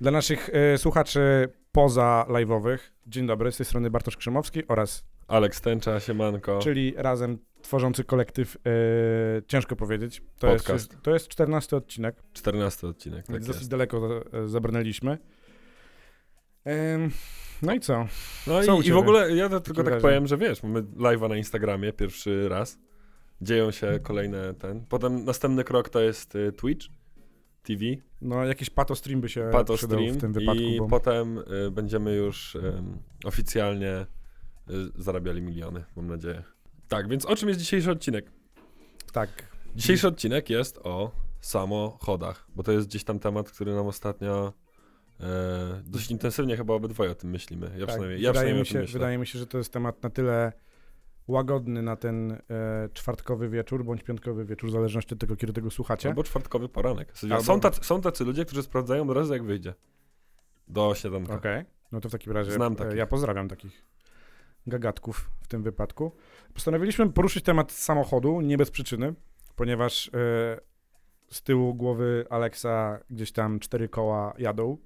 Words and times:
Dla 0.00 0.10
naszych 0.10 0.50
e, 0.52 0.78
słuchaczy 0.78 1.48
poza 1.72 2.26
live'owych, 2.28 2.78
dzień 3.06 3.26
dobry, 3.26 3.52
z 3.52 3.56
tej 3.56 3.66
strony 3.66 3.90
Bartosz 3.90 4.16
Krzymowski 4.16 4.68
oraz, 4.68 5.04
Aleks 5.28 5.60
Tęcza, 5.60 6.00
siemanko. 6.00 6.58
czyli 6.58 6.94
razem 6.96 7.38
tworzący 7.62 8.04
kolektyw, 8.04 8.56
e, 8.56 8.60
ciężko 9.46 9.76
powiedzieć, 9.76 10.22
to 10.38 10.46
Podcast. 10.48 10.68
jest, 10.92 11.02
to 11.02 11.10
jest 11.14 11.28
14 11.28 11.76
odcinek, 11.76 12.16
14 12.32 12.86
odcinek, 12.88 13.26
tak 13.26 13.34
więc 13.36 13.46
dosyć 13.46 13.60
jest. 13.62 13.70
daleko 13.70 14.24
e, 14.32 14.48
zabrnęliśmy. 14.48 15.18
No 17.62 17.74
i 17.74 17.80
co? 17.80 18.06
No 18.46 18.62
Co 18.62 18.74
u 18.74 18.78
i, 18.78 18.80
i 18.80 18.82
ciebie? 18.84 18.94
w 18.94 18.98
ogóle 18.98 19.36
ja 19.36 19.48
to 19.48 19.60
tylko 19.60 19.82
tak 19.82 19.92
razie? 19.92 20.02
powiem, 20.02 20.26
że 20.26 20.36
wiesz, 20.36 20.62
mamy 20.62 20.82
live'a 20.82 21.28
na 21.28 21.36
Instagramie 21.36 21.92
pierwszy 21.92 22.48
raz. 22.48 22.78
Dzieją 23.40 23.70
się 23.70 24.00
kolejne 24.02 24.54
ten. 24.54 24.86
Potem 24.88 25.24
następny 25.24 25.64
krok 25.64 25.88
to 25.88 26.00
jest 26.00 26.34
y, 26.34 26.52
Twitch 26.52 26.86
TV, 27.66 27.84
No 28.20 28.44
jakiś 28.44 28.70
pato 28.70 28.94
stream 28.94 29.20
by 29.20 29.28
się 29.28 29.48
Pato 29.52 29.74
przydał 29.74 29.98
Stream 29.98 30.18
w 30.18 30.20
tym 30.20 30.32
wypadku, 30.32 30.62
i 30.62 30.78
bo 30.78 30.88
potem 30.88 31.38
y, 31.38 31.70
będziemy 31.70 32.14
już 32.14 32.54
ym, 32.54 32.98
oficjalnie 33.24 34.06
y, 34.70 34.74
zarabiali 35.02 35.42
miliony, 35.42 35.84
mam 35.96 36.06
nadzieję. 36.06 36.42
Tak, 36.88 37.08
więc 37.08 37.26
o 37.26 37.36
czym 37.36 37.48
jest 37.48 37.60
dzisiejszy 37.60 37.90
odcinek? 37.90 38.32
tak, 39.12 39.56
Dzisiejszy 39.76 40.08
odcinek 40.08 40.50
jest 40.50 40.78
o 40.78 41.10
samochodach, 41.40 42.46
bo 42.56 42.62
to 42.62 42.72
jest 42.72 42.88
gdzieś 42.88 43.04
tam 43.04 43.18
temat, 43.18 43.50
który 43.50 43.74
nam 43.74 43.86
ostatnio 43.86 44.52
e, 45.20 45.24
dość 45.86 46.10
intensywnie 46.10 46.56
chyba 46.56 46.74
obydwoje 46.74 47.10
o 47.10 47.14
tym 47.14 47.30
myślimy. 47.30 47.66
Ja 47.66 47.86
tak. 47.86 47.88
przynajmniej, 47.88 48.22
ja 48.22 48.30
wydaje, 48.30 48.32
przynajmniej 48.32 48.60
mi 48.60 48.66
się, 48.66 48.78
myślę. 48.78 48.92
wydaje 48.92 49.18
mi 49.18 49.26
się, 49.26 49.38
że 49.38 49.46
to 49.46 49.58
jest 49.58 49.72
temat 49.72 50.02
na 50.02 50.10
tyle 50.10 50.52
łagodny 51.28 51.82
na 51.82 51.96
ten 51.96 52.32
e, 52.32 52.38
czwartkowy 52.92 53.48
wieczór, 53.48 53.84
bądź 53.84 54.02
piątkowy 54.02 54.44
wieczór, 54.44 54.70
w 54.70 54.72
zależności 54.72 55.14
od 55.14 55.20
tego, 55.20 55.36
kiedy 55.36 55.52
tego 55.52 55.70
słuchacie. 55.70 56.08
Albo 56.08 56.22
czwartkowy 56.22 56.68
poranek. 56.68 57.12
W 57.12 57.18
sensie, 57.18 57.34
Albo- 57.34 57.46
Są, 57.46 57.60
tacy, 57.60 57.84
są 57.84 58.00
tacy 58.00 58.24
ludzie, 58.24 58.44
którzy 58.44 58.62
sprawdzają 58.62 59.10
od 59.10 59.16
razu 59.16 59.32
jak 59.32 59.44
wyjdzie. 59.44 59.74
Do 60.68 60.94
śniadanka. 60.94 61.34
Okej, 61.34 61.64
no 61.92 62.00
to 62.00 62.08
w 62.08 62.12
takim 62.12 62.32
razie 62.32 62.52
Znam 62.52 62.72
e, 62.72 62.76
takich. 62.76 62.96
ja 62.96 63.06
pozdrawiam 63.06 63.48
takich 63.48 63.84
gagatków 64.66 65.30
w 65.42 65.48
tym 65.48 65.62
wypadku. 65.62 66.12
Postanowiliśmy 66.54 67.12
poruszyć 67.12 67.44
temat 67.44 67.72
samochodu 67.72 68.40
nie 68.40 68.56
bez 68.56 68.70
przyczyny, 68.70 69.14
ponieważ 69.56 70.08
e, 70.08 70.10
z 71.30 71.42
tyłu 71.42 71.74
głowy 71.74 72.26
Aleksa 72.30 72.98
gdzieś 73.10 73.32
tam 73.32 73.58
cztery 73.60 73.88
koła 73.88 74.34
jadą, 74.38 74.78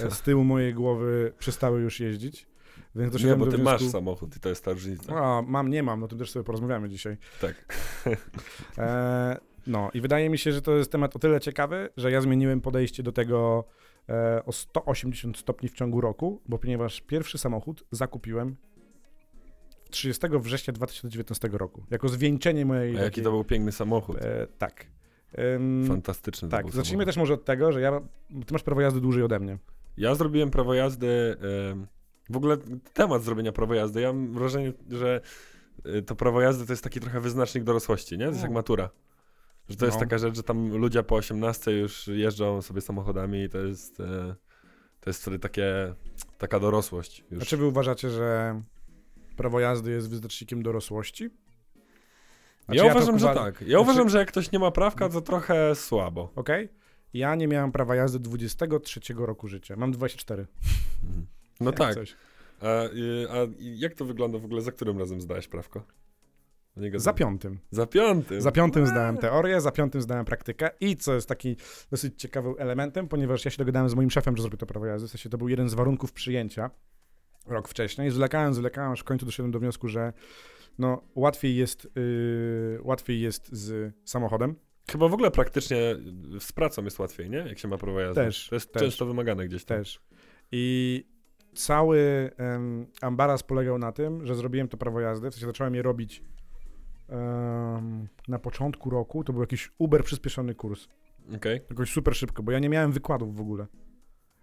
e, 0.00 0.10
z 0.10 0.22
tyłu 0.22 0.44
mojej 0.44 0.74
głowy 0.74 1.32
przestały 1.38 1.80
już 1.80 2.00
jeździć, 2.00 2.46
więc 2.94 3.24
Nie, 3.24 3.36
bo 3.36 3.46
ty 3.46 3.58
masz 3.58 3.84
samochód 3.84 4.36
i 4.36 4.40
to 4.40 4.48
jest 4.48 4.64
ta 4.64 4.72
różnica. 4.72 5.14
A, 5.16 5.42
mam, 5.42 5.70
nie 5.70 5.82
mam, 5.82 6.00
no 6.00 6.08
to 6.08 6.16
też 6.16 6.30
sobie 6.30 6.44
porozmawiamy 6.44 6.88
dzisiaj. 6.88 7.16
Tak. 7.40 7.54
E, 8.78 9.38
no 9.66 9.90
i 9.94 10.00
wydaje 10.00 10.30
mi 10.30 10.38
się, 10.38 10.52
że 10.52 10.62
to 10.62 10.76
jest 10.76 10.92
temat 10.92 11.16
o 11.16 11.18
tyle 11.18 11.40
ciekawy, 11.40 11.88
że 11.96 12.10
ja 12.10 12.20
zmieniłem 12.20 12.60
podejście 12.60 13.02
do 13.02 13.12
tego 13.12 13.64
e, 14.08 14.42
o 14.44 14.52
180 14.52 15.38
stopni 15.38 15.68
w 15.68 15.74
ciągu 15.74 16.00
roku, 16.00 16.42
bo 16.48 16.58
ponieważ 16.58 17.00
pierwszy 17.00 17.38
samochód 17.38 17.84
zakupiłem 17.90 18.56
30 19.90 20.26
września 20.40 20.72
2019 20.72 21.48
roku, 21.52 21.84
jako 21.90 22.08
zwieńczenie 22.08 22.66
mojej... 22.66 22.98
A 22.98 23.02
jaki 23.02 23.22
to 23.22 23.30
był 23.30 23.44
piękny 23.44 23.72
samochód. 23.72 24.16
E, 24.16 24.46
tak. 24.58 24.86
Em, 25.32 25.86
Fantastyczny 25.86 26.48
tak, 26.48 26.66
zacznijmy 26.66 26.84
samochód. 26.84 27.06
też 27.06 27.16
może 27.16 27.34
od 27.34 27.44
tego, 27.44 27.72
że 27.72 27.80
ja, 27.80 28.00
ty 28.46 28.52
masz 28.52 28.62
prawo 28.62 28.80
jazdy 28.80 29.00
dłużej 29.00 29.22
ode 29.22 29.40
mnie. 29.40 29.58
Ja 29.96 30.14
zrobiłem 30.14 30.50
prawo 30.50 30.74
jazdy. 30.74 31.36
W 32.30 32.36
ogóle 32.36 32.56
temat 32.92 33.22
zrobienia 33.22 33.52
prawa 33.52 33.74
jazdy. 33.76 34.00
Ja 34.00 34.12
mam 34.12 34.32
wrażenie, 34.34 34.72
że 34.90 35.20
y, 35.86 36.02
to 36.02 36.16
prawo 36.16 36.40
jazdy 36.40 36.66
to 36.66 36.72
jest 36.72 36.84
taki 36.84 37.00
trochę 37.00 37.20
wyznacznik 37.20 37.64
dorosłości, 37.64 38.18
nie? 38.18 38.24
To 38.24 38.30
jest 38.30 38.42
jak 38.42 38.50
No. 38.50 38.54
matura. 38.54 38.90
Że 39.68 39.76
to 39.76 39.84
jest 39.86 39.96
No. 39.96 40.00
taka 40.04 40.18
rzecz, 40.18 40.36
że 40.36 40.42
tam 40.42 40.76
ludzie 40.76 41.02
po 41.02 41.14
18 41.14 41.70
już 41.70 42.06
jeżdżą 42.08 42.62
sobie 42.62 42.80
samochodami 42.80 43.42
i 43.42 43.48
to 43.48 43.58
jest. 43.58 44.00
e, 44.00 44.34
To 45.00 45.10
jest 45.10 45.22
wtedy 45.22 45.38
takie, 45.38 45.94
taka 46.38 46.60
dorosłość. 46.60 47.24
Już. 47.30 47.42
A 47.42 47.46
czy 47.46 47.56
wy 47.56 47.66
uważacie, 47.66 48.10
że 48.10 48.60
prawo 49.36 49.60
jazdy 49.60 49.90
jest 49.90 50.10
wyznacznikiem 50.10 50.62
dorosłości? 50.62 51.30
Znaczy, 52.64 52.78
ja 52.78 52.82
to 52.92 52.96
uważam, 52.98 53.18
że 53.18 53.26
uwa- 53.26 53.34
tak. 53.34 53.54
Ja 53.60 53.66
znaczy- 53.66 53.80
uważam, 53.80 54.08
że 54.08 54.18
jak 54.18 54.28
ktoś 54.28 54.52
nie 54.52 54.58
ma 54.58 54.70
prawka, 54.70 55.08
to 55.08 55.20
trochę 55.20 55.74
słabo. 55.74 56.32
Okej? 56.36 56.68
Ja 57.14 57.34
nie 57.34 57.48
miałem 57.48 57.72
prawa 57.72 57.94
jazdy 57.96 58.18
23 58.18 59.26
roku 59.26 59.48
życia. 59.48 59.76
Mam 59.76 59.92
24. 59.92 60.46
Mhm. 61.04 61.26
No 61.60 61.72
tak. 61.72 61.94
Coś. 61.94 62.16
A, 62.60 62.66
a 63.34 63.46
jak 63.58 63.94
to 63.94 64.04
wygląda 64.04 64.38
w 64.38 64.44
ogóle? 64.44 64.60
Za 64.62 64.72
którym 64.72 64.98
razem 64.98 65.20
zdałeś 65.20 65.48
prawko? 65.48 65.82
Za 66.94 67.12
piątym. 67.12 67.58
Za 67.70 67.86
piątym. 67.86 68.40
Za 68.40 68.52
piątym 68.52 68.86
zdałem 68.86 69.18
teorię, 69.18 69.60
za 69.60 69.72
piątym 69.72 70.02
zdałem 70.02 70.24
praktykę 70.24 70.70
i 70.80 70.96
co 70.96 71.14
jest 71.14 71.28
taki 71.28 71.56
dosyć 71.90 72.20
ciekawym 72.20 72.54
elementem, 72.58 73.08
ponieważ 73.08 73.44
ja 73.44 73.50
się 73.50 73.58
dogadałem 73.58 73.88
z 73.88 73.94
moim 73.94 74.10
szefem, 74.10 74.36
że 74.36 74.42
zrobię 74.42 74.56
to 74.56 74.66
prawo 74.66 74.86
jazdy, 74.86 75.08
w 75.08 75.10
sensie 75.10 75.28
to 75.28 75.38
był 75.38 75.48
jeden 75.48 75.68
z 75.68 75.74
warunków 75.74 76.12
przyjęcia 76.12 76.70
rok 77.46 77.68
wcześniej. 77.68 78.10
Zwlekałem, 78.10 78.54
zwlekałem, 78.54 78.92
aż 78.92 79.00
w 79.00 79.04
końcu 79.04 79.26
doszedłem 79.26 79.50
do 79.52 79.58
wniosku, 79.60 79.88
że 79.88 80.12
no 80.78 81.02
łatwiej 81.14 81.56
jest, 81.56 81.88
yy, 81.94 82.78
łatwiej 82.82 83.20
jest 83.20 83.52
z 83.52 83.94
samochodem. 84.04 84.54
Chyba 84.92 85.08
w 85.08 85.14
ogóle 85.14 85.30
praktycznie 85.30 85.96
z 86.40 86.52
pracą 86.52 86.84
jest 86.84 86.98
łatwiej, 86.98 87.30
nie? 87.30 87.38
Jak 87.38 87.58
się 87.58 87.68
ma 87.68 87.78
prawo 87.78 88.00
jazdy. 88.00 88.20
Też, 88.20 88.48
To 88.48 88.54
jest 88.54 88.72
też. 88.72 88.82
często 88.82 89.06
wymagane 89.06 89.48
gdzieś 89.48 89.64
tam. 89.64 89.78
Też. 89.78 90.00
I 90.52 91.04
cały 91.54 92.30
em, 92.36 92.86
ambaras 93.00 93.42
polegał 93.42 93.78
na 93.78 93.92
tym, 93.92 94.26
że 94.26 94.34
zrobiłem 94.34 94.68
to 94.68 94.76
prawo 94.76 95.00
jazdy, 95.00 95.30
w 95.30 95.34
sensie 95.34 95.46
zacząłem 95.46 95.74
je 95.74 95.82
robić 95.82 96.22
em, 97.08 98.08
na 98.28 98.38
początku 98.38 98.90
roku, 98.90 99.24
to 99.24 99.32
był 99.32 99.42
jakiś 99.42 99.72
uber 99.78 100.04
przyspieszony 100.04 100.54
kurs. 100.54 100.88
Okej. 101.36 101.60
Jakoś 101.70 101.92
super 101.92 102.16
szybko, 102.16 102.42
bo 102.42 102.52
ja 102.52 102.58
nie 102.58 102.68
miałem 102.68 102.92
wykładów 102.92 103.36
w 103.36 103.40
ogóle. 103.40 103.66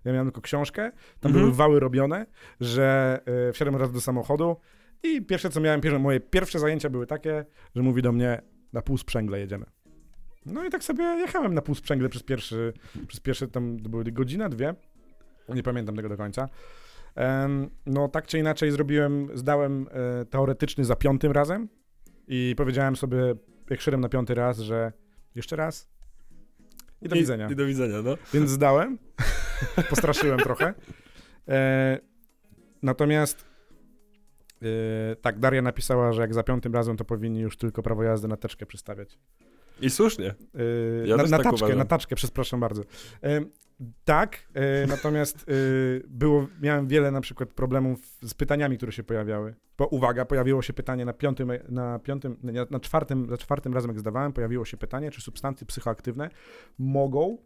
Ja 0.06 0.14
miałem 0.14 0.28
tylko 0.28 0.42
książkę, 0.42 0.92
tam 1.20 1.30
Mhm. 1.30 1.46
były 1.46 1.56
wały 1.56 1.80
robione, 1.80 2.26
że 2.60 3.20
y, 3.50 3.54
wsiadłem 3.54 3.76
raz 3.76 3.92
do 3.92 4.02
samochodu 4.02 4.58
i 5.04 5.22
pierwsze 5.22 5.50
co 5.50 5.60
miałem, 5.62 5.82
pierwsze, 5.82 6.00
moje 6.00 6.20
pierwsze 6.20 6.60
zajęcia 6.60 6.90
były 6.90 7.08
takie, 7.08 7.46
że 7.76 7.82
mówi 7.82 8.02
do 8.02 8.12
mnie, 8.12 8.42
na 8.74 8.82
pół 8.82 8.98
sprzęgle 8.98 9.40
jedziemy. 9.40 9.66
No 10.46 10.66
i 10.66 10.70
tak 10.70 10.84
sobie 10.84 11.04
jechałem 11.04 11.54
na 11.54 11.62
pół 11.62 11.76
sprzęgle 11.76 12.10
przez 12.10 12.24
pierwszy, 12.24 12.74
przez 13.08 13.20
pierwsze 13.20 13.48
tam 13.48 13.78
były 13.78 14.04
godzina, 14.04 14.50
dwie, 14.50 14.76
nie 15.50 15.64
pamiętam 15.64 15.96
tego 15.96 16.10
do 16.10 16.18
końca. 16.18 16.50
No 17.86 18.08
tak 18.08 18.28
czy 18.28 18.40
inaczej 18.40 18.72
zrobiłem, 18.72 19.30
zdałem 19.34 19.88
e, 19.92 20.26
teoretyczny 20.26 20.86
za 20.86 20.96
piątym 20.96 21.32
razem 21.32 21.68
i 22.28 22.54
powiedziałem 22.58 22.96
sobie, 22.96 23.36
jak 23.70 23.82
szedłem 23.82 24.02
na 24.02 24.10
piąty 24.10 24.36
raz, 24.36 24.60
że 24.60 24.92
jeszcze 25.36 25.56
raz 25.56 25.90
i 27.02 27.10
do 27.10 27.16
widzenia. 27.16 27.50
I 27.50 27.56
do 27.56 27.66
widzenia, 27.66 28.02
no. 28.02 28.18
Więc 28.34 28.50
zdałem. 28.50 28.98
Postraszyłem 29.90 30.40
trochę. 30.40 30.74
E, 31.48 32.00
natomiast 32.84 33.46
e, 34.62 35.16
tak, 35.16 35.40
Daria 35.40 35.62
napisała, 35.62 36.14
że 36.14 36.22
jak 36.22 36.34
za 36.34 36.44
piątym 36.44 36.74
razem, 36.74 36.98
to 36.98 37.06
powinni 37.06 37.40
już 37.40 37.58
tylko 37.58 37.84
prawo 37.84 38.04
jazdy 38.04 38.28
na 38.28 38.38
teczkę 38.38 38.66
przystawiać. 38.66 39.20
I 39.82 39.90
słusznie. 39.90 40.36
E, 41.04 41.08
Ja 41.08 41.18
na, 41.18 41.24
na 41.24 41.30
tak 41.30 41.44
taczkę, 41.44 41.56
uważam. 41.56 41.78
na 41.78 41.86
taczkę, 41.86 42.16
przepraszam 42.16 42.60
bardzo. 42.60 42.84
E, 43.24 43.42
tak, 44.06 44.38
e, 44.54 44.88
natomiast 44.88 45.46
było, 46.08 46.48
miałem 46.62 46.88
wiele 46.88 47.12
na 47.12 47.22
przykład 47.22 47.50
problemów 47.50 48.00
z 48.22 48.34
pytaniami, 48.34 48.78
które 48.78 48.92
się 48.92 49.04
pojawiały. 49.04 49.56
Bo 49.78 49.88
uwaga, 49.88 50.26
pojawiło 50.26 50.62
się 50.62 50.74
pytanie 50.74 51.06
na 51.06 51.14
piątym, 51.14 51.52
na 51.70 52.00
piątym, 52.00 52.38
na 52.72 52.80
czwartym, 52.80 53.30
za 53.30 53.38
czwartym 53.38 53.74
razem 53.74 53.90
jak 53.92 54.00
zdawałem, 54.00 54.34
pojawiło 54.34 54.66
się 54.66 54.78
pytanie, 54.78 55.12
czy 55.12 55.22
substancje 55.22 55.68
psychoaktywne 55.68 56.30
mogą 56.78 57.38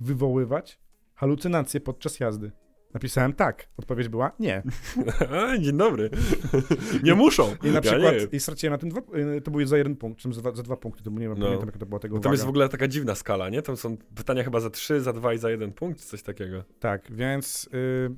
wywoływać 0.00 0.80
halucynacje 1.14 1.80
podczas 1.80 2.20
jazdy. 2.20 2.52
Napisałem 2.94 3.32
tak. 3.32 3.68
Odpowiedź 3.76 4.08
była 4.08 4.32
nie. 4.40 4.62
Dzień 5.64 5.76
dobry. 5.76 6.10
nie 7.04 7.14
muszą. 7.14 7.54
I 7.62 7.66
na 7.66 7.72
Ja 7.72 7.80
przykład, 7.80 8.14
wiem. 8.14 8.30
i 8.32 8.40
straciłem 8.40 8.72
na 8.72 8.78
tym 8.78 8.88
dwa, 8.88 9.00
y, 9.36 9.40
to 9.40 9.50
było 9.50 9.66
za 9.66 9.78
jeden 9.78 9.96
punkt, 9.96 10.20
czym 10.20 10.32
za, 10.32 10.40
dwa- 10.40 10.56
za 10.56 10.62
dwa 10.62 10.76
punkty, 10.76 11.02
to 11.04 11.10
nie 11.10 11.28
No. 11.28 11.34
pamiętam 11.36 11.66
jaka 11.66 11.78
to 11.78 11.86
była 11.86 11.98
tego 11.98 12.14
uwaga. 12.14 12.22
tam 12.22 12.32
jest 12.32 12.44
w 12.44 12.48
ogóle 12.48 12.68
taka 12.68 12.88
dziwna 12.88 13.14
skala, 13.14 13.48
nie? 13.48 13.62
Tam 13.62 13.76
są 13.76 13.96
pytania 13.96 14.44
chyba 14.44 14.60
za 14.60 14.70
trzy, 14.70 15.00
za 15.00 15.12
dwa 15.12 15.34
i 15.34 15.38
za 15.38 15.50
jeden 15.50 15.72
punkt, 15.72 16.00
coś 16.04 16.22
takiego. 16.22 16.64
Tak, 16.80 17.12
więc, 17.12 17.68
y, 17.74 18.16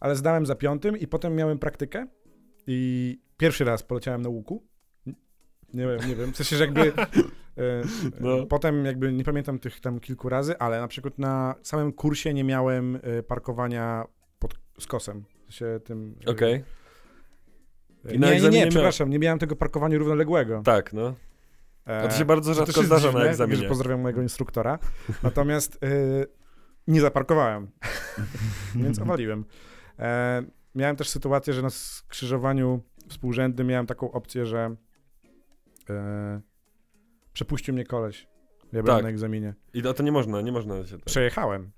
ale 0.00 0.16
zdałem 0.16 0.46
za 0.46 0.54
piątym 0.54 0.96
i 0.96 1.06
potem 1.06 1.34
miałem 1.36 1.58
praktykę 1.58 2.06
i 2.66 3.18
pierwszy 3.36 3.64
raz 3.64 3.82
poleciałem 3.82 4.22
na 4.22 4.28
łuku. 4.28 4.66
Nie 5.74 5.86
wiem, 5.86 6.08
nie 6.08 6.16
wiem, 6.16 6.32
w 6.32 6.36
sensie, 6.36 6.56
że 6.56 6.64
jakby 6.64 6.80
y, 6.88 6.92
No. 8.20 8.46
potem 8.46 8.84
jakby 8.84 9.12
nie 9.12 9.24
pamiętam 9.24 9.58
tych 9.58 9.80
tam 9.80 10.00
kilku 10.00 10.28
razy, 10.28 10.58
ale 10.58 10.80
na 10.80 10.88
przykład 10.88 11.18
na 11.18 11.54
samym 11.62 11.92
kursie 11.92 12.34
nie 12.34 12.44
miałem 12.44 12.96
y, 12.96 13.22
parkowania 13.22 14.04
pod 14.38 14.54
skosem. 14.80 15.24
W 15.48 15.54
sensie 15.54 15.80
tym... 15.84 16.14
Okej. 16.26 16.54
y, 16.54 18.14
I 18.14 18.18
na 18.18 18.26
nie, 18.26 18.30
nie, 18.32 18.36
egzaminie 18.36 18.58
nie, 18.58 18.64
miał- 18.64 18.70
przepraszam, 18.70 19.10
nie 19.10 19.18
miałem 19.18 19.38
tego 19.38 19.56
parkowania 19.56 19.98
równoległego. 19.98 20.62
Tak, 20.64 20.92
no. 20.92 21.14
A 21.84 22.08
to 22.08 22.10
się 22.14 22.22
E, 22.22 22.24
bardzo 22.24 22.54
rzadko 22.54 22.80
jest 22.80 22.86
zdarza 22.86 23.08
dziwne, 23.08 23.24
na 23.24 23.30
egzaminie. 23.30 23.68
pozdrawiam 23.68 24.00
mojego 24.00 24.22
instruktora. 24.22 24.78
Natomiast 25.22 25.84
y, 25.84 26.26
nie 26.86 27.00
zaparkowałem, 27.00 27.70
więc 28.84 28.98
owaliłem. 28.98 29.44
E, 29.98 30.42
miałem 30.74 30.96
też 30.96 31.08
sytuację, 31.08 31.52
że 31.54 31.62
na 31.62 31.70
skrzyżowaniu 31.70 32.82
współrzędnym 33.08 33.66
miałem 33.66 33.86
taką 33.86 34.12
opcję, 34.12 34.46
że 34.46 34.76
e, 35.90 36.40
przepuścił 37.32 37.74
mnie 37.74 37.84
koleś. 37.84 38.26
Ja 38.72 38.82
byłem 38.82 38.96
Tak. 38.96 39.02
na 39.02 39.08
egzaminie. 39.10 39.54
I 39.74 39.82
to, 39.82 39.94
to 39.94 40.02
nie 40.02 40.12
można, 40.12 40.40
nie 40.40 40.52
można 40.52 40.86
się 40.86 40.96
tak. 40.96 41.04
Przejechałem. 41.04 41.70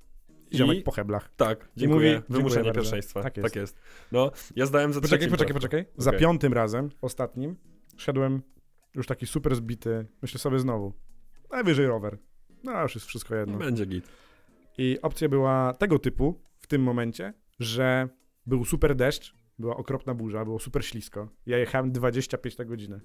ziomek 0.54 0.78
I- 0.78 0.82
po 0.82 0.90
heblach. 0.92 1.30
Tak, 1.36 1.68
dziękuję. 1.76 2.14
mówi, 2.14 2.24
Wymuszenie 2.28 2.64
dziękuję 2.64 2.72
pierwszeństwa. 2.74 3.22
Tak 3.22 3.34
Tak 3.34 3.42
jest. 3.44 3.56
jest. 3.56 3.80
No, 4.12 4.30
ja 4.56 4.66
zdałem 4.66 4.92
za 4.92 5.00
Poczekaj, 5.00 5.28
poczekaj, 5.28 5.54
prawko. 5.54 5.68
poczekaj. 5.68 5.92
Za 5.96 6.10
Okej. 6.10 6.20
piątym 6.20 6.52
razem, 6.52 6.90
ostatnim, 7.02 7.56
szedłem 7.96 8.42
już 8.94 9.06
taki 9.06 9.26
super 9.26 9.56
zbity, 9.56 10.06
myślę 10.22 10.40
sobie 10.40 10.58
znowu, 10.58 10.92
najwyżej 11.50 11.86
rower. 11.86 12.18
No, 12.64 12.82
już 12.82 12.94
jest 12.94 13.06
wszystko 13.06 13.34
jedno. 13.34 13.58
Będzie 13.58 13.86
git. 13.86 14.08
I 14.78 14.98
opcja 15.02 15.28
była 15.28 15.74
tego 15.74 15.98
typu 15.98 16.40
w 16.58 16.66
tym 16.66 16.82
momencie, 16.82 17.32
że 17.60 18.08
był 18.46 18.64
super 18.64 18.94
deszcz, 18.96 19.34
była 19.58 19.76
okropna 19.76 20.14
burza, 20.14 20.44
było 20.44 20.58
super 20.58 20.84
ślisko. 20.86 21.28
Ja 21.46 21.58
jechałem 21.58 21.92
25 21.92 22.58
na 22.58 22.64
godzinę. 22.64 23.00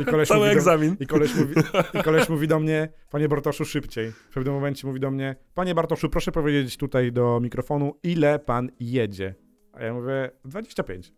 I 0.00 0.04
koleś, 0.04 0.28
Cały 0.28 0.40
mówi 0.40 0.50
do, 0.50 0.58
egzamin. 0.58 0.96
i, 1.00 1.06
koleś 1.06 1.34
mówi, 1.34 1.54
I 2.00 2.02
koleś 2.02 2.28
mówi 2.28 2.48
do 2.48 2.60
mnie, 2.60 2.88
panie 3.10 3.28
Bartoszu, 3.28 3.64
szybciej. 3.64 4.10
W 4.10 4.28
pewnym 4.34 4.54
momencie 4.54 4.86
mówi 4.86 5.00
do 5.00 5.10
mnie, 5.10 5.36
panie 5.54 5.74
Bartoszu, 5.74 6.08
proszę 6.10 6.32
powiedzieć 6.32 6.76
tutaj 6.76 7.12
do 7.12 7.40
mikrofonu, 7.40 7.94
ile 8.02 8.38
pan 8.38 8.70
jedzie? 8.80 9.34
A 9.72 9.82
ja 9.84 9.94
mówię, 9.94 10.30
25. 10.44 11.12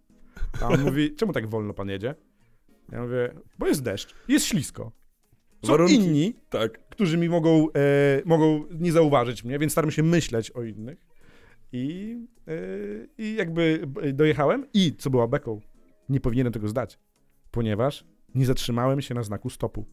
A 0.62 0.69
on 0.69 0.82
mówi, 0.82 1.14
czemu 1.16 1.32
tak 1.32 1.46
wolno 1.50 1.75
pan 1.75 1.88
jedzie? 1.88 2.14
Ja 2.92 3.02
mówię, 3.02 3.34
bo 3.58 3.66
jest 3.66 3.82
deszcz, 3.82 4.14
jest 4.28 4.46
ślisko. 4.46 4.92
Są 5.64 5.70
Warunki. 5.72 5.94
inni, 5.94 6.34
Tak. 6.50 6.88
którzy 6.88 7.19
mi 7.19 7.28
mogą, 7.28 7.66
e, 7.72 8.22
mogą 8.25 8.64
nie 8.70 8.92
zauważyć 8.92 9.44
mnie, 9.44 9.58
więc 9.58 9.72
staram 9.72 9.90
się 9.90 10.02
myśleć 10.02 10.50
o 10.50 10.62
innych. 10.62 11.06
I, 11.72 12.19
e, 12.48 12.52
I 13.19 13.34
jakby 13.34 13.87
e, 14.02 14.12
dojechałem 14.12 14.66
i, 14.75 14.96
co 14.98 15.10
była 15.10 15.28
beką, 15.28 15.60
nie 16.08 16.20
powinienem 16.20 16.52
tego 16.52 16.69
zdać, 16.69 16.98
ponieważ 17.50 18.04
nie 18.34 18.46
zatrzymałem 18.46 19.00
się 19.02 19.14
na 19.14 19.22
znaku 19.22 19.50
stopu. 19.50 19.86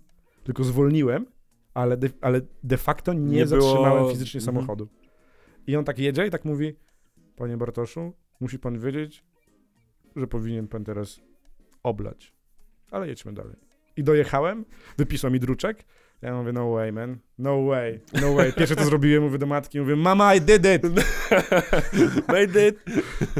Tylko 0.43 0.63
zwolniłem, 0.63 1.25
ale 1.73 1.97
de, 1.97 2.09
ale 2.21 2.41
de 2.63 2.77
facto 2.77 3.13
nie, 3.13 3.19
Nie 3.37 3.45
było- 3.45 3.61
zatrzymałem 3.61 4.09
fizycznie 4.11 4.39
Mhm. 4.39 4.55
samochodu. 4.55 4.87
I 5.67 5.75
on 5.75 5.85
tak 5.85 5.99
jedzie 5.99 6.27
i 6.27 6.29
tak 6.29 6.45
mówi, 6.45 6.75
panie 7.35 7.57
Bartoszu, 7.57 8.13
musi 8.39 8.59
pan 8.59 8.79
wiedzieć, 8.79 9.25
że 10.15 10.27
powinien 10.27 10.67
pan 10.67 10.83
teraz 10.83 11.19
oblać. 11.83 12.33
Ale 12.91 13.07
jedźmy 13.07 13.33
dalej. 13.33 13.55
I 13.97 14.03
dojechałem, 14.03 14.65
wypisał 14.97 15.31
mi 15.31 15.39
druczek, 15.39 15.83
ja 16.21 16.35
mówię, 16.35 16.51
no 16.53 16.71
way, 16.71 16.91
man, 16.91 17.17
no 17.37 17.65
way, 17.65 17.99
no 18.21 18.33
way. 18.33 18.53
Pierwsze 18.53 18.75
to 18.75 18.85
zrobiłem, 18.85 19.23
mówię 19.23 19.37
do 19.37 19.45
matki, 19.45 19.79
mówię, 19.79 19.95
mama, 19.95 20.35
I 20.35 20.41
did 20.41 20.65
it! 20.65 20.83
Made 22.27 22.67
it. 22.67 22.83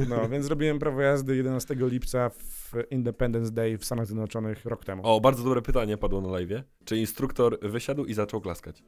No, 0.10 0.30
więc 0.30 0.45
zrobiłem 0.45 0.80
prawo 0.80 1.01
jazdy 1.01 1.36
11 1.36 1.75
lipca 1.78 2.30
w 2.30 2.74
Independence 2.89 3.51
Day 3.51 3.78
w 3.78 3.86
Stanach 3.86 4.06
Zjednoczonych 4.06 4.66
rok 4.66 4.86
temu. 4.86 5.01
O, 5.06 5.22
bardzo 5.22 5.44
dobre 5.44 5.62
pytanie 5.62 5.98
padło 5.98 6.22
na 6.22 6.30
live. 6.30 6.63
Czy 6.86 6.98
instruktor 6.98 7.60
wysiadł 7.62 8.06
i 8.06 8.13
zaczął 8.13 8.42
klaskać? 8.42 8.83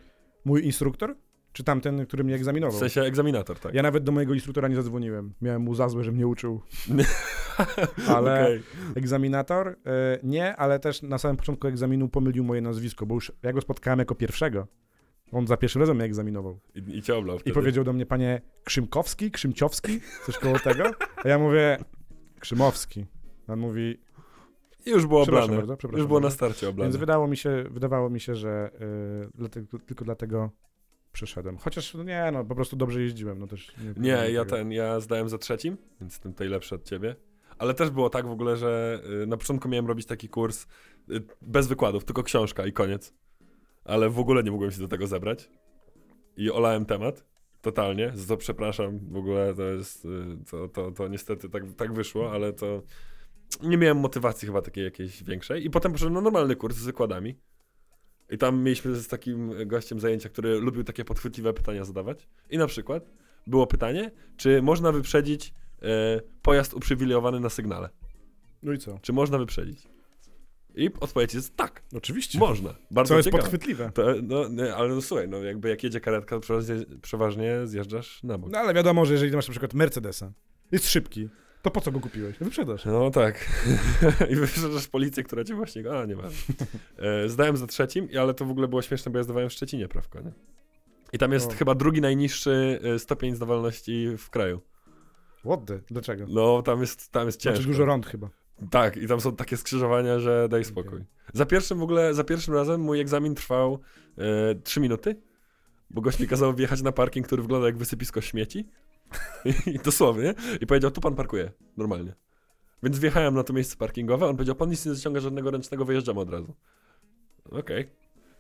Mój 0.45 0.66
instruktor? 0.66 1.16
Czy 1.54 1.64
tamten, 1.64 2.06
który 2.06 2.24
mnie 2.24 2.34
W 2.34 2.36
egzaminował? 2.36 2.80
sensie 2.80 3.02
egzaminator, 3.02 3.60
tak. 3.60 3.74
Ja 3.74 3.84
nawet 3.84 4.04
do 4.04 4.12
mojego 4.12 4.34
instruktora 4.34 4.68
nie 4.68 4.76
zadzwoniłem. 4.76 5.34
Miałem 5.42 5.62
mu 5.62 5.76
za 5.76 5.90
złe, 5.90 6.04
że 6.04 6.12
mnie 6.12 6.28
uczył. 6.28 6.62
ale- 8.16 8.42
Okej. 8.44 8.62
Egzaminator? 8.96 9.68
E, 9.68 9.76
nie, 10.24 10.56
ale 10.56 10.80
też 10.80 11.02
na 11.02 11.18
samym 11.18 11.38
początku 11.38 11.68
egzaminu 11.68 12.10
pomylił 12.10 12.44
moje 12.44 12.62
nazwisko, 12.62 13.06
bo 13.06 13.16
już 13.16 13.32
ja 13.44 13.54
go 13.54 13.62
spotkałem 13.62 14.00
jako 14.00 14.16
pierwszego. 14.16 14.68
On 15.32 15.48
za 15.48 15.58
pierwszym 15.58 15.80
razem 15.82 15.96
mnie 15.98 16.06
egzaminował. 16.06 16.60
I, 16.76 16.98
I 16.98 17.02
cię 17.02 17.16
oblał 17.16 17.38
I 17.46 17.52
powiedział 17.52 17.84
do 17.84 17.94
mnie, 17.94 18.06
panie 18.06 18.42
Krzymkowski, 18.64 19.32
Krzymciowski, 19.32 20.00
coś 20.26 20.38
koło 20.38 20.60
tego. 20.60 20.84
A 21.24 21.28
ja 21.28 21.40
mówię, 21.40 21.78
Krzymowski. 22.40 23.06
A 23.48 23.54
On 23.54 23.60
mówi, 23.60 23.98
I 24.86 24.90
już 24.90 25.06
było 25.06 25.22
oblane. 25.22 25.58
bardzo, 25.58 25.78
Już 25.98 26.06
było 26.06 26.20
na 26.20 26.24
bardzo. 26.24 26.36
starcie 26.36 26.70
oblane. 26.70 26.86
więc 26.90 26.96
wydało 27.00 27.28
mi 27.28 27.38
się, 27.38 27.64
wydawało 27.72 28.10
mi 28.10 28.20
się, 28.20 28.36
że 28.36 28.72
y, 29.26 29.30
dlatego, 29.36 29.80
tylko 29.80 30.06
dlatego 30.06 30.50
przeszedłem. 31.13 31.57
Chociaż 31.57 31.94
no 31.94 32.04
nie, 32.04 32.30
no 32.33 32.45
po 32.45 32.56
prostu 32.56 32.75
dobrze 32.75 33.01
jeździłem, 33.01 33.39
no 33.39 33.48
też. 33.48 33.71
Nie, 33.98 34.10
ja 34.10 34.45
tego. 34.45 34.45
ten, 34.45 34.71
ja 34.71 35.00
zdałem 35.00 35.30
za 35.30 35.38
trzecim, 35.38 35.77
więc 36.01 36.13
jestem 36.13 36.31
tutaj 36.31 36.50
lepszy 36.50 36.75
od 36.75 36.83
ciebie. 36.83 37.15
Ale 37.57 37.74
też 37.74 37.89
było 37.89 38.10
tak 38.10 38.27
w 38.27 38.31
ogóle, 38.31 38.57
że 38.57 39.01
y, 39.24 39.27
na 39.27 39.38
początku 39.38 39.69
miałem 39.69 39.88
robić 39.88 40.06
taki 40.06 40.30
kurs 40.30 40.68
y, 41.10 41.24
bez 41.42 41.68
wykładów, 41.68 42.06
tylko 42.06 42.24
książka 42.24 42.65
i 42.65 42.74
koniec. 42.74 43.13
Ale 43.86 44.10
w 44.10 44.19
ogóle 44.19 44.44
nie 44.44 44.51
mogłem 44.51 44.71
się 44.71 44.80
do 44.80 44.88
tego 44.88 45.07
zebrać. 45.07 45.50
I 46.38 46.51
olałem 46.51 46.86
temat. 46.86 47.25
Totalnie, 47.62 48.12
za 48.16 48.27
to 48.27 48.38
przepraszam, 48.38 49.00
w 49.12 49.16
ogóle 49.16 49.54
to 49.56 49.63
jest, 49.63 50.06
y, 50.06 50.09
to, 50.51 50.68
to, 50.68 50.92
to 50.92 51.07
niestety 51.07 51.50
tak, 51.50 51.63
tak 51.77 51.94
wyszło, 51.94 52.31
ale 52.31 52.54
to 52.54 52.81
nie 53.63 53.77
miałem 53.77 53.98
motywacji 53.98 54.45
chyba 54.45 54.62
takiej 54.62 54.83
jakiejś 54.83 55.24
większej. 55.24 55.66
I 55.66 55.69
potem 55.69 55.92
poszedłem 55.92 56.13
na 56.13 56.21
normalny 56.21 56.56
kurs 56.56 56.77
z 56.77 56.86
wykładami. 56.86 57.36
I 58.33 58.38
tam 58.38 58.63
mieliśmy 58.63 58.95
z 58.95 59.07
takim 59.07 59.68
gościem 59.68 60.00
zajęcia, 60.00 60.30
który 60.30 60.59
lubił 60.59 60.83
takie 60.83 61.06
podchwytliwe 61.06 61.53
pytania 61.53 61.85
zadawać. 61.85 62.27
I 62.50 62.57
na 62.57 62.68
przykład 62.68 63.09
było 63.47 63.68
pytanie, 63.68 64.12
czy 64.38 64.62
można 64.62 64.91
wyprzedzić 64.91 65.53
e, 65.81 66.21
pojazd 66.41 66.74
uprzywilejowany 66.74 67.39
na 67.39 67.50
sygnale? 67.50 67.89
No 68.63 68.74
i 68.74 68.77
co? 68.77 69.00
Czy 69.01 69.13
można 69.13 69.38
wyprzedzić? 69.38 69.88
I 70.75 70.89
odpowiedź 71.00 71.33
jest 71.33 71.57
tak, 71.57 71.83
Oczywiście. 71.95 72.39
można. 72.39 72.75
Bardzo 72.91 73.09
Co 73.09 73.15
jest 73.15 73.25
ciekawe. 73.25 73.41
podchwytliwe. 73.41 73.91
To, 73.94 74.03
no, 74.24 74.47
nie, 74.47 74.75
ale 74.75 74.89
no 74.89 75.01
słuchaj, 75.01 75.30
no 75.30 75.44
jakby 75.44 75.69
jak 75.69 75.83
jedzie 75.83 76.00
karetka, 76.00 76.35
to 76.35 76.39
przeważnie, 76.41 76.75
przeważnie 77.01 77.68
zjeżdżasz 77.68 78.24
na 78.24 78.38
bok. 78.38 78.51
No 78.51 78.59
ale 78.59 78.74
wiadomo, 78.74 79.06
że 79.06 79.13
jeżeli 79.13 79.31
masz 79.35 79.47
na 79.47 79.51
przykład 79.51 79.74
Mercedesa, 79.74 80.33
jest 80.71 80.89
szybki, 80.89 81.30
to 81.63 81.71
po 81.71 81.81
co 81.81 81.92
go 81.92 82.00
kupiłeś? 82.00 82.38
Wyprzedasz. 82.38 82.86
No 82.86 83.12
tak. 83.12 83.45
I 84.31 84.36
wyprzedasz 84.36 84.88
policję, 84.88 85.24
która 85.24 85.44
cię 85.44 85.56
właśnie... 85.56 85.92
A, 85.92 86.06
nie 86.06 86.15
ma. 86.15 86.24
E, 86.98 87.30
zdałem 87.30 87.57
za 87.57 87.68
trzecim, 87.68 88.07
ale 88.19 88.33
to 88.33 88.45
w 88.45 88.51
ogóle 88.51 88.68
było 88.68 88.81
śmieszne, 88.81 89.12
bo 89.12 89.18
ja 89.18 89.24
zdawałem 89.24 89.50
w 89.50 89.54
Szczecinie 89.54 89.88
prawko, 89.88 90.21
nie? 90.21 90.31
I 91.13 91.18
tam 91.18 91.31
jest 91.31 91.51
O. 91.51 91.56
chyba 91.56 91.75
drugi 91.75 92.01
najniższy 92.01 92.80
e, 92.83 93.00
stopień 93.00 93.36
zdawalności 93.36 94.07
w 94.18 94.30
kraju. 94.30 94.62
What 95.45 95.65
the? 95.65 95.80
Dlaczego? 95.92 96.25
No, 96.30 96.62
tam 96.62 96.81
jest, 96.81 97.12
tam 97.12 97.25
jest 97.25 97.39
ciężko. 97.39 97.56
Znaczy 97.56 97.68
dużo 97.68 97.86
rąd 97.86 98.06
chyba. 98.06 98.30
Tak, 98.71 98.98
i 98.98 99.07
tam 99.07 99.21
są 99.21 99.36
takie 99.36 99.57
skrzyżowania, 99.57 100.19
że 100.19 100.48
daj 100.50 100.63
spokój. 100.63 100.94
Okej. 100.94 101.06
Za 101.33 101.45
pierwszym 101.45 101.80
w 101.80 101.83
ogóle, 101.83 102.13
za 102.13 102.24
pierwszym 102.24 102.54
razem 102.54 102.81
mój 102.81 103.00
egzamin 103.00 103.36
trwał 103.36 103.80
e, 104.18 104.56
3 104.56 104.80
minuty, 104.80 105.16
bo 105.89 106.01
gość 106.01 106.19
mi 106.19 106.27
kazał 106.27 106.54
wjechać 106.54 106.81
na 106.81 106.92
parking, 106.92 107.25
który 107.25 107.42
wygląda 107.42 107.68
jak 107.68 107.77
wysypisko 107.77 108.21
śmieci. 108.21 108.68
I 109.75 109.80
dosłownie. 109.80 110.33
I 110.62 110.68
powiedział, 110.68 110.92
tu 110.92 111.01
pan 111.01 111.15
parkuje, 111.15 111.51
normalnie. 111.77 112.13
Więc 112.83 113.00
wjechałem 113.00 113.33
na 113.33 113.44
to 113.44 113.54
miejsce 113.54 113.75
parkingowe, 113.77 114.25
on 114.25 114.36
powiedział, 114.36 114.56
pan 114.56 114.69
nic 114.69 114.86
nie 114.86 114.94
zaciąga 114.94 115.19
żadnego 115.19 115.51
ręcznego, 115.51 115.86
wyjeżdżamy 115.86 116.19
od 116.19 116.30
razu. 116.30 116.56
Okej. 117.51 117.89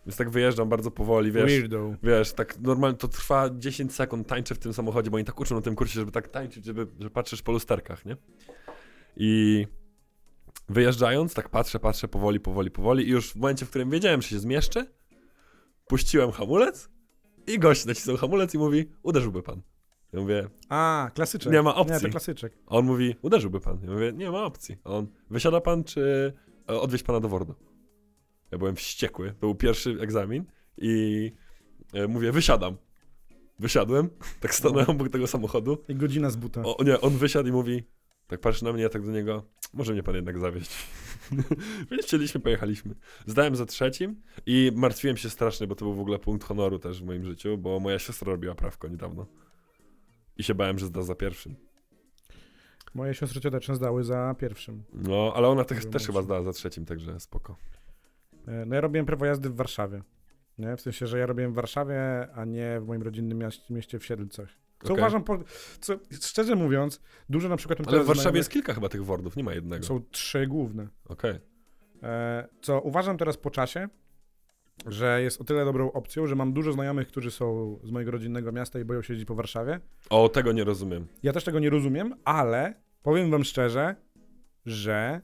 Więc 0.05 0.17
tak 0.17 0.29
wyjeżdżam 0.29 0.69
bardzo 0.69 0.91
powoli, 0.91 1.31
wiesz. 1.31 1.45
Weirdo. 1.45 1.95
Wiesz, 2.03 2.33
tak 2.33 2.59
normalnie 2.59 2.97
to 2.97 3.07
trwa 3.07 3.49
10 3.49 3.93
sekund, 3.93 4.27
tańczę 4.27 4.55
w 4.55 4.59
tym 4.59 4.73
samochodzie, 4.73 5.11
bo 5.11 5.15
oni 5.15 5.25
tak 5.25 5.39
uczą 5.39 5.55
na 5.55 5.61
tym 5.61 5.75
kursie, 5.75 5.93
żeby 5.93 6.11
tak 6.11 6.27
tańczyć, 6.27 6.65
żeby, 6.65 6.87
że 6.99 7.09
patrzysz 7.09 7.41
po 7.41 7.51
lusterkach, 7.51 8.05
nie? 8.05 8.17
I 9.17 9.67
wyjeżdżając, 10.69 11.33
tak 11.33 11.49
patrzę, 11.49 11.79
patrzę 11.79 12.07
powoli, 12.07 12.39
powoli, 12.39 12.71
powoli 12.71 13.07
i 13.07 13.09
już 13.09 13.31
w 13.31 13.35
momencie, 13.35 13.65
w 13.65 13.69
którym 13.69 13.89
wiedziałem, 13.89 14.21
że 14.21 14.27
się 14.27 14.39
zmieszczę, 14.39 14.85
puściłem 15.87 16.31
hamulec 16.31 16.89
i 17.47 17.59
gość 17.59 17.85
nacisnął 17.85 18.17
hamulec 18.17 18.53
i 18.53 18.57
mówi, 18.57 18.89
uderzyłby 19.03 19.43
pan. 19.43 19.61
Ja 20.13 20.19
mówię, 20.19 20.47
A, 20.69 21.11
klasyczek. 21.15 21.53
Nie 21.53 21.61
ma 21.61 21.75
opcji. 21.75 21.95
Nie, 21.95 22.01
to 22.01 22.09
klasyczek. 22.09 22.53
a 22.67 22.75
on 22.75 22.85
mówi, 22.85 23.15
uderzyłby 23.21 23.59
pan. 23.59 23.79
Ja 23.83 23.91
mówię, 23.91 24.13
nie 24.13 24.31
ma 24.31 24.45
opcji. 24.45 24.77
A 24.83 24.89
on, 24.89 25.07
wysiada 25.29 25.61
pan, 25.61 25.83
czy 25.83 26.33
e, 26.69 26.79
odwieźć 26.79 27.03
pana 27.03 27.19
do 27.19 27.29
Wordu? 27.29 27.55
Ja 28.51 28.57
byłem 28.57 28.75
wściekły, 28.75 29.29
to 29.29 29.39
był 29.39 29.55
pierwszy 29.55 29.97
egzamin 30.01 30.45
i 30.77 31.31
e, 31.93 32.07
mówię, 32.07 32.31
wysiadam. 32.31 32.77
Wysiadłem, 33.59 34.09
tak 34.41 34.55
stanąłem 34.55 34.89
obok 34.89 35.09
tego 35.09 35.27
samochodu. 35.27 35.77
I 35.87 35.95
godzina 35.95 36.29
z 36.29 36.35
buta. 36.35 36.61
O 36.63 36.83
nie, 36.83 37.01
on 37.01 37.17
wysiadł 37.17 37.49
i 37.49 37.51
mówi, 37.51 37.83
tak 38.27 38.39
patrzy 38.39 38.63
na 38.63 38.73
mnie, 38.73 38.83
ja 38.83 38.89
tak 38.89 39.05
do 39.05 39.11
niego, 39.11 39.45
może 39.73 39.93
mnie 39.93 40.03
pan 40.03 40.15
jednak 40.15 40.39
zawieźć. 40.39 40.71
Więc 41.91 42.05
chcieliśmy, 42.05 42.41
pojechaliśmy. 42.41 42.95
Zdałem 43.25 43.55
za 43.55 43.65
trzecim 43.65 44.21
i 44.45 44.71
martwiłem 44.75 45.17
się 45.17 45.29
strasznie, 45.29 45.67
bo 45.67 45.75
to 45.75 45.85
był 45.85 45.93
w 45.93 45.99
ogóle 45.99 46.19
punkt 46.19 46.47
honoru 46.47 46.79
też 46.79 47.01
w 47.01 47.05
moim 47.05 47.25
życiu, 47.25 47.57
bo 47.57 47.79
moja 47.79 47.99
siostra 47.99 48.31
robiła 48.31 48.55
prawko 48.55 48.87
niedawno. 48.87 49.27
I 50.37 50.43
się 50.43 50.55
bałem, 50.55 50.79
że 50.79 50.85
zda 50.85 51.01
za 51.01 51.15
pierwszym. 51.15 51.55
Moje 52.93 53.13
siostry 53.13 53.41
cioteczne 53.41 53.75
zdały 53.75 54.03
za 54.03 54.35
pierwszym. 54.39 54.83
No, 54.93 55.33
ale 55.35 55.47
ona 55.47 55.63
też, 55.63 55.85
też 55.85 56.05
chyba 56.07 56.21
zdała 56.21 56.43
za 56.43 56.53
trzecim, 56.53 56.85
także 56.85 57.19
spoko. 57.19 57.55
E, 58.47 58.65
No 58.65 58.75
ja 58.75 58.81
robiłem 58.81 59.05
prawo 59.05 59.25
jazdy 59.25 59.49
w 59.49 59.55
Warszawie. 59.55 60.01
Nie? 60.57 60.77
W 60.77 60.81
sensie, 60.81 61.07
że 61.07 61.19
ja 61.19 61.25
robiłem 61.25 61.51
w 61.51 61.55
Warszawie, 61.55 62.27
a 62.35 62.45
nie 62.45 62.79
w 62.81 62.87
moim 62.87 63.01
rodzinnym 63.01 63.37
mieście, 63.37 63.73
mieście 63.73 63.99
w 63.99 64.05
Siedlcach. 64.05 64.49
Co 64.83 64.93
Okej. 64.93 64.97
uważam, 65.03 65.23
po, 65.23 65.39
co, 65.79 65.93
szczerze 66.21 66.55
mówiąc, 66.55 67.01
dużo 67.29 67.49
na 67.49 67.57
przykład... 67.57 67.79
Ale 67.87 68.03
w 68.03 68.05
Warszawie 68.05 68.21
znajomych- 68.21 68.35
jest 68.37 68.49
kilka 68.51 68.73
chyba 68.73 68.89
tych 68.89 69.05
wordów, 69.05 69.35
nie 69.35 69.43
ma 69.43 69.53
jednego. 69.53 69.85
Są 69.85 70.01
trzy 70.11 70.47
główne. 70.47 70.87
Okej. 71.05 71.39
E, 72.03 72.47
Co 72.61 72.81
uważam 72.81 73.17
teraz 73.17 73.37
po 73.37 73.51
czasie, 73.51 73.89
że 74.85 75.21
jest 75.21 75.41
o 75.41 75.43
tyle 75.43 75.65
dobrą 75.65 75.91
opcją, 75.91 76.27
że 76.27 76.35
mam 76.35 76.53
dużo 76.53 76.73
znajomych, 76.73 77.07
którzy 77.07 77.31
są 77.31 77.79
z 77.83 77.91
mojego 77.91 78.11
rodzinnego 78.11 78.51
miasta 78.51 78.79
i 78.79 78.85
boją 78.85 79.01
się 79.01 79.13
jeździć 79.13 79.27
po 79.27 79.35
Warszawie. 79.35 79.79
O, 80.09 80.29
tego 80.29 80.51
nie 80.51 80.63
rozumiem. 80.63 81.07
Ja 81.23 81.33
też 81.33 81.43
tego 81.43 81.59
nie 81.59 81.69
rozumiem, 81.69 82.13
ale 82.25 82.73
powiem 83.03 83.31
wam 83.31 83.43
szczerze, 83.43 83.95
że 84.65 85.21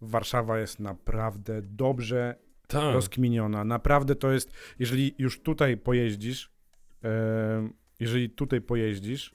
Warszawa 0.00 0.58
jest 0.58 0.80
naprawdę 0.80 1.62
dobrze 1.62 2.34
Tak. 2.66 2.94
rozkminiona. 2.94 3.64
Naprawdę 3.64 4.14
to 4.14 4.32
jest, 4.32 4.52
jeżeli 4.78 5.14
już 5.18 5.40
tutaj 5.42 5.76
pojeździsz, 5.76 6.52
em, 7.02 7.72
jeżeli 8.00 8.30
tutaj 8.30 8.60
pojeździsz, 8.60 9.34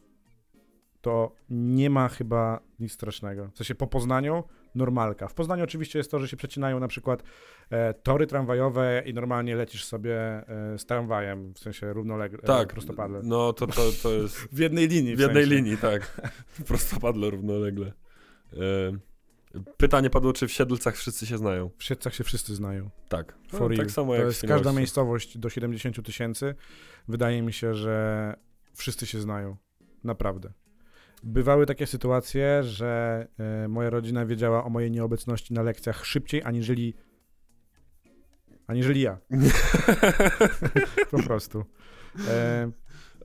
to 1.02 1.36
nie 1.50 1.90
ma 1.90 2.10
chyba 2.10 2.60
nic 2.80 2.92
strasznego. 2.94 3.50
W 3.54 3.58
sensie 3.58 3.76
po 3.76 3.88
Poznaniu 3.88 4.44
normalka. 4.76 5.28
W 5.28 5.34
Poznaniu 5.34 5.64
oczywiście 5.64 6.00
jest 6.00 6.12
to, 6.12 6.20
że 6.20 6.28
się 6.28 6.38
przecinają 6.38 6.80
na 6.80 6.88
przykład 6.88 7.24
e, 7.70 7.94
tory 7.94 8.28
tramwajowe 8.28 9.04
i 9.06 9.14
normalnie 9.14 9.56
lecisz 9.56 9.86
sobie 9.86 10.16
e, 10.18 10.78
z 10.78 10.86
tramwajem, 10.86 11.54
w 11.54 11.60
sensie 11.60 11.94
równolegle, 11.94 12.40
Tak, 12.40 12.74
prostopadle. 12.74 13.20
no 13.24 13.54
to, 13.54 13.68
to, 13.68 13.82
to 14.04 14.12
jest 14.14 14.38
W 14.52 14.60
jednej 14.60 14.88
linii. 14.88 15.16
w 15.16 15.20
jednej 15.20 15.44
sensie. 15.44 15.56
linii, 15.56 15.78
tak. 15.78 16.22
Prostopadle 16.68 17.30
równolegle. 17.30 17.94
E, 18.54 18.58
pytanie 19.78 20.10
padło, 20.10 20.34
czy 20.34 20.48
w 20.48 20.52
Siedlcach 20.52 20.96
wszyscy 20.96 21.26
się 21.26 21.38
znają. 21.38 21.70
W 21.78 21.84
Siedlcach 21.84 22.14
się 22.14 22.24
wszyscy 22.24 22.56
znają. 22.56 22.90
Tak. 23.10 23.36
No, 23.54 23.60
tak 23.70 23.78
you. 23.78 23.90
samo 23.90 24.12
to 24.12 24.16
jak 24.16 24.24
w 24.26 24.28
jest 24.28 24.46
każda 24.48 24.74
miejscowość 24.74 25.38
do 25.38 25.50
70 25.50 25.96
000 25.96 26.06
tysięcy. 26.06 26.56
Wydaje 27.08 27.42
mi 27.42 27.54
się, 27.54 27.74
że 27.76 28.36
wszyscy 28.74 29.06
się 29.06 29.22
znają. 29.22 29.58
Naprawdę. 30.04 30.54
Bywały 31.24 31.66
takie 31.66 31.88
sytuacje, 31.88 32.64
że 32.64 33.28
e, 33.38 33.68
moja 33.68 33.90
rodzina 33.90 34.26
wiedziała 34.26 34.64
o 34.64 34.70
mojej 34.70 34.92
nieobecności 34.92 35.54
na 35.54 35.64
lekcjach 35.64 36.06
szybciej, 36.06 36.44
aniżeli 36.44 36.94
aniżeli 38.68 39.02
ja. 39.02 39.18
Po 41.12 41.24
prostu. 41.24 41.66
E, 42.28 42.72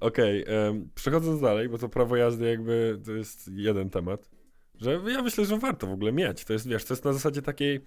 Okej, 0.00 0.44
em, 0.46 0.90
przechodząc 0.94 1.40
dalej, 1.40 1.68
bo 1.68 1.78
to 1.78 1.88
prawo 1.88 2.16
jazdy 2.16 2.48
jakby 2.50 3.00
to 3.04 3.12
jest 3.12 3.50
jeden 3.54 3.90
temat, 3.90 4.30
że 4.74 5.00
ja 5.06 5.22
myślę, 5.22 5.44
że 5.44 5.58
warto 5.58 5.86
w 5.86 5.92
ogóle 5.92 6.12
mieć. 6.12 6.44
To 6.44 6.52
jest, 6.52 6.68
wiesz, 6.68 6.84
to 6.84 6.94
jest 6.94 7.04
na 7.04 7.12
zasadzie 7.12 7.42
takiej 7.42 7.80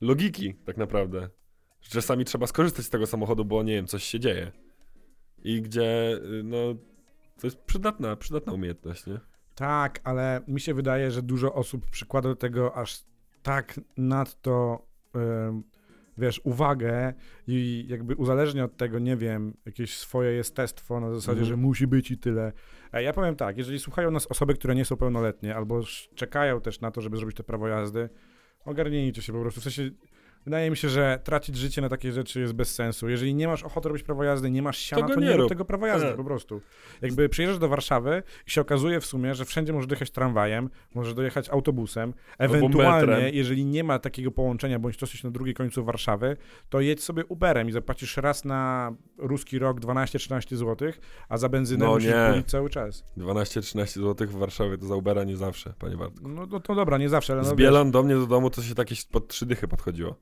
logiki 0.00 0.54
tak 0.54 0.76
naprawdę, 0.76 1.28
że 1.80 1.90
czasami 1.90 2.24
trzeba 2.24 2.46
skorzystać 2.46 2.84
z 2.84 2.90
tego 2.90 3.06
samochodu, 3.06 3.44
bo 3.44 3.62
nie 3.62 3.72
wiem, 3.72 3.86
coś 3.86 4.04
się 4.04 4.20
dzieje. 4.20 4.52
I 5.44 5.62
gdzie, 5.62 6.12
y, 6.16 6.42
no, 6.44 6.74
to 7.40 7.46
jest 7.46 7.58
przydatna, 7.58 8.16
przydatna 8.16 8.52
umiejętność, 8.52 9.06
nie? 9.06 9.20
Tak, 9.54 10.00
ale 10.04 10.40
mi 10.48 10.60
się 10.60 10.74
wydaje, 10.74 11.10
że 11.10 11.22
dużo 11.22 11.54
osób 11.54 11.90
przykłada 11.90 12.28
do 12.28 12.36
tego 12.36 12.76
aż 12.76 13.04
tak 13.42 13.80
nadto, 13.96 14.86
em, 15.14 15.62
wiesz, 16.18 16.40
uwagę 16.44 17.12
i 17.46 17.84
jakby 17.88 18.16
uzależnia 18.16 18.64
od 18.64 18.76
tego, 18.76 18.98
nie 18.98 19.16
wiem, 19.16 19.54
jakieś 19.66 19.96
swoje 19.98 20.32
jestestwo 20.32 21.00
na 21.00 21.10
zasadzie, 21.14 21.40
Mhm. 21.40 21.48
że 21.48 21.56
musi 21.56 21.86
być 21.86 22.10
i 22.10 22.18
tyle. 22.18 22.52
A 22.92 23.00
ja 23.00 23.12
powiem 23.12 23.36
tak, 23.36 23.58
jeżeli 23.58 23.78
słuchają 23.78 24.10
nas 24.10 24.26
osoby, 24.26 24.54
które 24.54 24.74
nie 24.74 24.84
są 24.84 24.96
pełnoletnie 24.96 25.56
albo 25.56 25.80
czekają 26.14 26.60
też 26.60 26.80
na 26.80 26.90
to, 26.90 27.00
żeby 27.00 27.16
zrobić 27.16 27.36
to 27.36 27.44
prawo 27.44 27.68
jazdy, 27.68 28.08
ogarnijcie 28.64 29.22
się 29.22 29.32
po 29.32 29.40
prostu. 29.40 29.60
W 29.60 29.64
sensie, 29.64 29.90
wydaje 30.44 30.70
mi 30.70 30.76
się, 30.76 30.88
że 30.88 31.20
tracić 31.24 31.56
życie 31.56 31.82
na 31.82 31.88
takie 31.88 32.12
rzeczy 32.12 32.40
jest 32.40 32.52
bez 32.52 32.74
sensu. 32.74 33.08
Jeżeli 33.08 33.34
nie 33.34 33.48
masz 33.48 33.62
ochoty 33.62 33.88
robić 33.88 34.02
prawo 34.02 34.24
jazdy, 34.24 34.50
nie 34.50 34.62
masz 34.62 34.78
siana, 34.78 35.06
go 35.06 35.14
to, 35.14 35.20
nie 35.20 35.26
nie 35.26 35.36
rób 35.36 35.48
tego 35.48 35.64
prawa 35.64 35.88
jazdy 35.88 36.06
Tak. 36.08 36.16
po 36.16 36.24
prostu. 36.24 36.60
Jakby 37.02 37.28
przyjeżdżasz 37.28 37.58
do 37.58 37.68
Warszawy 37.68 38.22
i 38.46 38.50
się 38.50 38.60
okazuje 38.60 39.00
w 39.00 39.06
sumie, 39.06 39.34
że 39.34 39.44
wszędzie 39.44 39.72
możesz 39.72 39.86
dojechać 39.86 40.10
tramwajem, 40.10 40.70
możesz 40.94 41.14
dojechać 41.14 41.48
autobusem, 41.48 42.14
ewentualnie, 42.38 43.30
jeżeli 43.32 43.64
nie 43.64 43.84
ma 43.84 43.98
takiego 43.98 44.30
połączenia, 44.30 44.78
bądź 44.78 44.96
to 44.96 45.06
jesteś 45.06 45.24
na 45.24 45.30
drugiej 45.30 45.54
końcu 45.54 45.84
Warszawy, 45.84 46.36
to 46.68 46.80
jedź 46.80 47.02
sobie 47.02 47.26
Uberem 47.26 47.68
i 47.68 47.72
zapłacisz 47.72 48.16
raz 48.16 48.44
na 48.44 48.92
ruski 49.18 49.58
rok 49.58 49.80
12-13 49.80 50.56
zł, 50.56 50.92
a 51.28 51.36
za 51.36 51.48
benzynę 51.48 51.84
No 51.84 51.94
musisz 51.94 52.08
nie. 52.10 52.26
płacić 52.30 52.50
cały 52.50 52.70
czas. 52.70 53.04
12-13 53.16 53.86
zł 54.00 54.28
w 54.28 54.34
Warszawie 54.36 54.78
to 54.78 54.86
za 54.86 54.94
Ubera 54.96 55.24
nie 55.24 55.36
zawsze, 55.36 55.74
panie 55.78 55.96
Bartku. 55.96 56.28
No, 56.28 56.46
no 56.50 56.60
to 56.60 56.74
dobra, 56.74 56.98
nie 56.98 57.08
zawsze, 57.08 57.32
ale 57.32 57.42
no, 57.42 57.48
Z 57.48 57.54
Bielan 57.54 57.90
do 57.90 58.02
mnie 58.02 58.14
do 58.14 58.26
domu 58.26 58.50
to 58.50 58.62
się 58.62 58.74
takie 58.74 58.94
pod 59.10 59.28
trzy 59.28 59.46
dychy 59.46 59.68
podchodziło. 59.68 60.16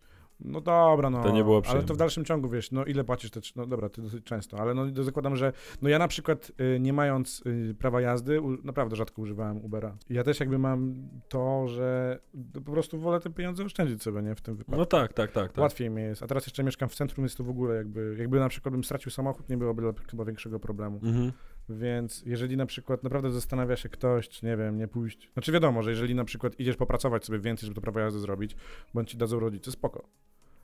No 0.44 0.61
dobra, 0.61 1.11
no. 1.11 1.23
To 1.23 1.30
nie 1.30 1.44
było 1.44 1.56
Ale 1.56 1.62
przyjemne. 1.62 1.88
to 1.88 1.94
w 1.94 1.97
dalszym 1.97 2.25
ciągu, 2.25 2.49
wiesz, 2.49 2.73
no 2.73 2.85
ile 2.85 3.04
płacisz 3.04 3.30
te, 3.30 3.40
no 3.56 3.66
dobra, 3.66 3.88
to 3.88 4.02
dosyć 4.02 4.25
często, 4.25 4.59
ale 4.59 4.75
no 4.75 5.04
zakładam, 5.04 5.37
że, 5.37 5.52
no 5.82 5.88
ja 5.88 5.99
na 5.99 6.09
przykład 6.09 6.52
y, 6.76 6.80
nie 6.80 6.92
mając 6.92 7.42
y, 7.47 7.75
prawa 7.78 8.00
jazdy, 8.00 8.40
u, 8.40 8.50
naprawdę 8.50 8.97
rzadko 8.97 9.23
używałem 9.23 9.64
Ubera. 9.64 9.97
Ja 10.11 10.25
też 10.25 10.40
jakby 10.40 10.59
mam 10.59 10.94
to, 11.28 11.68
że 11.68 12.18
po 12.64 12.73
prostu 12.73 12.99
wolę 12.99 13.20
te 13.20 13.30
pieniądze 13.30 13.64
oszczędzić 13.64 14.02
sobie, 14.02 14.23
nie, 14.23 14.35
w 14.35 14.40
tym 14.40 14.56
wypadku. 14.56 14.78
No 14.80 14.87
tak, 14.87 15.12
tak, 15.12 15.32
tak. 15.32 15.52
tak. 15.52 15.59
Łatwiej 15.62 15.90
mi 15.90 16.02
jest, 16.02 16.23
a 16.23 16.26
teraz 16.26 16.47
jeszcze 16.47 16.64
mieszkam 16.64 16.88
w 16.88 16.94
centrum, 16.94 17.25
jest 17.25 17.37
to 17.37 17.44
w 17.44 17.50
ogóle 17.50 17.75
jakby, 17.75 18.16
jakby 18.18 18.38
na 18.40 18.49
przykład 18.49 18.73
bym 18.75 18.85
stracił 18.85 19.11
samochód, 19.11 19.49
nie 19.49 19.56
byłoby 19.56 19.82
dla- 19.82 19.92
chyba 20.11 20.25
większego 20.25 20.61
problemu. 20.61 21.00
Mhm. 21.02 21.32
Więc 21.68 22.23
jeżeli 22.26 22.56
na 22.56 22.66
przykład 22.66 23.02
naprawdę 23.02 23.30
zastanawia 23.30 23.76
się 23.76 23.88
ktoś, 23.88 24.28
czy 24.28 24.47
nie 24.47 24.56
wiem, 24.56 24.76
nie 24.76 24.88
pójść. 24.88 25.30
Znaczy 25.32 25.52
wiadomo, 25.52 25.82
że 25.82 25.90
jeżeli 25.90 26.14
na 26.14 26.25
przykład 26.25 26.61
idziesz 26.61 26.76
popracować 26.76 27.25
sobie 27.25 27.38
więcej, 27.38 27.66
żeby 27.66 27.75
to 27.75 27.80
prawo 27.80 28.00
jazdy 28.00 28.20
zrobić, 28.20 28.56
bądź 28.94 29.11
ci 29.11 29.16
dadzą 29.16 29.40
rodzice, 29.40 29.70
spoko. 29.73 30.09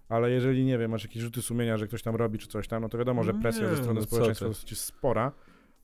Ale 0.09 0.31
jeżeli 0.31 0.65
nie 0.65 0.79
wiem, 0.79 0.91
masz 0.91 1.03
jakieś 1.03 1.23
rzuty 1.23 1.43
sumienia, 1.43 1.77
że 1.77 1.87
ktoś 1.87 2.03
tam 2.03 2.17
robi 2.17 2.39
czy 2.39 2.49
coś 2.49 2.69
tam, 2.69 2.83
no 2.83 2.89
to 2.89 2.99
wiadomo, 2.99 3.23
że 3.23 3.35
presja 3.35 3.63
nie, 3.63 3.69
ze 3.69 3.77
strony 3.77 4.01
no 4.01 4.07
społeczeństwa 4.07 4.47
dosyć 4.47 4.71
jest 4.71 4.83
spora, 4.83 5.33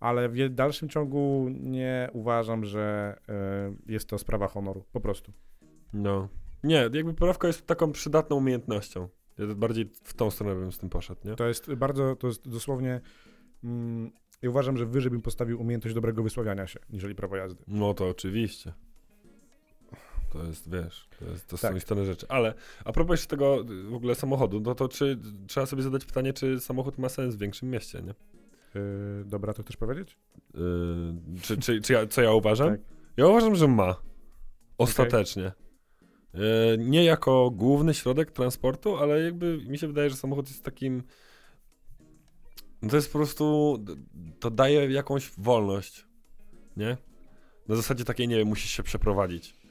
ale 0.01 0.29
w 0.29 0.49
dalszym 0.49 0.89
ciągu 0.89 1.49
nie 1.61 2.09
uważam, 2.13 2.65
że 2.65 3.17
y, 3.89 3.93
jest 3.93 4.09
to 4.09 4.19
sprawa 4.19 4.49
honoru. 4.49 4.85
Po 4.93 5.01
prostu. 5.01 5.33
No. 5.93 6.29
Nie, 6.65 6.91
jakby 6.93 7.15
poprawka 7.15 7.47
jest 7.47 7.67
taką 7.67 7.93
przydatną 7.93 8.37
umiejętnością. 8.37 9.09
Ja 9.39 9.47
bardziej 9.55 9.91
w 10.05 10.15
tą 10.15 10.31
stronę 10.31 10.55
bym 10.55 10.73
z 10.73 10.79
tym 10.79 10.89
poszedł, 10.89 11.21
nie? 11.25 11.35
To 11.35 11.49
jest 11.49 11.75
bardzo, 11.75 12.17
to 12.17 12.27
jest 12.27 12.49
dosłownie. 12.49 13.01
Mm, 13.65 14.13
ja 14.43 14.51
uważam, 14.51 14.77
że 14.77 14.87
wyżej 14.87 15.11
bym 15.11 15.23
postawił 15.23 15.61
umiejętność 15.61 15.95
dobrego 15.95 16.23
wysławiania 16.23 16.67
się, 16.67 16.81
niżeli 16.91 17.15
prawo 17.15 17.37
jazdy. 17.37 17.65
No 17.67 17.95
to 17.95 18.09
oczywiście. 18.09 18.73
To 20.33 20.45
jest, 20.45 20.71
wiesz, 20.71 21.09
to, 21.19 21.25
jest, 21.25 21.47
to 21.47 21.57
są 21.57 21.69
Tak. 21.69 21.77
istotne 21.77 22.05
rzeczy. 22.05 22.27
Ale 22.29 22.55
a 22.85 22.93
propos 22.93 23.13
jeszcze 23.15 23.29
tego 23.29 23.61
y, 23.61 23.83
w 23.83 23.95
ogóle 23.95 24.15
samochodu, 24.15 24.61
no 24.61 24.75
to 24.75 24.89
czy 24.89 25.19
trzeba 25.47 25.67
sobie 25.67 25.83
zadać 25.83 26.05
pytanie, 26.05 26.33
czy 26.33 26.61
samochód 26.61 26.99
ma 26.99 27.09
sens 27.09 27.35
w 27.35 27.39
większym 27.39 27.71
mieście, 27.71 28.03
nie? 28.03 28.15
Yy, 28.75 29.25
dobra, 29.25 29.55
to 29.55 29.63
chcesz 29.63 29.77
powiedzieć? 29.77 30.17
Yy, 30.55 30.61
czy, 31.43 31.57
czy, 31.57 31.81
czy 31.81 31.93
ja, 31.93 32.07
co 32.07 32.23
ja 32.23 32.33
uważam? 32.33 32.71
Tak. 32.71 32.81
Ja 33.17 33.27
uważam, 33.27 33.55
że 33.55 33.69
ma. 33.69 33.97
Ostatecznie. 34.79 35.53
Yy, 36.35 36.41
nie 36.79 37.05
jako 37.05 37.51
główny 37.51 37.95
środek 37.95 38.31
transportu, 38.31 38.97
ale 38.97 39.23
jakby 39.23 39.59
mi 39.59 39.79
się 39.79 39.87
wydaje, 39.87 40.11
że 40.11 40.17
samochód 40.17 40.49
jest 40.49 40.65
takim. 40.65 41.03
No 42.83 42.89
to 42.89 42.97
jest 42.97 43.13
po 43.13 43.19
prostu. 43.19 43.79
To 44.41 44.51
daje 44.51 44.93
jakąś 44.93 45.31
wolność. 45.39 46.07
Nie? 46.77 46.97
Na 47.69 47.77
zasadzie 47.77 48.05
takiej, 48.05 48.29
nie 48.29 48.37
wiem, 48.37 48.49
musisz 48.49 48.71
się 48.71 48.83
przeprowadzić. 48.83 49.62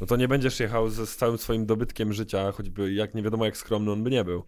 No 0.00 0.06
to 0.06 0.16
nie 0.16 0.28
będziesz 0.28 0.60
jechał 0.60 0.90
ze, 0.90 1.06
z 1.06 1.16
całym 1.16 1.38
swoim 1.38 1.66
dobytkiem 1.66 2.12
życia, 2.12 2.52
choćby 2.52 2.92
jak 2.92 3.14
nie 3.14 3.22
wiadomo 3.22 3.44
jak 3.44 3.56
skromny 3.56 3.92
on 3.92 4.04
by 4.04 4.10
nie 4.10 4.24
był. 4.24 4.44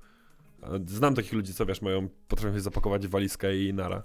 Znam 0.87 1.15
takich 1.15 1.33
ludzi, 1.33 1.55
co 1.55 1.67
wiesz, 1.67 1.83
mają, 1.83 2.09
potrafią 2.29 2.61
zapakować 2.61 3.07
walizkę 3.07 3.57
i 3.57 3.75
nara. 3.75 4.03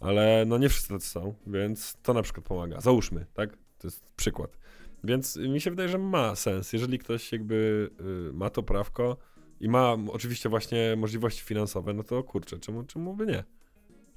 Ale 0.00 0.44
no 0.46 0.58
nie 0.58 0.68
wszyscy 0.68 0.88
tacy 0.88 1.08
są, 1.08 1.34
więc 1.46 1.96
to 2.02 2.14
na 2.14 2.22
przykład 2.22 2.46
pomaga. 2.46 2.80
Załóżmy, 2.80 3.26
tak? 3.34 3.56
To 3.78 3.86
jest 3.86 4.12
przykład. 4.16 4.58
Więc 5.04 5.36
mi 5.36 5.60
się 5.60 5.70
wydaje, 5.70 5.88
że 5.88 5.98
ma 5.98 6.34
sens. 6.34 6.72
Jeżeli 6.72 6.98
ktoś 6.98 7.32
jakby 7.32 7.90
y, 8.30 8.32
ma 8.32 8.50
to 8.50 8.62
prawko 8.62 9.16
i 9.60 9.68
ma 9.68 9.96
oczywiście 10.08 10.48
właśnie 10.48 10.96
możliwości 10.96 11.42
finansowe, 11.42 11.92
no 11.92 12.02
to 12.02 12.22
kurczę, 12.22 12.58
czemu, 12.58 12.84
czemu 12.84 13.14
by 13.16 13.26
nie? 13.26 13.44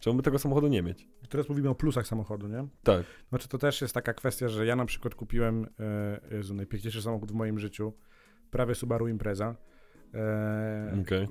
Czemu 0.03 0.15
by 0.17 0.23
tego 0.23 0.39
samochodu 0.39 0.67
nie 0.67 0.81
mieć? 0.81 1.07
Teraz 1.29 1.49
mówimy 1.49 1.69
o 1.69 1.75
plusach 1.75 2.07
samochodu, 2.07 2.47
nie? 2.47 2.67
Tak. 2.83 3.03
Znaczy 3.29 3.47
to 3.47 3.57
też 3.57 3.81
jest 3.81 3.93
taka 3.93 4.13
kwestia, 4.13 4.47
że 4.47 4.65
ja 4.65 4.75
na 4.75 4.85
przykład 4.85 5.15
kupiłem, 5.15 5.67
e, 5.79 6.35
Jezu, 6.35 6.53
najpiękniejszy 6.53 7.01
samochód 7.01 7.31
w 7.31 7.35
moim 7.35 7.59
życiu, 7.59 7.93
prawie 8.51 8.75
Subaru 8.75 9.07
Impreza. 9.07 9.55
E, 10.13 10.97
Okej. 11.01 11.27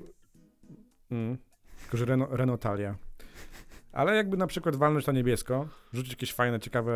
mm, 1.11 1.37
tylko, 1.81 1.97
że 1.97 2.05
Renault, 2.05 2.31
Renault 2.33 2.61
Talia. 2.61 2.95
Ale 3.91 4.15
jakby 4.15 4.37
na 4.37 4.47
przykład 4.47 4.75
walnąć 4.75 5.05
to 5.05 5.11
niebiesko, 5.11 5.67
rzucić 5.93 6.11
jakieś 6.11 6.33
fajne, 6.33 6.59
ciekawe... 6.59 6.93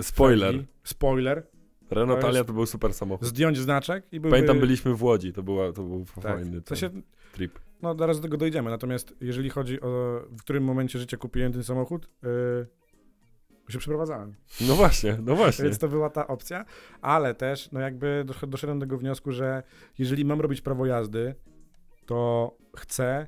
Spoiler. 0.00 0.52
felgi, 0.52 0.66
Spoiler. 0.84 1.46
Renault 1.90 2.20
To 2.20 2.26
Talia 2.26 2.38
jest- 2.38 2.46
to 2.48 2.52
był 2.54 2.66
super 2.66 2.94
samochód. 2.94 3.28
Zdjąć 3.28 3.58
znaczek 3.58 4.04
i 4.12 4.20
byłby... 4.20 4.36
Pamiętam, 4.36 4.60
byliśmy 4.60 4.94
w 4.94 5.02
Łodzi, 5.02 5.32
to, 5.32 5.42
była, 5.42 5.72
to 5.72 5.82
był 5.82 6.04
Tak. 6.14 6.22
fajny 6.24 6.62
sensie, 6.66 6.90
ten 6.90 7.02
trip. 7.32 7.58
No 7.82 7.94
zaraz 7.98 8.16
do 8.16 8.22
tego 8.22 8.36
dojdziemy, 8.36 8.70
natomiast 8.70 9.14
jeżeli 9.20 9.50
chodzi 9.50 9.80
o 9.80 10.20
w 10.30 10.40
którym 10.42 10.64
momencie 10.64 10.98
życia 10.98 11.16
kupiłem 11.16 11.52
ten 11.52 11.62
samochód, 11.62 12.08
yy, 12.22 12.66
się 13.68 13.78
przeprowadzałem. 13.78 14.34
No 14.68 14.74
właśnie, 14.74 15.18
no 15.22 15.36
właśnie. 15.36 15.64
Więc 15.64 15.78
to 15.78 15.88
była 15.88 16.10
ta 16.10 16.26
opcja, 16.26 16.64
ale 17.00 17.34
też 17.34 17.72
no 17.72 17.80
jakby 17.80 18.24
dosz- 18.26 18.46
doszedłem 18.48 18.78
do 18.78 18.86
tego 18.86 18.98
wniosku, 18.98 19.32
że 19.32 19.62
jeżeli 19.98 20.24
mam 20.24 20.40
robić 20.40 20.60
prawo 20.60 20.86
jazdy, 20.86 21.34
to 22.06 22.52
chcę 22.76 23.26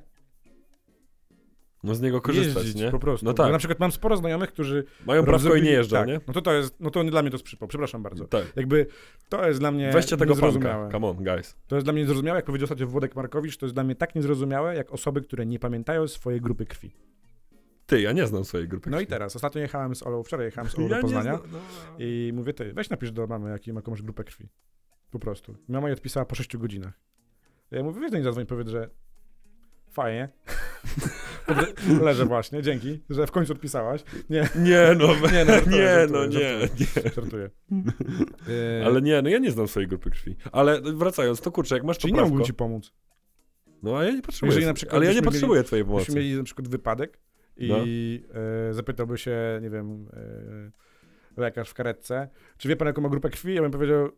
No 1.85 1.95
z 1.95 2.01
niego 2.01 2.21
korzystać, 2.21 2.63
jeździć 2.63 2.81
nie? 2.81 2.91
po 2.91 2.99
prostu. 2.99 3.25
No 3.25 3.33
tak. 3.33 3.51
Na 3.51 3.57
przykład 3.57 3.79
mam 3.79 3.91
sporo 3.91 4.17
znajomych, 4.17 4.49
którzy 4.49 4.83
Mają 5.05 5.23
prawko 5.23 5.47
i 5.47 5.51
rozrobili- 5.51 5.63
nie 5.63 5.71
jeżdżą, 5.71 5.95
tak, 5.97 6.07
nie? 6.07 6.19
No 6.27 6.33
to 6.33 6.41
to 6.41 6.53
jest, 6.53 6.75
no 6.79 6.89
to 6.91 7.03
nie 7.03 7.11
dla 7.11 7.21
mnie 7.21 7.31
to 7.31 7.35
jest 7.35 7.45
przypał, 7.45 7.67
przepraszam 7.67 8.03
bardzo. 8.03 8.27
Tak. 8.27 8.43
Jakby 8.55 8.87
to 9.29 9.47
jest 9.47 9.59
dla 9.59 9.71
mnie 9.71 9.91
Weźcie 9.91 10.17
tego 10.17 10.35
panka. 10.35 10.89
Come 10.91 11.07
on, 11.07 11.15
guys. 11.17 11.55
To 11.67 11.75
jest 11.75 11.85
dla 11.85 11.93
mnie 11.93 12.01
niezrozumiałe, 12.01 12.37
jak 12.37 12.45
powiedział 12.45 12.65
ostatnio 12.65 12.87
Włodek 12.87 13.15
Markowicz, 13.15 13.57
to 13.57 13.65
jest 13.65 13.73
dla 13.75 13.83
mnie 13.83 13.95
tak 13.95 14.15
niezrozumiałe, 14.15 14.75
jak 14.75 14.91
osoby, 14.91 15.21
które 15.21 15.45
nie 15.45 15.59
pamiętają 15.59 16.07
swojej 16.07 16.41
grupy 16.41 16.65
krwi. 16.65 16.91
Ty, 17.85 18.01
ja 18.01 18.11
nie 18.11 18.27
znam 18.27 18.45
swojej 18.45 18.67
grupy. 18.67 18.89
No 18.89 18.97
i 18.99 18.99
krwi. 19.05 19.09
teraz, 19.09 19.35
ostatnio 19.35 19.61
jechałem 19.61 19.95
z 19.95 20.03
Olą, 20.03 20.23
wczoraj 20.23 20.45
jechałem 20.45 20.69
z 20.71 20.75
Olą 20.79 20.87
Ja 20.87 20.95
do 20.95 21.01
Poznania 21.01 21.37
znam, 21.37 21.49
no. 21.51 21.59
i 21.99 22.31
mówię, 22.33 22.53
ty, 22.53 22.73
weź 22.73 22.89
napisz 22.89 23.11
do 23.11 23.27
mamy, 23.27 23.49
jaki 23.49 23.73
ma 23.73 23.81
komuś 23.81 24.01
grupę 24.01 24.23
krwi. 24.23 24.49
Po 25.11 25.19
prostu. 25.19 25.55
Mama 25.67 25.87
jej 25.87 25.93
odpisała 25.93 26.25
po 26.25 26.35
6 26.35 26.57
godzinach. 26.57 26.93
Ja 27.71 27.83
mówię, 27.83 27.99
weź 27.99 28.11
do 28.11 28.17
niej 28.17 28.23
zadzwoń, 28.23 28.45
powiedz, 28.45 28.67
że 28.69 28.89
fajnie. 29.91 30.29
Leżę 32.01 32.25
właśnie, 32.25 32.61
dzięki, 32.61 32.99
że 33.09 33.27
w 33.27 33.31
końcu 33.31 33.53
odpisałaś. 33.53 34.03
Nie, 34.29 34.49
Nie, 34.55 34.95
no, 34.99 35.07
Nie, 35.33 35.45
no, 35.45 35.53
żartuję, 35.53 35.77
nie, 35.77 35.85
żartuję, 35.85 36.07
no, 36.11 36.25
nie, 36.25 36.59
żartuję. 36.59 36.87
nie. 37.05 37.11
żartuję. 37.15 37.49
Yy, 38.47 38.85
Ale 38.85 39.01
nie, 39.01 39.21
no 39.21 39.29
ja 39.29 39.37
nie 39.37 39.51
znam 39.51 39.67
swojej 39.67 39.87
grupy 39.89 40.09
krwi. 40.09 40.35
Ale 40.51 40.81
wracając, 40.81 41.41
to 41.41 41.51
kurczę, 41.51 41.75
jak 41.75 41.83
masz 41.83 41.97
Czyli 41.97 42.13
nie 42.13 42.17
prawko... 42.17 42.29
mógłbym 42.29 42.45
ci 42.47 42.53
pomóc. 42.53 42.93
No, 43.83 43.97
a 43.97 44.03
ja 44.03 44.11
nie 44.11 44.21
potrzebuję. 44.21 44.49
Jeżeli 44.49 44.65
na 44.65 44.73
przykład 44.73 44.95
ale 44.95 45.05
ja 45.05 45.13
nie 45.13 45.21
potrzebuję 45.21 45.63
twojej 45.63 45.85
pomocy. 45.85 46.05
Byśmy 46.05 46.21
mieli 46.21 46.37
na 46.37 46.43
przykład 46.43 46.67
wypadek 46.67 47.19
i 47.57 47.69
No. 47.69 47.77
e, 48.69 48.73
zapytałby 48.73 49.17
się, 49.17 49.59
nie 49.61 49.69
wiem, 49.69 50.07
e, 50.13 51.41
lekarz 51.41 51.69
w 51.69 51.73
karetce, 51.73 52.29
czy 52.57 52.67
wie 52.69 52.75
pan 52.75 52.87
jaką 52.87 53.01
ma 53.01 53.09
grupę 53.09 53.29
krwi? 53.29 53.53
Ja 53.55 53.61
bym 53.61 53.71
powiedział, 53.71 54.09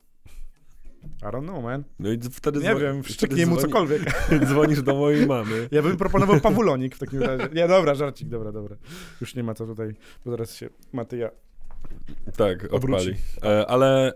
I 1.21 1.25
don't 1.25 1.43
know, 1.43 1.63
man. 1.63 1.83
No 1.99 2.11
i 2.11 2.19
wtedy 2.31 2.59
Nie 2.59 2.65
wiem, 2.65 2.77
wtedy 2.77 3.03
wszczyknij 3.03 3.45
mu 3.45 3.57
cokolwiek. 3.57 4.01
Dzwonisz 4.47 4.81
do 4.81 4.95
mojej 4.95 5.27
mamy. 5.35 5.67
Ja 5.71 5.81
bym 5.81 5.97
proponował 5.97 6.39
pawulonik 6.39 6.95
w 6.95 6.99
takim 6.99 7.23
razie. 7.23 7.49
Nie, 7.53 7.67
dobra, 7.67 7.95
żarcik, 7.95 8.27
dobra, 8.27 8.51
dobra. 8.51 8.75
Już 9.21 9.35
nie 9.35 9.43
ma 9.43 9.53
co 9.53 9.65
tutaj, 9.65 9.95
bo 10.25 10.31
zaraz 10.31 10.55
się 10.55 10.69
Matyja 10.93 11.29
Tak, 12.37 12.73
Obróci. 12.73 13.09
odpali. 13.09 13.53
E, 13.53 13.67
ale 13.67 14.13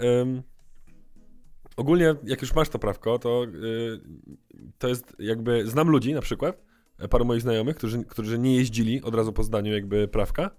ogólnie, 1.77 2.15
jak 2.23 2.41
już 2.41 2.55
masz 2.55 2.69
to 2.69 2.79
prawko, 2.79 3.19
to 3.19 3.45
y, 3.45 3.99
to 4.77 4.87
jest 4.87 5.15
jakby. 5.19 5.67
Znam 5.67 5.89
ludzi 5.89 6.13
na 6.13 6.21
przykład, 6.21 6.61
e, 6.99 7.07
paru 7.07 7.25
moich 7.25 7.41
znajomych, 7.41 7.75
którzy, 7.75 8.03
którzy 8.03 8.39
nie 8.39 8.55
jeździli 8.55 9.01
od 9.01 9.15
razu 9.15 9.33
po 9.33 9.43
zdaniu 9.43 9.73
jakby 9.73 10.07
prawka, 10.07 10.51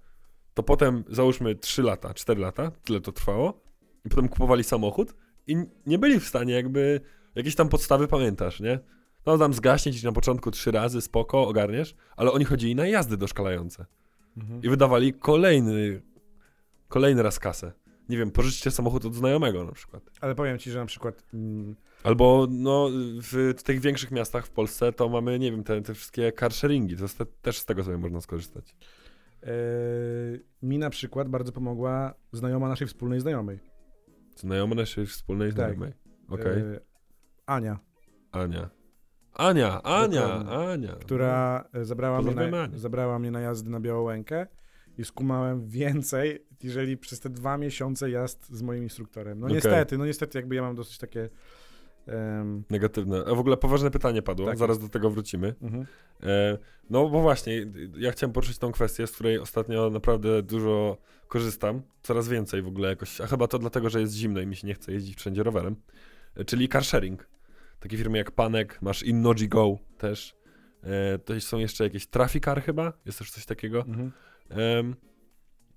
to 0.53 0.63
potem 0.63 1.03
załóżmy 1.09 1.55
3 1.55 1.83
lata, 1.83 2.13
4 2.13 2.41
lata, 2.41 2.71
tyle 2.83 3.01
to 3.01 3.11
trwało, 3.11 3.61
i 4.05 4.09
potem 4.09 4.29
kupowali 4.29 4.63
samochód 4.63 5.15
i 5.47 5.55
nie 5.85 5.99
byli 5.99 6.19
w 6.19 6.27
stanie 6.27 6.53
jakby. 6.53 7.01
Jakieś 7.35 7.55
tam 7.55 7.69
podstawy 7.69 8.07
pamiętasz, 8.07 8.59
nie? 8.59 8.79
No 9.25 9.37
tam 9.37 9.53
zgaśnie 9.53 9.93
ci 9.93 10.05
na 10.05 10.11
początku 10.11 10.51
trzy 10.51 10.71
razy, 10.71 11.01
spoko, 11.01 11.47
ogarniesz, 11.47 11.95
ale 12.15 12.31
oni 12.31 12.45
chodzili 12.45 12.75
na 12.75 12.87
jazdy 12.87 13.17
doszkalające. 13.17 13.85
I 14.63 14.69
wydawali 14.69 15.13
kolejny, 15.13 16.01
kolejny 16.87 17.23
raz 17.23 17.39
kasę. 17.39 17.71
Nie 18.09 18.17
wiem, 18.17 18.31
pożyczcie 18.31 18.71
samochód 18.71 19.05
od 19.05 19.15
znajomego 19.15 19.63
na 19.63 19.71
przykład. 19.71 20.03
Ale 20.21 20.35
powiem 20.35 20.59
ci, 20.59 20.71
że 20.71 20.79
na 20.79 20.85
przykład 20.85 21.23
mm, 21.33 21.75
Albo 22.03 22.47
no, 22.49 22.89
w 23.21 23.63
tych 23.63 23.79
większych 23.79 24.11
miastach 24.11 24.45
w 24.45 24.49
Polsce 24.49 24.93
to 24.93 25.09
mamy, 25.09 25.39
nie 25.39 25.51
wiem, 25.51 25.63
te, 25.63 25.81
te 25.81 25.93
wszystkie 25.93 26.31
car 26.31 26.53
sharingi, 26.53 26.97
to 26.97 27.07
te, 27.07 27.25
też 27.25 27.59
z 27.59 27.65
tego 27.65 27.83
sobie 27.83 27.97
można 27.97 28.21
skorzystać. 28.21 28.75
e, 29.43 29.47
mi 30.61 30.77
na 30.77 30.89
przykład 30.89 31.29
bardzo 31.29 31.51
pomogła 31.51 32.13
znajoma 32.31 32.69
naszej 32.69 32.87
wspólnej 32.87 33.19
znajomej. 33.19 33.59
Znajoma 34.35 34.75
naszej 34.75 35.05
wspólnej 35.05 35.49
Tak. 35.49 35.55
znajomej. 35.55 35.93
Okej. 36.29 36.59
E, 36.61 36.79
Ania, 37.45 37.79
Ania. 38.31 38.69
Ania, 39.33 39.81
Ania, 39.83 40.27
Dokładnie. 40.27 40.53
Ania. 40.53 40.95
która 40.95 41.65
e, 41.73 41.85
zabrała 41.85 42.21
mnie, 42.21 42.35
na, 42.35 42.61
Anię. 42.63 42.79
zabrała 42.79 43.19
mnie 43.19 43.31
na 43.31 43.41
jazdy 43.41 43.69
na 43.69 43.79
Białołękę 43.79 44.47
i 44.97 45.05
skumałem 45.05 45.67
więcej, 45.67 46.45
jeżeli 46.63 46.97
przez 46.97 47.19
te 47.19 47.29
dwa 47.29 47.57
miesiące 47.57 48.09
jazd 48.09 48.49
z 48.49 48.61
moim 48.61 48.83
instruktorem. 48.83 49.39
No 49.39 49.45
Okej. 49.45 49.55
niestety, 49.55 49.97
no 49.97 50.05
niestety 50.05 50.37
jakby 50.37 50.55
ja 50.55 50.61
mam 50.61 50.75
dosyć 50.75 50.97
takie... 50.97 51.29
em, 52.07 52.63
Negatywne. 52.69 53.23
A 53.27 53.35
w 53.35 53.39
ogóle 53.39 53.57
poważne 53.57 53.91
pytanie 53.91 54.21
padło, 54.21 54.45
Tak 54.45 54.57
zaraz 54.57 54.79
do 54.79 54.89
tego 54.89 55.09
wrócimy. 55.09 55.55
mhm. 55.61 55.85
E, 56.23 56.57
no 56.89 57.09
bo 57.09 57.21
właśnie, 57.21 57.67
ja 57.97 58.11
chciałem 58.11 58.33
poruszyć 58.33 58.57
tą 58.57 58.71
kwestię, 58.71 59.07
z 59.07 59.11
której 59.11 59.39
ostatnio 59.39 59.89
naprawdę 59.89 60.43
dużo 60.43 60.97
korzystam, 61.27 61.81
coraz 62.01 62.27
więcej 62.27 62.61
w 62.61 62.67
ogóle 62.67 62.89
jakoś, 62.89 63.21
a 63.21 63.27
chyba 63.27 63.47
to 63.47 63.59
dlatego, 63.59 63.89
że 63.89 63.99
jest 64.01 64.13
zimno 64.13 64.41
i 64.41 64.47
mi 64.47 64.55
się 64.55 64.67
nie 64.67 64.73
chce 64.73 64.91
jeździć 64.93 65.17
wszędzie 65.17 65.43
rowerem, 65.43 65.75
e, 66.35 66.45
czyli 66.45 66.69
car 66.69 66.85
sharing. 66.85 67.27
Takie 67.79 67.97
firmy 67.97 68.17
jak 68.17 68.31
Panek, 68.31 68.81
masz 68.81 69.03
Innoji 69.03 69.49
Go 69.49 69.77
też, 69.97 70.35
e, 70.83 71.19
to 71.19 71.41
są 71.41 71.57
jeszcze 71.57 71.83
jakieś 71.83 72.07
Traficar 72.07 72.61
chyba, 72.63 72.93
jest 73.05 73.19
też 73.19 73.31
coś 73.31 73.45
takiego. 73.45 73.79
Mhm. 73.79 74.11
Em, 74.49 74.95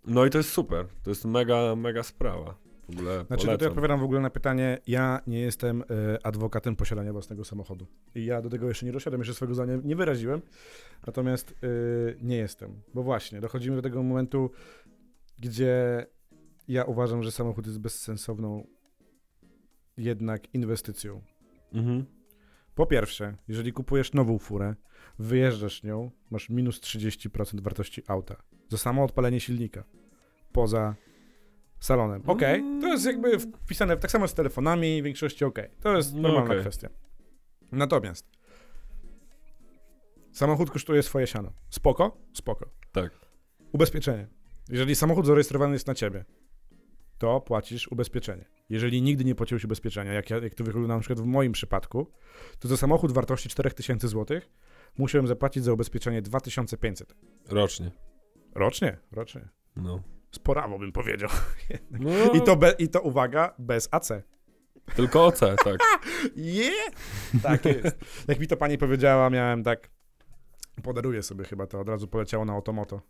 no 0.07 0.27
i 0.27 0.31
to 0.31 0.39
jest 0.39 0.53
super, 0.53 0.87
to 1.03 1.11
jest 1.11 1.25
mega, 1.25 1.77
mega 1.77 2.03
sprawa. 2.03 2.66
W 2.89 2.91
ogóle 2.91 3.15
Znaczy 3.15 3.27
tutaj 3.29 3.47
polecam. 3.47 3.69
odpowiadam 3.69 4.01
w 4.01 4.03
ogóle 4.03 4.21
na 4.21 4.31
pytanie, 4.31 4.79
ja 4.87 5.21
nie 5.27 5.41
jestem 5.41 5.83
e, 5.83 6.27
adwokatem 6.27 6.77
posiadania 6.77 7.13
własnego 7.13 7.45
samochodu. 7.45 7.87
I 8.15 8.25
ja 8.25 8.43
do 8.43 8.51
tego 8.51 8.69
jeszcze 8.69 8.87
nie 8.87 8.93
doszedłem, 8.93 9.21
jeszcze 9.21 9.35
swojego 9.35 9.55
zdania 9.55 9.79
nie 9.85 9.97
wyraziłem, 9.97 10.43
natomiast 11.07 11.51
e, 11.51 11.67
nie 12.23 12.37
jestem. 12.37 12.83
Bo 12.95 13.03
właśnie, 13.03 13.41
dochodzimy 13.41 13.77
do 13.77 13.83
tego 13.83 14.03
momentu, 14.03 14.51
gdzie 15.39 16.07
ja 16.69 16.85
uważam, 16.85 17.23
że 17.23 17.33
samochód 17.33 17.67
jest 17.67 17.79
bezsensowną 17.79 18.67
jednak 19.97 20.55
inwestycją. 20.55 21.23
Mhm. 21.73 22.05
Po 22.75 22.87
pierwsze, 22.87 23.37
jeżeli 23.49 23.73
kupujesz 23.73 24.13
nową 24.13 24.39
furę, 24.39 24.75
wyjeżdżasz 25.19 25.83
nią, 25.83 26.11
masz 26.31 26.49
minus 26.49 26.81
30% 26.81 27.61
wartości 27.61 28.03
auta. 28.07 28.37
Za 28.69 28.79
samo 28.79 29.05
odpalenie 29.05 29.41
silnika. 29.41 29.85
Poza 30.53 30.95
salonem. 31.81 32.23
Okej, 32.27 32.63
to 32.81 32.87
jest 32.89 33.07
jakby 33.07 33.39
wpisane 33.39 33.97
tak 33.97 34.11
samo 34.11 34.29
z 34.29 34.35
telefonami, 34.35 35.03
w 35.03 35.05
większości 35.05 35.45
okej. 35.45 35.69
To 35.81 35.97
jest 35.97 36.15
No 36.15 36.23
normalna 36.23 36.51
okej. 36.51 36.61
kwestia. 36.61 36.89
Natomiast 37.73 38.27
samochód 40.33 40.71
kosztuje 40.71 41.03
swoje 41.03 41.27
siano. 41.27 41.53
Spoko? 41.71 42.17
Spoko. 42.33 42.71
Tak. 42.93 43.13
Ubezpieczenie. 43.73 44.27
Jeżeli 44.69 44.95
samochód 44.95 45.27
zarejestrowany 45.27 45.73
jest 45.73 45.87
na 45.87 45.95
ciebie, 45.95 46.25
to 47.19 47.41
płacisz 47.41 47.89
ubezpieczenie. 47.89 48.45
Jeżeli 48.71 49.03
nigdy 49.03 49.25
nie 49.25 49.35
płaciłeś 49.35 49.65
ubezpieczenia, 49.65 50.13
jak, 50.13 50.31
ja, 50.31 50.39
jak 50.39 50.55
to 50.55 50.65
wygląda 50.65 50.95
na 50.95 51.01
przykład 51.01 51.21
w 51.21 51.25
moim 51.25 51.53
przypadku, 51.53 52.07
to 52.59 52.69
za 52.69 52.77
samochód 52.77 53.13
wartości 53.13 53.49
4000 53.49 54.09
zł 54.09 54.41
musiałem 54.99 55.27
zapłacić 55.27 55.65
za 55.65 55.73
ubezpieczenie 55.73 56.23
2500. 56.23 57.15
Rocznie. 57.49 57.91
Rocznie, 58.55 58.99
rocznie. 59.13 59.49
No. 59.77 60.03
Sporawo 60.33 60.79
bym 60.79 60.93
powiedział. 60.93 61.29
no 61.91 62.11
I 62.35 62.41
to, 62.41 62.57
be, 62.57 62.75
I 62.79 62.89
to 62.89 63.01
uwaga, 63.01 63.55
bez 63.59 63.89
AC. 63.91 64.09
Tylko 64.97 65.27
OC, 65.27 65.41
tak. 65.41 65.79
Je! 66.37 66.71
Tak 67.43 67.65
jest. 67.65 67.97
Jak 68.29 68.41
mi 68.41 68.47
to 68.47 68.57
pani 68.57 68.79
powiedziała, 68.79 69.31
miałem 69.31 69.63
tak. 69.63 69.91
Podaruję 70.83 71.23
sobie 71.23 71.45
chyba 71.45 71.67
to, 71.67 71.81
od 71.81 71.89
razu 71.89 72.09
poleciało 72.09 72.45
na 72.45 72.53
automoto. 72.53 73.01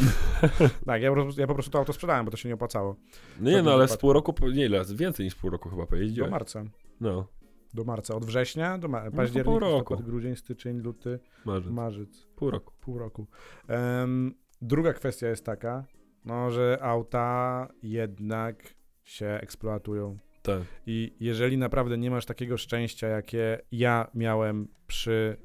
tak, 0.86 1.02
ja, 1.02 1.08
po 1.10 1.14
prostu- 1.14 1.40
ja 1.40 1.46
po 1.46 1.54
prostu 1.54 1.70
to 1.72 1.78
auto 1.78 1.92
sprzedałem, 1.92 2.24
bo 2.24 2.30
to 2.30 2.36
się 2.36 2.48
nie 2.48 2.54
opłacało. 2.54 2.96
No 3.40 3.50
nie, 3.50 3.62
no 3.62 3.72
ale 3.72 3.88
z 3.88 3.96
pół 3.96 4.12
roku, 4.12 4.34
nie 4.54 4.64
ile, 4.66 4.82
więcej 4.94 5.24
niż 5.24 5.34
pół 5.34 5.50
roku 5.50 5.68
chyba 5.70 5.82
Do 5.82 5.86
pojeździłeś. 5.88 6.30
marca. 6.30 6.64
No, 7.00 7.28
Do 7.74 7.84
marca. 7.84 8.14
Od 8.14 8.24
września 8.24 8.78
do 8.78 8.88
ma- 8.88 9.10
to 9.10 9.16
październik, 9.16 9.44
pół 9.52 9.58
roku. 9.58 9.76
listopad, 9.76 10.02
grudzień, 10.06 10.36
styczeń, 10.36 10.78
luty, 10.78 11.18
marzec. 11.44 11.72
marzec. 11.72 12.26
Pół 12.36 12.50
roku. 12.50 12.72
Pół 12.80 12.98
roku. 12.98 13.26
Em, 13.68 14.34
druga 14.62 14.92
kwestia 14.92 15.28
jest 15.28 15.44
taka, 15.44 15.84
no, 16.26 16.50
że 16.50 16.78
auta 16.82 17.68
jednak 17.82 18.74
się 19.04 19.26
eksploatują. 19.26 20.18
Tak. 20.42 20.62
I 20.86 21.14
jeżeli 21.20 21.58
naprawdę 21.58 21.98
nie 21.98 22.10
masz 22.10 22.26
takiego 22.26 22.56
szczęścia, 22.56 23.08
jakie 23.08 23.58
ja 23.72 24.10
miałem 24.14 24.68
przy 24.86 25.36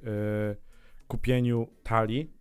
y, 0.54 1.08
kupieniu 1.08 1.68
Tali, 1.84 2.34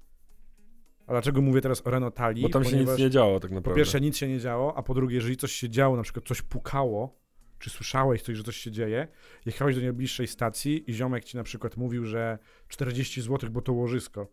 a 1.07 1.12
dlaczego 1.12 1.40
mówię 1.40 1.61
teraz 1.61 1.87
o 1.87 1.90
Renault 1.90 2.14
Tali? 2.14 2.42
Bo 2.42 2.48
tam 2.48 2.64
się 2.64 2.76
nic 2.76 2.98
nie 2.98 3.11
działo 3.11 3.40
tak 3.40 3.50
Po 3.50 3.55
naprawdę. 3.55 3.76
pierwsze 3.76 4.00
nic 4.00 4.16
się 4.16 4.29
nie 4.29 4.40
działo, 4.40 4.76
a 4.76 4.83
po 4.83 4.94
drugie, 4.94 5.14
jeżeli 5.14 5.37
coś 5.37 5.53
się 5.53 5.68
działo, 5.68 5.96
na 5.96 6.03
przykład 6.03 6.24
coś 6.24 6.42
pukało, 6.42 7.20
czy 7.59 7.70
słyszałeś 7.70 8.22
coś, 8.22 8.37
że 8.37 8.42
coś 8.42 8.57
się 8.57 8.70
dzieje, 8.70 9.09
jechałeś 9.46 9.76
do 9.76 9.83
najbliższej 9.83 10.26
stacji 10.26 10.90
i 10.90 10.94
ziomek 10.94 11.24
ci 11.24 11.37
na 11.37 11.42
przykład 11.42 11.76
mówił, 11.76 12.07
że 12.07 12.38
40 12.68 13.22
zł, 13.22 13.50
bo 13.50 13.62
to 13.62 13.72
łożysko. 13.72 14.26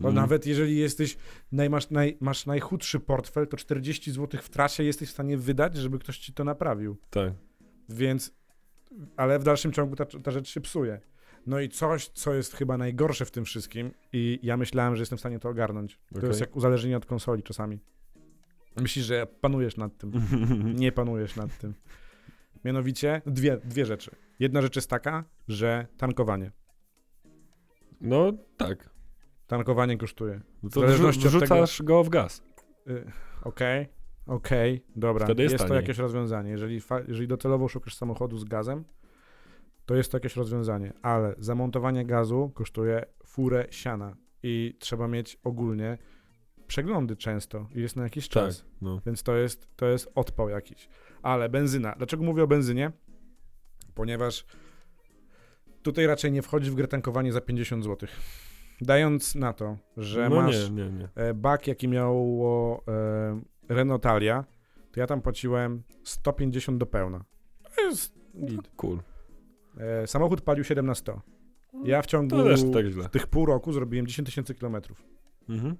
Bo 0.00 0.08
Mhm. 0.08 0.14
nawet 0.14 0.46
jeżeli 0.46 0.76
jesteś, 0.76 1.16
naj, 1.52 1.70
masz, 1.70 1.90
naj, 1.90 2.16
masz 2.20 2.46
najchudszy 2.46 3.00
portfel, 3.00 3.46
to 3.48 3.56
40 3.56 4.12
zł 4.12 4.40
w 4.42 4.48
trasie 4.48 4.82
jesteś 4.84 5.08
w 5.08 5.12
stanie 5.12 5.36
wydać, 5.36 5.76
żeby 5.76 5.98
ktoś 5.98 6.18
ci 6.18 6.32
to 6.32 6.44
naprawił. 6.44 6.96
Tak. 7.10 7.32
Więc, 7.88 8.34
ale 9.16 9.38
w 9.38 9.42
dalszym 9.44 9.72
ciągu 9.72 9.96
ta, 9.96 10.04
ta 10.04 10.30
rzecz 10.30 10.48
się 10.48 10.60
psuje. 10.60 11.00
No 11.46 11.60
i 11.60 11.68
coś, 11.68 12.08
co 12.08 12.34
jest 12.34 12.54
chyba 12.54 12.78
najgorsze 12.78 13.24
w 13.24 13.30
tym 13.30 13.44
wszystkim 13.44 13.90
i 14.12 14.38
ja 14.42 14.56
myślałem, 14.56 14.96
że 14.96 15.02
jestem 15.02 15.16
w 15.16 15.20
stanie 15.20 15.38
to 15.38 15.48
ogarnąć. 15.48 15.98
To 16.12 16.18
Okej. 16.18 16.28
jest 16.28 16.40
jak 16.40 16.56
uzależnienie 16.56 16.96
od 16.96 17.06
konsoli 17.06 17.42
czasami. 17.42 17.78
Myślisz, 18.80 19.04
że 19.04 19.26
panujesz 19.40 19.76
nad 19.76 19.98
tym. 19.98 20.12
Nie 20.80 20.92
panujesz 20.92 21.36
nad 21.36 21.58
tym. 21.58 21.74
Mianowicie 22.64 23.22
dwie, 23.26 23.56
dwie 23.64 23.86
rzeczy. 23.86 24.10
Jedna 24.38 24.62
rzecz 24.62 24.76
jest 24.76 24.90
taka, 24.90 25.24
że 25.48 25.86
tankowanie. 25.96 26.52
No 28.00 28.32
tak. 28.56 28.90
Tankowanie 29.46 29.96
kosztuje. 29.98 30.40
No 30.62 30.70
W 30.70 30.72
To 30.72 30.80
zależności 30.80 31.28
wrzu- 31.28 31.36
od 31.38 31.42
tego- 31.42 31.54
wrzucasz 31.54 31.82
go 31.82 32.04
w 32.04 32.08
gaz. 32.08 32.42
Y, 32.88 33.12
Okej, 33.42 33.88
okej, 34.26 34.84
dobra. 34.96 35.24
Wtedy 35.26 35.42
jest 35.42 35.52
jest 35.52 35.66
to 35.66 35.74
jakieś 35.74 35.98
rozwiązanie. 35.98 36.50
Jeżeli, 36.50 36.80
fa- 36.80 37.00
jeżeli 37.08 37.28
docelowo 37.28 37.68
szukasz 37.68 37.94
samochodu 37.94 38.38
z 38.38 38.44
gazem, 38.44 38.84
to 39.86 39.94
jest 39.94 40.10
to 40.12 40.16
jakieś 40.16 40.36
rozwiązanie, 40.36 40.92
ale 41.02 41.34
zamontowanie 41.38 42.06
gazu 42.06 42.50
kosztuje 42.54 43.04
furę 43.26 43.66
siana 43.70 44.16
i 44.42 44.76
trzeba 44.78 45.08
mieć 45.08 45.38
ogólnie 45.44 45.98
przeglądy 46.66 47.16
często 47.16 47.68
i 47.74 47.80
jest 47.80 47.96
na 47.96 48.02
jakiś 48.02 48.28
Tak. 48.28 48.32
czas. 48.44 48.64
No. 48.80 49.00
Więc 49.06 49.22
to 49.22 49.36
jest, 49.36 49.68
to 49.76 49.86
jest 49.86 50.12
odpał 50.14 50.48
jakiś. 50.48 50.88
Ale 51.22 51.48
benzyna. 51.48 51.94
Dlaczego 51.98 52.22
mówię 52.24 52.42
o 52.42 52.46
benzynie? 52.46 52.92
Ponieważ 53.94 54.44
tutaj 55.82 56.06
raczej 56.06 56.32
nie 56.32 56.42
wchodzi 56.42 56.70
w 56.70 56.74
grę 56.74 56.88
tankowanie 56.88 57.32
za 57.32 57.40
50 57.40 57.84
zł. 57.84 58.08
Dając 58.80 59.34
na 59.34 59.52
to, 59.52 59.76
że 59.96 60.28
no 60.28 60.36
masz 60.36 60.70
nie, 60.70 60.84
nie, 60.84 60.90
nie. 60.92 61.08
e, 61.14 61.34
bak, 61.34 61.66
jaki 61.66 61.88
miało 61.88 62.82
e, 62.88 63.40
Renault 63.68 64.02
Talia, 64.02 64.44
to 64.92 65.00
ja 65.00 65.06
tam 65.06 65.22
płaciłem 65.22 65.82
150 66.04 66.78
do 66.78 66.86
pełna. 66.86 67.24
To 67.76 67.82
jest 67.82 68.14
git. 68.44 68.68
Cool. 68.76 68.98
E, 69.78 70.06
samochód 70.06 70.40
palił 70.40 70.64
7 70.64 70.86
na 70.86 70.94
100. 70.94 71.20
Ja 71.84 72.02
w 72.02 72.06
ciągu 72.06 72.36
tak 73.02 73.12
tych 73.12 73.26
pół 73.26 73.46
roku 73.46 73.72
zrobiłem 73.72 74.06
10 74.06 74.26
tysięcy 74.26 74.54
kilometrów. 74.54 75.02
Mhm. 75.48 75.76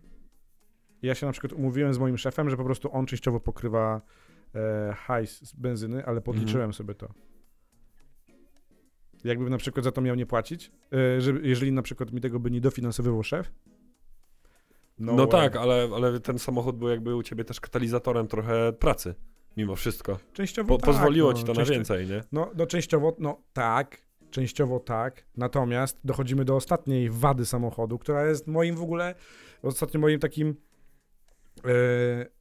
Ja 1.03 1.15
się 1.15 1.27
na 1.27 1.33
przykład 1.33 1.53
umówiłem 1.53 1.95
z 1.95 1.99
moim 1.99 2.19
szefem, 2.19 2.51
że 2.51 2.57
po 2.57 2.65
prostu 2.65 2.93
on 2.93 3.07
częściowo 3.07 3.41
pokrywa 3.41 4.01
e, 4.55 4.93
hajs 4.97 5.43
z 5.43 5.53
benzyny, 5.53 6.07
ale 6.07 6.21
podliczyłem 6.21 6.61
Mhm. 6.61 6.73
sobie 6.73 6.95
to. 6.95 7.09
Jakbym 9.27 9.49
na 9.49 9.59
przykład 9.59 9.85
za 9.85 9.93
to 9.93 10.01
miał 10.01 10.15
nie 10.15 10.27
płacić, 10.27 10.71
e, 10.93 11.21
że, 11.21 11.33
jeżeli 11.43 11.73
na 11.73 11.83
przykład 11.83 12.13
mi 12.13 12.21
tego 12.21 12.41
by 12.41 12.51
nie 12.51 12.61
dofinansowywał 12.61 13.23
szef. 13.23 13.53
No, 14.99 15.17
way. 15.17 15.29
tak, 15.29 15.57
ale, 15.57 15.89
ale 15.95 16.21
ten 16.21 16.39
samochód 16.39 16.77
był 16.77 16.89
jakby 16.89 17.17
u 17.17 17.23
ciebie 17.23 17.45
też 17.45 17.61
katalizatorem 17.61 18.29
trochę 18.29 18.73
pracy. 18.73 19.15
Mimo 19.57 19.77
wszystko. 19.77 20.19
Częściowo 20.33 20.69
Po, 20.69 20.77
tak, 20.77 20.87
pozwoliło 20.87 21.33
no, 21.33 21.39
ci 21.39 21.45
to 21.45 21.53
na 21.53 21.65
więcej, 21.65 22.07
nie? 22.07 22.21
No, 22.33 22.51
no 22.57 22.67
częściowo, 22.67 23.17
no 23.19 23.43
tak, 23.53 24.07
częściowo 24.31 24.81
tak, 24.81 25.27
natomiast 25.37 25.99
dochodzimy 26.05 26.45
do 26.45 26.57
ostatniej 26.57 27.11
wady 27.11 27.47
samochodu, 27.47 27.99
która 27.99 28.27
jest 28.27 28.47
moim 28.47 28.77
w 28.77 28.83
ogóle, 28.83 29.15
ostatnio 29.63 30.01
moim 30.01 30.21
takim, 30.21 30.57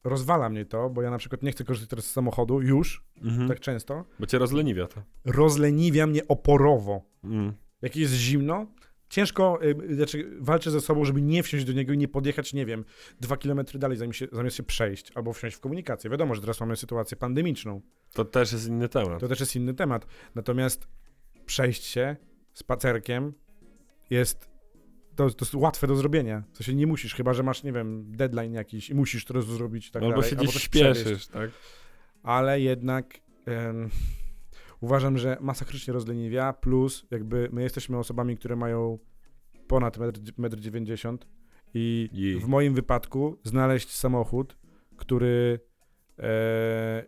rozwala 0.04 0.50
mnie 0.50 0.66
to, 0.66 0.90
bo 0.90 1.02
ja 1.02 1.10
na 1.12 1.18
przykład 1.18 1.44
nie 1.44 1.52
chcę 1.52 1.64
korzystać 1.64 1.90
teraz 1.90 2.06
z 2.06 2.12
samochodu 2.12 2.62
już, 2.62 3.06
Mhm. 3.24 3.48
tak 3.48 3.60
często, 3.60 4.06
Bo 4.20 4.26
cię 4.26 4.38
rozleniwia 4.38 4.88
to. 4.88 5.04
rozleniwia 5.26 6.08
mnie 6.08 6.28
oporowo. 6.28 7.02
Mm. 7.24 7.54
Jak 7.82 7.96
jest 7.96 8.14
zimno, 8.14 8.68
ciężko, 9.10 9.60
y, 9.92 9.96
znaczy 9.96 10.32
walczę 10.40 10.72
ze 10.72 10.82
sobą, 10.82 11.06
żeby 11.06 11.22
nie 11.22 11.44
wsiąść 11.44 11.66
do 11.66 11.74
niego 11.74 11.94
i 11.94 11.98
nie 11.98 12.08
podjechać, 12.08 12.54
nie 12.54 12.66
wiem, 12.66 12.86
dwa 13.20 13.38
kilometry 13.38 13.80
dalej, 13.80 13.98
zamiast 13.98 14.20
się, 14.20 14.28
zamiast 14.32 14.56
się 14.56 14.64
przejść, 14.64 15.12
albo 15.16 15.34
wsiąść 15.34 15.56
w 15.56 15.60
komunikację. 15.60 16.10
Wiadomo, 16.10 16.36
że 16.36 16.42
teraz 16.42 16.60
mamy 16.60 16.76
sytuację 16.76 17.18
pandemiczną, 17.18 17.82
To 18.14 18.26
też 18.26 18.52
jest 18.54 18.68
inny 18.68 18.90
temat. 18.90 19.20
to 19.20 19.28
też 19.28 19.40
jest 19.40 19.56
inny 19.56 19.74
temat. 19.74 20.06
Natomiast 20.36 20.88
przejść 21.46 21.84
się 21.84 22.16
spacerkiem 22.54 23.34
jest, 24.10 24.50
to, 25.16 25.30
to 25.30 25.46
jest 25.46 25.56
łatwe 25.56 25.88
do 25.88 25.96
zrobienia. 25.96 26.44
To 26.54 26.64
się 26.64 26.76
nie 26.76 26.88
musisz, 26.88 27.16
chyba 27.16 27.34
że 27.34 27.44
masz, 27.44 27.64
nie 27.64 27.74
wiem, 27.74 28.12
deadline 28.12 28.54
jakiś 28.54 28.90
i 28.90 28.96
musisz 28.96 29.26
to 29.26 29.42
zrobić 29.42 29.92
tak 29.92 30.04
albo 30.04 30.16
dalej. 30.16 30.30
się 30.30 30.36
gdzieś 30.36 30.70
przewieźć. 30.70 31.00
śpieszysz, 31.00 31.28
tak? 31.28 31.50
ale 32.24 32.62
jednak 32.62 33.20
em, 33.46 33.90
uważam, 34.82 35.18
że 35.18 35.38
masakrycznie 35.42 35.94
rozleniwia, 35.94 36.54
plus 36.54 37.06
jakby 37.12 37.50
my 37.52 37.64
jesteśmy 37.64 37.98
osobami, 37.98 38.38
które 38.38 38.56
mają 38.56 39.00
ponad 39.68 39.98
1,90 39.98 41.10
m 41.10 41.18
i 41.74 42.10
Jej. 42.14 42.40
w 42.40 42.48
moim 42.48 42.74
wypadku 42.74 43.38
znaleźć 43.44 43.92
samochód, 43.92 44.58
który 44.98 45.60
e, 46.20 47.06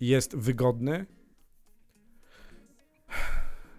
jest 0.00 0.36
wygodny, 0.36 1.06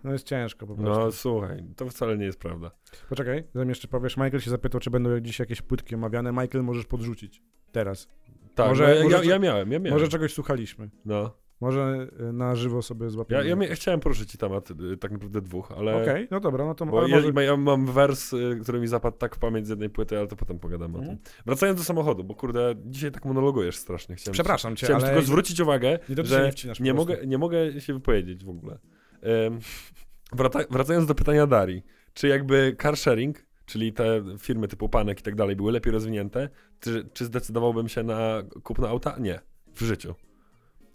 no 0.07 0.13
jest 0.13 0.25
ciężko 0.27 0.67
po 0.67 0.75
prostu. 0.75 0.99
No 1.05 1.11
słuchaj, 1.11 1.63
to 1.75 1.85
wcale 1.89 2.17
nie 2.17 2.25
jest 2.25 2.39
prawda. 2.39 2.71
Poczekaj, 3.09 3.43
zanim 3.53 3.69
jeszcze 3.69 3.87
powiesz, 3.87 4.17
Michael 4.17 4.39
się 4.39 4.49
zapytał, 4.49 4.81
czy 4.81 4.89
będą 4.89 5.19
dziś 5.19 5.39
jakieś 5.39 5.61
płytki 5.61 5.95
omawiane. 5.95 6.31
Michael, 6.31 6.63
możesz 6.63 6.85
podrzucić 6.85 7.41
teraz. 7.71 8.07
Tak, 8.55 8.69
Może- 8.69 8.83
no, 8.87 8.93
ja, 8.93 9.03
może 9.03 9.17
ja, 9.17 9.23
ja 9.23 9.39
miałem, 9.39 9.71
ja 9.71 9.79
miałem. 9.79 9.93
Może 9.99 10.07
czegoś 10.11 10.33
słuchaliśmy. 10.33 10.89
No. 11.05 11.31
Może 11.61 12.07
y, 12.29 12.33
na 12.33 12.55
żywo 12.55 12.81
sobie 12.81 13.09
złapiemy. 13.09 13.43
Ja, 13.43 13.49
ja, 13.49 13.55
mia- 13.55 13.75
chciałem 13.75 13.99
poruszyć 13.99 14.31
ci 14.31 14.37
temat 14.37 14.71
y, 14.71 14.97
tak 14.97 15.11
naprawdę 15.11 15.41
dwóch, 15.41 15.71
ale... 15.71 16.01
Okej, 16.01 16.27
no 16.31 16.39
dobra, 16.39 16.65
no 16.65 16.75
to 16.75 16.85
Bo 16.85 16.99
ale 16.99 17.09
ja, 17.09 17.15
może... 17.15 17.43
ja 17.43 17.57
mam 17.57 17.85
wers, 17.85 18.33
y, 18.33 18.59
który 18.61 18.79
mi 18.79 18.87
zapadł 18.87 19.17
tak 19.17 19.35
w 19.35 19.39
pamięć 19.39 19.67
z 19.67 19.69
jednej 19.69 19.89
płyty, 19.89 20.17
ale 20.17 20.27
to 20.27 20.35
potem 20.35 20.59
pogadamy 20.59 20.97
Mhm. 20.97 21.17
o 21.17 21.23
tym. 21.23 21.33
Wracając 21.45 21.79
do 21.79 21.85
samochodu, 21.85 22.23
bo 22.23 22.35
kurde, 22.35 22.75
dzisiaj 22.85 23.11
tak 23.11 23.25
monologujesz 23.25 23.75
strasznie. 23.75 24.15
Chciałem, 24.15 24.33
Przepraszam 24.33 24.75
cię, 24.75 24.85
Chciałem 24.85 25.03
ale 25.03 25.11
tylko 25.11 25.25
zwrócić 25.27 25.59
uwagę, 25.59 25.99
nie 26.09 26.23
że 26.25 26.51
nie 26.79 26.93
mogę, 26.93 27.17
nie 27.27 27.37
mogę 27.37 27.81
się 27.81 27.93
wypowiedzieć 27.93 28.45
w 28.45 28.49
ogóle. 28.49 28.77
Wracając 30.71 31.05
do 31.07 31.15
pytania 31.15 31.47
Darii, 31.47 31.83
czy 32.13 32.27
jakby 32.27 32.75
car 32.81 32.97
sharing, 32.97 33.45
czyli 33.65 33.93
te 33.93 34.23
firmy 34.39 34.67
typu 34.67 34.89
Panek 34.89 35.19
i 35.19 35.23
tak 35.23 35.35
dalej 35.35 35.55
były 35.55 35.71
lepiej 35.71 35.93
rozwinięte, 35.93 36.49
czy, 36.79 37.09
czy 37.13 37.25
zdecydowałbym 37.25 37.89
się 37.89 38.03
na 38.03 38.43
kupno 38.63 38.87
auta? 38.89 39.15
Nie, 39.19 39.39
w 39.73 39.81
życiu. 39.81 40.15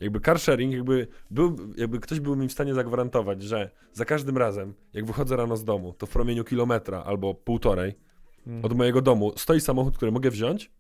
Jakby 0.01 0.21
car 0.21 0.41
sharing, 0.41 0.75
jakby, 0.75 1.07
był, 1.31 1.57
jakby 1.77 2.01
ktoś 2.01 2.21
był 2.21 2.37
mi 2.37 2.49
w 2.49 2.53
stanie 2.53 2.75
zagwarantować, 2.75 3.43
że 3.43 3.71
za 3.93 4.05
każdym 4.05 4.39
razem, 4.39 4.75
jak 4.93 5.05
wychodzę 5.05 5.37
rano 5.37 5.57
z 5.57 5.65
domu, 5.65 5.95
to 5.99 6.07
w 6.07 6.11
promieniu 6.11 6.45
kilometra 6.45 7.03
albo 7.03 7.35
półtorej 7.35 7.95
Mm. 8.47 8.65
od 8.65 8.77
mojego 8.77 9.03
domu 9.03 9.33
stoi 9.37 9.61
samochód, 9.61 9.97
który 9.97 10.13
mogę 10.13 10.31
wziąć, 10.31 10.71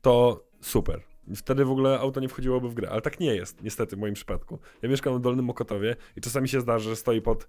to 0.00 0.44
super. 0.60 1.00
Wtedy 1.36 1.64
w 1.64 1.70
ogóle 1.70 1.98
auto 1.98 2.20
nie 2.20 2.28
wchodziłoby 2.28 2.68
w 2.68 2.74
grę, 2.74 2.90
ale 2.90 3.00
tak 3.00 3.20
nie 3.20 3.34
jest, 3.34 3.62
niestety 3.62 3.96
w 3.96 3.98
moim 3.98 4.14
przypadku. 4.14 4.58
Ja 4.82 4.88
mieszkam 4.88 5.18
w 5.18 5.20
Dolnym 5.20 5.44
Mokotowie 5.44 5.96
i 6.16 6.20
czasami 6.20 6.48
się 6.48 6.60
zdarza, 6.60 6.90
że 6.90 6.96
stoi 6.96 7.20
pod 7.20 7.48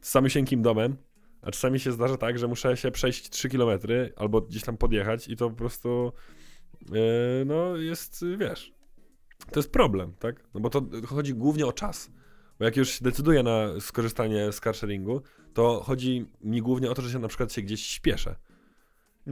samysieńkim 0.00 0.62
domem, 0.62 0.96
a 1.42 1.50
czasami 1.50 1.80
się 1.80 1.92
zdarza 1.92 2.16
tak, 2.16 2.38
że 2.38 2.48
muszę 2.48 2.76
się 2.76 2.90
przejść 2.90 3.30
3 3.30 3.48
km 3.48 3.80
albo 4.16 4.40
gdzieś 4.40 4.62
tam 4.62 4.76
podjechać 4.76 5.28
i 5.28 5.36
to 5.36 5.50
po 5.50 5.56
prostu 5.56 6.12
yy, 6.90 6.98
no 7.46 7.76
jest, 7.76 8.24
wiesz, 8.38 8.72
to 9.52 9.60
jest 9.60 9.72
problem, 9.72 10.14
tak? 10.18 10.44
No 10.54 10.60
bo 10.60 10.70
to 10.70 10.82
chodzi 11.06 11.34
głównie 11.34 11.66
o 11.66 11.72
czas. 11.72 12.10
Bo 12.58 12.64
jak 12.64 12.76
już 12.76 12.88
się 12.88 13.04
decyduję 13.04 13.42
na 13.42 13.80
skorzystanie 13.80 14.52
z 14.52 14.60
carsharingu, 14.60 15.22
to 15.54 15.82
chodzi 15.84 16.26
mi 16.40 16.62
głównie 16.62 16.90
o 16.90 16.94
to, 16.94 17.02
że 17.02 17.10
się 17.10 17.18
na 17.18 17.28
przykład 17.28 17.52
się 17.52 17.62
gdzieś 17.62 17.86
śpieszę. 17.86 18.36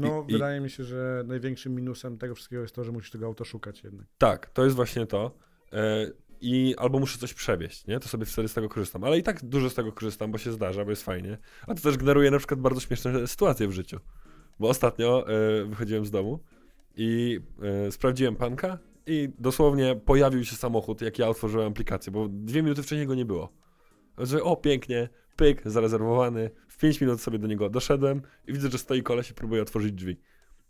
No, 0.01 0.25
i- 0.29 0.33
wydaje 0.33 0.61
mi 0.61 0.71
się, 0.71 0.85
że 0.85 1.25
największym 1.27 1.75
minusem 1.75 2.19
tego 2.19 2.35
wszystkiego 2.35 2.63
jest 2.63 2.75
to, 2.75 2.85
że 2.85 2.93
musisz 2.93 3.11
tego 3.11 3.27
auta 3.27 3.45
szukać 3.45 3.85
jednak. 3.85 4.07
Tak, 4.19 4.51
to 4.51 4.65
jest 4.65 4.77
właśnie 4.77 5.07
to. 5.07 5.31
E, 5.73 6.07
I 6.41 6.75
albo 6.79 6.99
muszę 6.99 7.19
coś 7.19 7.35
przewieźć, 7.35 7.87
nie? 7.87 8.01
To 8.01 8.09
sobie 8.09 8.27
wtedy 8.27 8.49
z 8.49 8.55
tego 8.55 8.69
korzystam. 8.69 9.05
Ale 9.05 9.19
i 9.19 9.23
tak 9.23 9.45
dużo 9.45 9.71
z 9.71 9.75
tego 9.75 9.93
korzystam, 9.93 10.33
bo 10.33 10.39
się 10.39 10.53
zdarza, 10.53 10.85
bo 10.85 10.91
jest 10.91 11.03
fajnie. 11.05 11.39
A 11.67 11.75
to 11.75 11.83
też 11.83 11.97
generuje 11.97 12.31
na 12.31 12.39
przykład 12.39 12.61
bardzo 12.61 12.81
śmieszne 12.81 13.27
sytuacje 13.27 13.69
w 13.69 13.73
życiu. 13.73 14.01
Bo 14.61 14.69
ostatnio 14.69 15.27
e, 15.29 15.65
wychodziłem 15.65 16.07
z 16.07 16.11
domu 16.11 16.41
i 16.97 17.41
e, 17.87 17.93
sprawdziłem 17.93 18.37
panka 18.37 18.79
i 19.07 19.29
dosłownie 19.39 19.97
pojawił 20.05 20.45
się 20.45 20.57
samochód, 20.57 21.01
jak 21.03 21.19
ja 21.19 21.29
otworzyłem 21.29 21.69
aplikację, 21.69 22.13
bo 22.13 22.29
dwie 22.29 22.63
minuty 22.63 22.83
wcześniej 22.83 23.07
go 23.07 23.15
nie 23.15 23.25
było. 23.25 23.53
Że 24.19 24.43
o, 24.43 24.57
pięknie, 24.57 25.09
pyk, 25.39 25.63
zarezerwowany. 25.65 26.51
W 26.69 26.79
pięć 26.79 27.01
minut 27.01 27.21
sobie 27.21 27.39
do 27.39 27.47
niego 27.47 27.71
doszedłem 27.71 28.23
i 28.47 28.53
widzę, 28.53 28.71
że 28.71 28.79
stoi 28.79 29.03
koleś 29.03 29.31
i 29.31 29.35
próbuje 29.35 29.63
otworzyć 29.63 29.93
drzwi. 29.93 30.17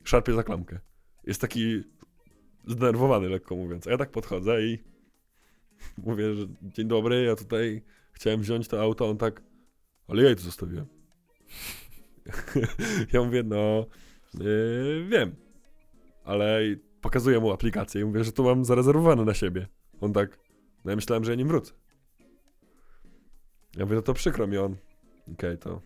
Szarpie 0.04 0.32
za 0.32 0.42
klamkę. 0.42 0.78
Jest 1.24 1.40
taki 1.40 1.82
zdenerwowany, 2.66 3.28
lekko 3.28 3.56
mówiąc. 3.56 3.86
A 3.86 3.90
ja 3.90 3.96
tak 3.96 4.10
podchodzę 4.10 4.62
i 4.62 4.78
mówię, 5.98 6.34
że 6.34 6.46
dzień 6.62 6.88
dobry, 6.88 7.22
ja 7.22 7.36
tutaj 7.36 7.82
chciałem 8.12 8.40
wziąć 8.40 8.68
to 8.68 8.82
auto, 8.82 9.08
on 9.08 9.16
tak, 9.16 9.42
ale 10.08 10.22
ja 10.22 10.28
je 10.28 10.36
tu 10.36 10.42
zostawiłem. 10.42 10.86
ja 13.12 13.22
mówię, 13.22 13.42
no, 13.42 13.86
yy, 14.34 15.06
wiem, 15.08 15.36
ale 16.24 16.60
pokazuję 17.00 17.40
mu 17.40 17.52
aplikację 17.52 18.00
i 18.00 18.04
mówię, 18.04 18.24
że 18.24 18.32
tu 18.32 18.44
mam 18.44 18.64
zarezerwowane 18.64 19.24
na 19.24 19.34
siebie. 19.34 19.66
On 20.00 20.12
tak, 20.12 20.38
no 20.84 20.90
ja 20.90 20.96
myślałem, 20.96 21.24
że 21.24 21.32
ja 21.32 21.36
nim 21.36 21.48
wrócę. 21.48 21.72
Ja 23.78 23.84
mówię, 23.84 23.96
no 23.96 24.02
to 24.02 24.14
przykro 24.14 24.46
mi 24.46 24.58
on. 24.58 24.76
Okej, 25.32 25.58
to 25.58 25.80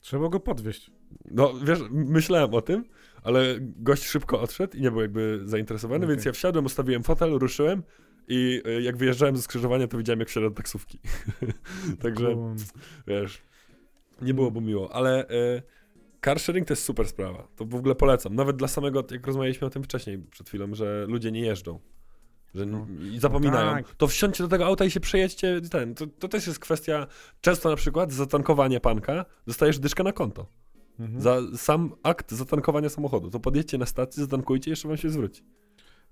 Trzeba 0.00 0.28
go 0.28 0.40
podwieźć. 0.40 0.90
no, 1.30 1.54
wiesz, 1.64 1.78
myślałem 1.90 2.54
o 2.54 2.60
tym, 2.62 2.84
ale 3.22 3.56
gość 3.60 4.04
szybko 4.06 4.40
odszedł 4.40 4.76
i 4.76 4.80
nie 4.80 4.90
był 4.90 5.00
jakby 5.00 5.40
zainteresowany, 5.44 6.04
Okej. 6.04 6.16
więc 6.16 6.24
ja 6.24 6.32
wsiadłem, 6.32 6.64
ustawiłem 6.64 7.02
fotel, 7.02 7.30
ruszyłem 7.30 7.82
i 8.28 8.62
y, 8.66 8.82
jak 8.82 8.96
wyjeżdżałem 8.96 9.36
ze 9.36 9.42
skrzyżowania, 9.42 9.88
to 9.88 9.98
widziałem, 9.98 10.20
jak 10.20 10.28
wsiadam 10.28 10.48
do 10.50 10.54
taksówki. 10.54 10.98
Także, 12.02 12.36
wiesz, 13.06 13.42
nie 14.22 14.34
byłoby 14.34 14.60
miło, 14.60 14.92
ale 14.94 15.30
y, 15.30 15.62
car 16.24 16.40
sharing 16.40 16.68
to 16.68 16.72
jest 16.72 16.84
super 16.84 17.08
sprawa. 17.08 17.48
To 17.56 17.64
w 17.64 17.74
ogóle 17.74 17.94
polecam. 17.94 18.34
Nawet 18.34 18.56
dla 18.56 18.68
samego, 18.68 19.04
jak 19.10 19.26
rozmawialiśmy 19.26 19.66
o 19.66 19.70
tym 19.70 19.82
wcześniej 19.82 20.18
przed 20.18 20.48
chwilą, 20.48 20.74
że 20.74 21.06
ludzie 21.08 21.32
nie 21.32 21.40
jeżdżą. 21.40 21.80
Że 22.54 22.66
No. 22.66 22.86
i 23.12 23.18
zapominają. 23.18 23.72
tak. 23.72 23.94
To 23.94 24.06
wsiądźcie 24.06 24.42
do 24.44 24.48
tego 24.48 24.66
auta 24.66 24.84
i 24.84 24.90
się 24.90 25.00
przejedźcie. 25.00 25.60
Ten. 25.70 25.94
To, 25.94 26.06
to 26.06 26.28
też 26.28 26.46
jest 26.46 26.58
kwestia. 26.58 27.06
Często 27.40 27.70
na 27.70 27.76
przykład 27.76 28.12
za 28.12 28.26
tankowanie 28.26 28.80
panka 28.80 29.24
dostajesz 29.46 29.78
dyszkę 29.78 30.02
na 30.02 30.12
konto. 30.12 30.46
Mhm. 31.00 31.20
Za 31.20 31.38
sam 31.56 31.92
akt 32.02 32.32
zatankowania 32.32 32.88
samochodu. 32.88 33.30
To 33.30 33.40
podjedźcie 33.40 33.78
na 33.78 33.86
stację, 33.86 34.22
zatankujcie 34.24 34.70
jeszcze 34.70 34.88
wam 34.88 34.96
się 34.96 35.10
zwróci. 35.10 35.42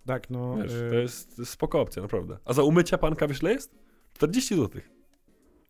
Tak, 0.07 0.31
no. 0.31 0.57
Wiesz, 0.57 0.73
y, 0.73 0.89
to 0.91 0.95
jest 0.97 1.47
spoko 1.47 1.81
opcja, 1.81 2.03
naprawdę. 2.03 2.39
A 2.45 2.53
za 2.53 2.63
umycie 2.63 2.99
panka, 2.99 3.29
wiesz 3.29 3.43
ile 3.43 3.53
jest? 3.53 3.75
40 4.13 4.57
zł. 4.57 4.81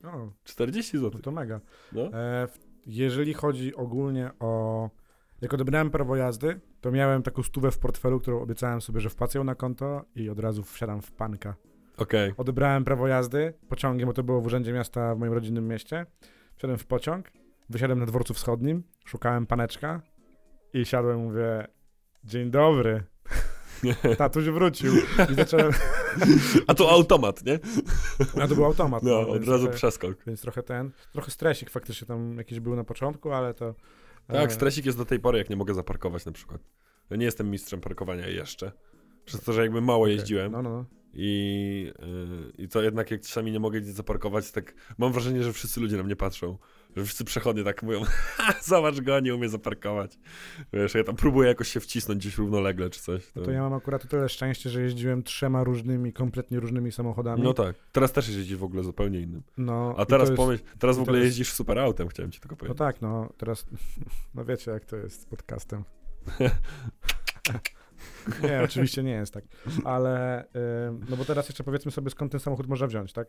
o, 0.05 0.33
40 0.45 0.97
no 0.97 1.03
zł. 1.03 1.21
to 1.23 1.31
mega. 1.31 1.61
No. 1.93 2.03
E, 2.13 2.49
jeżeli 2.87 3.35
chodzi 3.35 3.75
ogólnie 3.75 4.31
o. 4.41 4.91
Jak 5.41 5.55
odebrałem 5.55 5.91
prawo 5.91 6.17
jazdy, 6.17 6.61
to 6.81 6.91
miałem 6.91 7.23
taką 7.23 7.43
stówę 7.43 7.71
w 7.71 7.79
portfelu, 7.79 8.21
którą 8.21 8.41
obiecałem 8.43 8.81
sobie, 8.81 9.01
że 9.01 9.11
wpłacę 9.11 9.39
ją 9.39 9.45
na 9.45 9.55
konto 9.55 10.05
i 10.15 10.31
od 10.31 10.39
razu 10.39 10.63
wsiadam 10.63 11.03
w 11.03 11.13
panka. 11.13 11.55
Okej. 11.97 12.35
Odebrałem 12.37 12.85
prawo 12.85 13.09
jazdy 13.09 13.55
pociągiem, 13.69 14.07
bo 14.07 14.13
to 14.13 14.23
było 14.23 14.41
w 14.41 14.47
Urzędzie 14.47 14.73
Miasta 14.73 15.15
w 15.15 15.19
moim 15.19 15.33
rodzinnym 15.33 15.69
mieście. 15.69 16.07
Wsiadłem 16.57 16.79
w 16.79 16.87
pociąg 16.87 17.31
wysiadłem 17.71 17.99
na 17.99 18.07
dworcu 18.07 18.35
wschodnim, 18.35 18.83
szukałem 19.05 19.47
paneczka 19.47 20.03
i 20.73 20.85
siadłem, 20.85 21.19
mówię, 21.19 21.67
dzień 22.25 22.51
dobry. 22.51 23.03
Tatuś 24.19 24.45
wrócił 24.45 24.93
i 25.33 25.35
zacząłem, 25.35 25.73
A 26.67 26.75
to 26.75 26.91
automat, 26.91 27.45
nie? 27.45 27.59
a 28.43 28.49
to 28.49 28.55
był 28.55 28.65
automat. 28.65 29.03
No, 29.03 29.21
od 29.21 29.35
więc 29.35 29.49
razu 29.49 29.63
trochę, 29.65 29.77
przeskok. 29.77 30.25
więc 30.27 30.41
trochę 30.41 30.63
ten, 30.63 30.91
trochę 31.13 31.31
stresik 31.31 31.71
faktycznie 31.71 32.07
tam 32.07 32.37
jakiś 32.39 32.61
był 32.61 32.77
na 32.77 32.85
początku, 32.85 33.33
ale 33.33 33.55
to... 33.55 33.75
Tak, 34.27 34.51
e, 34.51 34.55
stresik 34.55 34.87
jest 34.87 34.99
do 34.99 35.05
tej 35.05 35.21
pory, 35.21 35.39
jak 35.39 35.51
nie 35.51 35.57
mogę 35.57 35.75
zaparkować 35.75 36.25
na 36.25 36.33
przykład. 36.33 36.61
Ja 37.11 37.17
nie 37.17 37.25
jestem 37.25 37.51
mistrzem 37.51 37.81
parkowania 37.81 38.29
jeszcze. 38.29 38.73
Przez 39.25 39.41
to, 39.41 39.53
że 39.53 39.63
jakby 39.63 39.81
mało 39.81 40.03
okej. 40.03 40.17
jeździłem 40.17 40.53
No, 40.53 40.63
no, 40.63 40.71
no. 40.71 40.85
i, 41.15 41.93
yy, 41.99 42.65
i 42.65 42.69
to 42.69 42.83
jednak 42.83 43.11
jak 43.11 43.21
czasami 43.21 43.53
nie 43.53 43.61
mogę 43.61 43.81
gdzieś 43.81 43.95
zaparkować, 43.95 44.51
tak 44.51 44.75
mam 44.99 45.13
wrażenie, 45.13 45.43
że 45.43 45.53
wszyscy 45.53 45.81
ludzie 45.81 45.97
na 45.97 46.03
mnie 46.03 46.17
patrzą. 46.17 46.59
Że 46.97 47.05
wszyscy 47.05 47.25
przechodnie 47.25 47.65
tak 47.65 47.83
mówią, 47.83 48.03
"Ha, 48.05 48.55
zobacz 48.65 49.01
go, 49.01 49.21
nie 49.21 49.35
umie 49.35 49.49
zaparkować. 49.49 50.19
Wiesz, 50.73 50.95
ja 50.95 51.05
tam 51.05 51.17
próbuję 51.17 51.49
jakoś 51.49 51.69
się 51.69 51.81
wcisnąć 51.81 52.21
gdzieś 52.21 52.39
równolegle 52.39 52.91
czy 52.91 53.01
coś. 53.01 53.31
To 53.45 53.51
ja 53.51 53.61
mam 53.63 53.73
akurat 53.73 54.05
o 54.05 54.09
tyle 54.09 54.29
szczęście, 54.29 54.71
że 54.71 54.83
jeździłem 54.83 55.23
trzema 55.23 55.65
różnymi, 55.65 56.13
kompletnie 56.13 56.61
różnymi 56.61 56.93
samochodami. 56.93 57.43
No 57.43 57.55
tak, 57.55 57.77
teraz 57.93 58.13
też 58.13 58.29
jeździsz 58.29 58.57
w 58.57 58.65
ogóle 58.65 58.83
zupełnie 58.85 59.21
innym. 59.21 59.43
No, 59.57 59.95
A 59.99 60.07
teraz 60.07 60.27
to 60.29 60.33
jest- 60.33 60.37
pomyśl, 60.43 60.63
teraz 60.79 60.97
w 60.97 60.99
to 60.99 61.03
ogóle 61.03 61.19
jest- 61.19 61.27
jeździsz 61.29 61.53
super 61.53 61.79
autem, 61.79 62.09
chciałem 62.09 62.33
ci 62.33 62.41
tylko 62.41 62.55
No 62.55 62.59
powiedzieć. 62.59 62.79
tak, 62.79 63.03
no 63.03 63.33
teraz, 63.39 63.67
no 64.35 64.45
wiecie 64.45 64.71
jak 64.71 64.85
to 64.85 64.97
jest 64.97 65.23
z 65.23 65.25
podcastem. 65.25 65.85
nie, 68.43 68.63
oczywiście 68.65 69.03
nie 69.03 69.11
jest 69.13 69.35
tak, 69.35 69.45
ale, 69.85 70.45
ym, 70.89 71.01
no 71.09 71.17
bo 71.17 71.25
teraz 71.25 71.49
jeszcze 71.49 71.65
powiedzmy 71.65 71.91
sobie 71.93 72.11
skąd 72.11 72.33
ten 72.33 72.41
samochód 72.41 72.67
można 72.67 72.87
wziąć, 72.87 73.13
tak? 73.13 73.29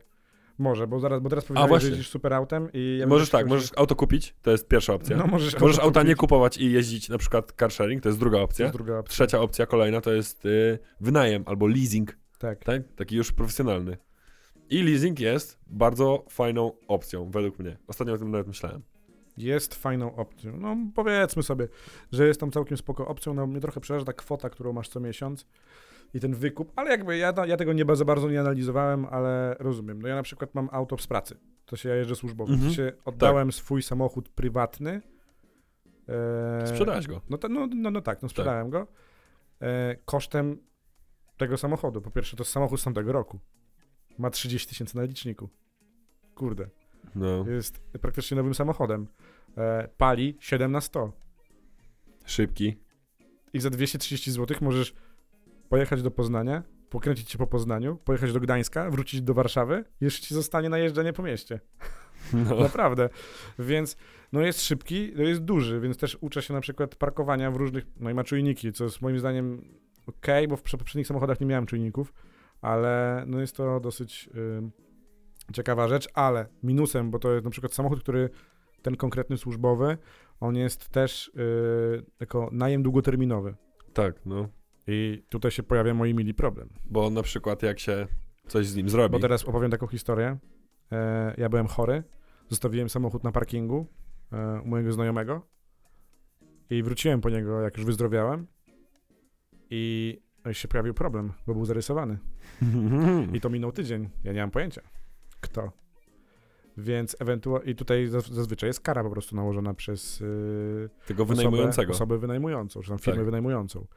Może, 0.57 0.87
bo 0.87 0.99
zaraz, 0.99 1.21
bo 1.21 1.29
teraz 1.29 1.45
powiedziałeś, 1.45 1.83
że 1.83 1.89
jeździsz 1.89 2.09
super 2.09 2.33
autem 2.33 2.69
i... 2.73 2.97
Ja 2.99 3.07
możesz 3.07 3.29
tak, 3.29 3.47
możesz 3.47 3.71
auto 3.75 3.95
kupić, 3.95 4.35
to 4.41 4.51
jest 4.51 4.67
pierwsza 4.67 4.93
opcja. 4.93 5.17
No 5.17 5.27
możesz, 5.27 5.59
możesz 5.59 5.75
auto 5.75 5.85
auta 5.85 5.99
nie 6.03 6.05
kupić. 6.05 6.19
kupować 6.19 6.57
i 6.57 6.71
jeździć 6.71 7.09
na 7.09 7.17
przykład 7.17 7.53
car 7.59 7.71
sharing, 7.71 8.03
to 8.03 8.09
jest 8.09 8.19
druga 8.19 8.39
opcja. 8.39 8.65
jest 8.65 8.77
druga 8.77 8.97
opcja. 8.97 9.13
Trzecia 9.13 9.39
opcja, 9.41 9.65
kolejna, 9.65 10.01
to 10.01 10.13
jest 10.13 10.45
y, 10.45 10.79
wynajem 11.01 11.43
albo 11.45 11.67
leasing, 11.67 12.17
Tak. 12.39 12.63
tak? 12.63 12.81
Taki 12.95 13.15
już 13.15 13.31
profesjonalny. 13.31 13.97
I 14.69 14.83
leasing 14.83 15.19
jest 15.19 15.59
bardzo 15.67 16.25
fajną 16.29 16.71
opcją, 16.87 17.31
według 17.31 17.59
mnie. 17.59 17.77
Ostatnio 17.87 18.13
o 18.13 18.17
tym 18.17 18.31
nawet 18.31 18.47
myślałem. 18.47 18.81
Jest 19.37 19.75
fajną 19.75 20.15
opcją. 20.15 20.57
No 20.57 20.77
powiedzmy 20.95 21.43
sobie, 21.43 21.67
że 22.11 22.27
jest 22.27 22.39
tam 22.39 22.51
całkiem 22.51 22.77
spoko 22.77 23.07
opcją. 23.07 23.33
No 23.33 23.47
mnie 23.47 23.61
trochę 23.61 23.79
przeraża 23.81 24.05
ta 24.05 24.13
kwota, 24.13 24.49
którą 24.49 24.73
masz 24.73 24.89
co 24.89 24.99
miesiąc 24.99 25.45
i 26.13 26.19
ten 26.19 26.33
wykup, 26.33 26.71
ale 26.75 26.91
jakby 26.91 27.17
ja, 27.17 27.33
ja 27.47 27.57
tego 27.57 27.73
nie 27.73 27.85
za 27.93 28.05
bardzo 28.05 28.29
nie 28.29 28.39
analizowałem, 28.39 29.05
ale 29.05 29.55
rozumiem. 29.59 30.01
No 30.01 30.07
ja 30.07 30.15
na 30.15 30.23
przykład 30.23 30.55
mam 30.55 30.69
auto 30.71 30.97
z 30.97 31.07
pracy. 31.07 31.37
To 31.65 31.75
się 31.75 31.89
ja 31.89 31.95
jeżdżę 31.95 32.15
służbowo. 32.15 32.53
Mhm. 32.53 32.73
Się 32.73 32.93
oddałem 33.05 33.51
swój 33.51 33.81
samochód 33.81 34.29
prywatny. 34.29 35.01
E, 36.09 36.67
Sprzedałeś 36.67 37.07
go. 37.07 37.21
No, 37.29 37.37
to, 37.37 37.49
no, 37.49 37.67
no, 37.75 37.91
no 37.91 38.01
tak, 38.01 38.21
no 38.21 38.29
sprzedałem 38.29 38.69
go. 38.69 38.87
E, 39.61 39.95
kosztem 40.05 40.57
tego 41.37 41.57
samochodu. 41.57 42.01
Po 42.01 42.11
pierwsze, 42.11 42.37
to 42.37 42.41
jest 42.43 42.51
samochód 42.51 42.79
z 42.79 42.83
tamtego 42.83 43.11
roku. 43.11 43.39
Ma 44.17 44.29
30 44.29 44.69
tysięcy 44.69 44.97
na 44.97 45.03
liczniku. 45.03 45.49
Kurde. 46.35 46.69
No, 47.15 47.45
Jest 47.49 47.79
praktycznie 48.01 48.37
nowym 48.37 48.53
samochodem. 48.53 49.07
E, 49.57 49.87
pali 49.97 50.37
7 50.39 50.71
na 50.71 50.81
100. 50.81 51.11
szybki. 52.25 52.77
I 53.53 53.59
za 53.59 53.69
230 53.69 54.31
zł 54.31 54.57
możesz 54.61 54.93
pojechać 55.69 56.01
do 56.01 56.11
Poznania, 56.11 56.63
pokręcić 56.89 57.31
się 57.31 57.37
po 57.37 57.47
Poznaniu, 57.47 57.95
pojechać 57.95 58.33
do 58.33 58.39
Gdańska, 58.39 58.89
wrócić 58.89 59.21
do 59.21 59.33
Warszawy 59.33 59.83
jeszcze 60.01 60.27
ci 60.27 60.33
zostanie 60.33 60.69
na 60.69 60.77
jeżdżenie 60.77 61.13
po 61.13 61.23
mieście. 61.23 61.59
No. 62.33 62.55
Naprawdę. 62.67 63.09
Więc 63.59 63.97
no 64.33 64.41
jest 64.41 64.61
szybki, 64.61 65.11
no 65.15 65.23
jest 65.23 65.41
duży, 65.41 65.79
więc 65.79 65.97
też 65.97 66.17
uczę 66.21 66.41
się 66.41 66.53
na 66.53 66.61
przykład 66.61 66.95
parkowania 66.95 67.51
w 67.51 67.55
różnych, 67.55 67.85
no 67.99 68.09
i 68.09 68.13
ma 68.13 68.23
czujniki, 68.23 68.73
co 68.73 68.83
jest 68.83 69.01
moim 69.01 69.19
zdaniem 69.19 69.61
ok, 70.07 70.27
bo 70.49 70.57
w 70.57 70.61
prze- 70.61 70.77
poprzednich 70.77 71.07
samochodach 71.07 71.39
nie 71.39 71.47
miałem 71.47 71.65
czujników, 71.65 72.13
ale 72.61 73.23
no 73.27 73.39
jest 73.39 73.55
to 73.55 73.79
dosyć 73.79 74.29
ym, 74.35 74.71
ciekawa 75.53 75.87
rzecz, 75.87 76.09
ale 76.13 76.45
minusem, 76.63 77.11
bo 77.11 77.19
to 77.19 77.33
jest 77.33 77.45
na 77.45 77.51
przykład 77.51 77.73
samochód, 77.73 77.99
który 77.99 78.29
ten 78.81 78.95
konkretny 78.95 79.37
służbowy, 79.37 79.97
on 80.39 80.55
jest 80.55 80.89
też 80.89 81.31
yy, 81.35 82.05
jako 82.19 82.49
najem 82.51 82.83
długoterminowy. 82.83 83.55
Tak, 83.93 84.25
no. 84.25 84.49
I 84.87 85.23
tutaj 85.29 85.51
się 85.51 85.63
pojawia 85.63 85.93
mój 85.93 86.13
mili 86.13 86.33
problem. 86.33 86.69
Bo 86.85 87.09
na 87.09 87.23
przykład 87.23 87.63
jak 87.63 87.79
się 87.79 88.07
coś 88.47 88.67
z 88.67 88.75
nim 88.75 88.89
zrobi. 88.89 89.13
Bo 89.13 89.19
teraz 89.19 89.43
opowiem 89.45 89.71
taką 89.71 89.87
historię. 89.87 90.37
E, 90.91 91.33
ja 91.37 91.49
byłem 91.49 91.67
chory, 91.67 92.03
zostawiłem 92.49 92.89
samochód 92.89 93.23
na 93.23 93.31
parkingu 93.31 93.87
e, 94.31 94.61
u 94.61 94.67
mojego 94.67 94.91
znajomego 94.91 95.41
i 96.69 96.83
wróciłem 96.83 97.21
po 97.21 97.29
niego, 97.29 97.61
jak 97.61 97.77
już 97.77 97.85
wyzdrowiałem 97.85 98.47
i 99.69 100.17
się 100.51 100.67
pojawił 100.67 100.93
problem, 100.93 101.33
bo 101.47 101.53
był 101.53 101.65
zarysowany. 101.65 102.17
I 103.33 103.41
to 103.41 103.49
minął 103.49 103.71
tydzień. 103.71 104.09
Ja 104.23 104.33
nie 104.33 104.41
mam 104.41 104.51
pojęcia, 104.51 104.81
kto. 105.41 105.71
Więc 106.77 107.15
ewentualnie, 107.19 107.71
i 107.71 107.75
tutaj 107.75 108.07
zaz- 108.07 108.31
zazwyczaj 108.33 108.69
jest 108.69 108.79
kara 108.79 109.03
po 109.03 109.09
prostu 109.09 109.35
nałożona 109.35 109.73
przez 109.73 110.19
yy, 110.19 110.89
Tego 111.07 111.23
osobę, 111.23 111.35
wynajmującego. 111.37 111.91
osobę 111.93 112.17
wynajmującą, 112.17 112.81
czy 112.81 112.89
tam 112.89 112.99
firmę 112.99 113.17
Tak. 113.17 113.25
wynajmującą. 113.25 113.87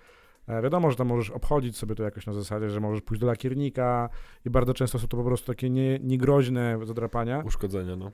E, 0.47 0.63
wiadomo, 0.63 0.91
że 0.91 0.97
tam 0.97 1.07
możesz 1.07 1.31
obchodzić 1.31 1.77
sobie 1.77 1.95
to 1.95 2.03
jakoś 2.03 2.27
na 2.27 2.33
zasadzie, 2.33 2.71
że 2.71 2.81
możesz 2.81 3.03
pójść 3.03 3.21
do 3.21 3.27
lakiernika 3.27 4.09
i 4.45 4.51
bardzo 4.51 4.75
często 4.75 4.99
są 4.99 5.09
to 5.09 5.17
po 5.17 5.25
prostu 5.25 5.47
takie 5.47 5.71
nie, 5.71 5.99
niegroźne 5.99 6.79
zadrapania. 6.85 7.43
Uszkodzenia, 7.47 7.97
no. 7.97 8.13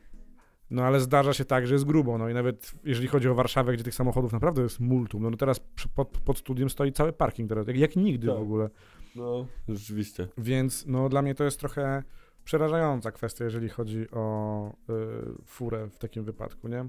No 0.70 0.82
ale 0.82 1.00
zdarza 1.00 1.32
się 1.32 1.44
tak, 1.44 1.66
że 1.66 1.74
jest 1.74 1.84
grubo. 1.84 2.18
No 2.18 2.28
i 2.28 2.34
nawet 2.34 2.72
jeżeli 2.84 3.08
chodzi 3.08 3.28
o 3.28 3.34
Warszawę, 3.34 3.72
gdzie 3.72 3.84
tych 3.84 3.94
samochodów 3.94 4.32
naprawdę 4.32 4.62
jest 4.62 4.80
multum, 4.80 5.22
no, 5.22 5.30
no 5.30 5.36
teraz 5.36 5.60
pod, 5.94 6.08
pod 6.08 6.38
studiem 6.38 6.70
stoi 6.70 6.92
cały 6.92 7.12
parking 7.12 7.48
teraz, 7.48 7.66
jak, 7.66 7.76
jak 7.76 7.96
nigdy 7.96 8.26
Tak. 8.26 8.36
w 8.36 8.40
ogóle. 8.40 8.70
No, 9.16 9.46
rzeczywiście. 9.68 10.28
Więc 10.38 10.86
no 10.86 11.08
dla 11.08 11.22
mnie 11.22 11.34
to 11.34 11.44
jest 11.44 11.60
trochę 11.60 12.02
przerażająca 12.44 13.12
kwestia, 13.12 13.44
jeżeli 13.44 13.68
chodzi 13.68 14.10
o 14.10 14.68
y, 14.70 15.44
furę 15.44 15.88
w 15.90 15.98
takim 15.98 16.24
wypadku, 16.24 16.68
nie? 16.68 16.88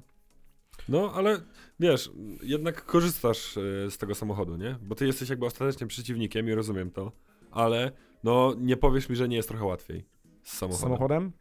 No, 0.89 1.11
ale 1.15 1.41
wiesz, 1.79 2.11
jednak 2.43 2.85
korzystasz 2.85 3.57
y, 3.57 3.87
z 3.89 3.97
tego 3.97 4.15
samochodu, 4.15 4.55
nie? 4.57 4.75
Bo 4.81 4.95
ty 4.95 5.05
jesteś 5.05 5.29
jakby 5.29 5.45
ostatecznie 5.45 5.87
przeciwnikiem 5.87 6.49
i 6.49 6.53
rozumiem 6.53 6.91
to, 6.91 7.11
ale 7.51 7.91
no 8.23 8.53
nie 8.57 8.77
powiesz 8.77 9.09
mi, 9.09 9.15
że 9.15 9.27
nie 9.27 9.35
jest 9.35 9.49
trochę 9.49 9.65
łatwiej 9.65 10.05
z 10.43 10.51
Z 10.53 10.57
samochodem. 10.57 10.81
samochodem? 10.83 11.31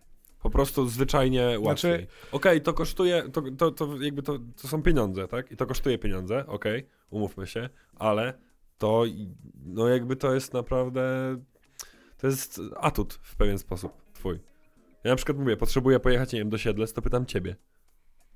Po 0.43 0.51
prostu 0.51 0.89
zwyczajnie 0.89 1.57
łatwiej. 1.61 1.99
Znaczy- 1.99 2.07
Okej, 2.33 2.61
to 2.61 2.73
kosztuje, 2.75 3.23
to, 3.33 3.43
to, 3.59 3.71
to 3.71 4.03
jakby 4.03 4.23
to, 4.23 4.39
to 4.63 4.69
są 4.69 4.83
pieniądze, 4.83 5.29
tak? 5.29 5.53
I 5.53 5.57
to 5.57 5.67
kosztuje 5.67 5.99
pieniądze, 5.99 6.47
okej, 6.47 6.87
umówmy 7.11 7.47
się, 7.47 7.69
ale 7.95 8.39
to 8.79 9.05
no 9.65 9.89
jakby 9.89 10.17
to 10.17 10.35
jest 10.35 10.53
naprawdę, 10.53 11.37
to 12.19 12.27
jest 12.27 12.61
atut 12.77 13.15
w 13.23 13.37
pewien 13.37 13.59
sposób 13.59 13.93
twój. 14.13 14.41
Ja 15.05 15.11
na 15.11 15.17
przykład 15.17 15.39
mówię, 15.39 15.57
potrzebuję 15.57 16.01
pojechać, 16.01 16.33
nie 16.33 16.39
wiem, 16.39 16.51
do 16.51 16.59
Siedlec, 16.59 16.93
to 16.93 17.03
pytam 17.03 17.27
ciebie, 17.27 17.57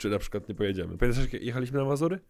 czy 0.00 0.10
na 0.10 0.18
przykład 0.18 0.48
nie 0.48 0.54
pojedziemy. 0.54 0.98
Pamiętasz, 0.98 1.32
jak 1.32 1.42
jechaliśmy 1.42 1.78
na 1.78 1.84
Mazury? 1.84 2.20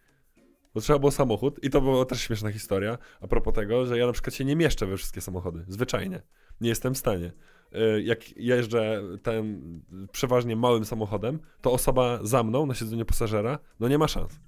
Bo 0.75 0.81
trzeba 0.81 0.99
było 0.99 1.11
samochód 1.13 1.59
i 1.65 1.71
to 1.71 1.81
była 1.81 2.05
też 2.05 2.21
śmieszna 2.23 2.53
historia 2.53 2.99
a 3.21 3.27
propos 3.29 3.55
tego, 3.55 3.87
że 3.87 3.99
ja 3.99 4.07
na 4.07 4.13
przykład 4.13 4.35
się 4.35 4.45
nie 4.45 4.57
mieszczę 4.57 4.87
we 4.87 4.97
wszystkie 4.97 5.21
samochody, 5.21 5.65
zwyczajnie. 5.69 6.23
Nie 6.61 6.69
jestem 6.69 6.95
w 6.95 6.99
stanie. 6.99 7.33
Y, 7.97 8.03
Jak 8.03 8.37
jeżdżę 8.37 9.03
ten 9.23 9.61
przeważnie 10.13 10.57
małym 10.57 10.85
samochodem, 10.85 11.39
to 11.61 11.73
osoba 11.73 12.19
za 12.23 12.43
mną 12.43 12.67
na 12.67 12.75
siedzeniu 12.75 13.05
pasażera, 13.05 13.59
no 13.81 13.89
nie 13.89 13.99
ma 13.99 14.09
szans. 14.09 14.41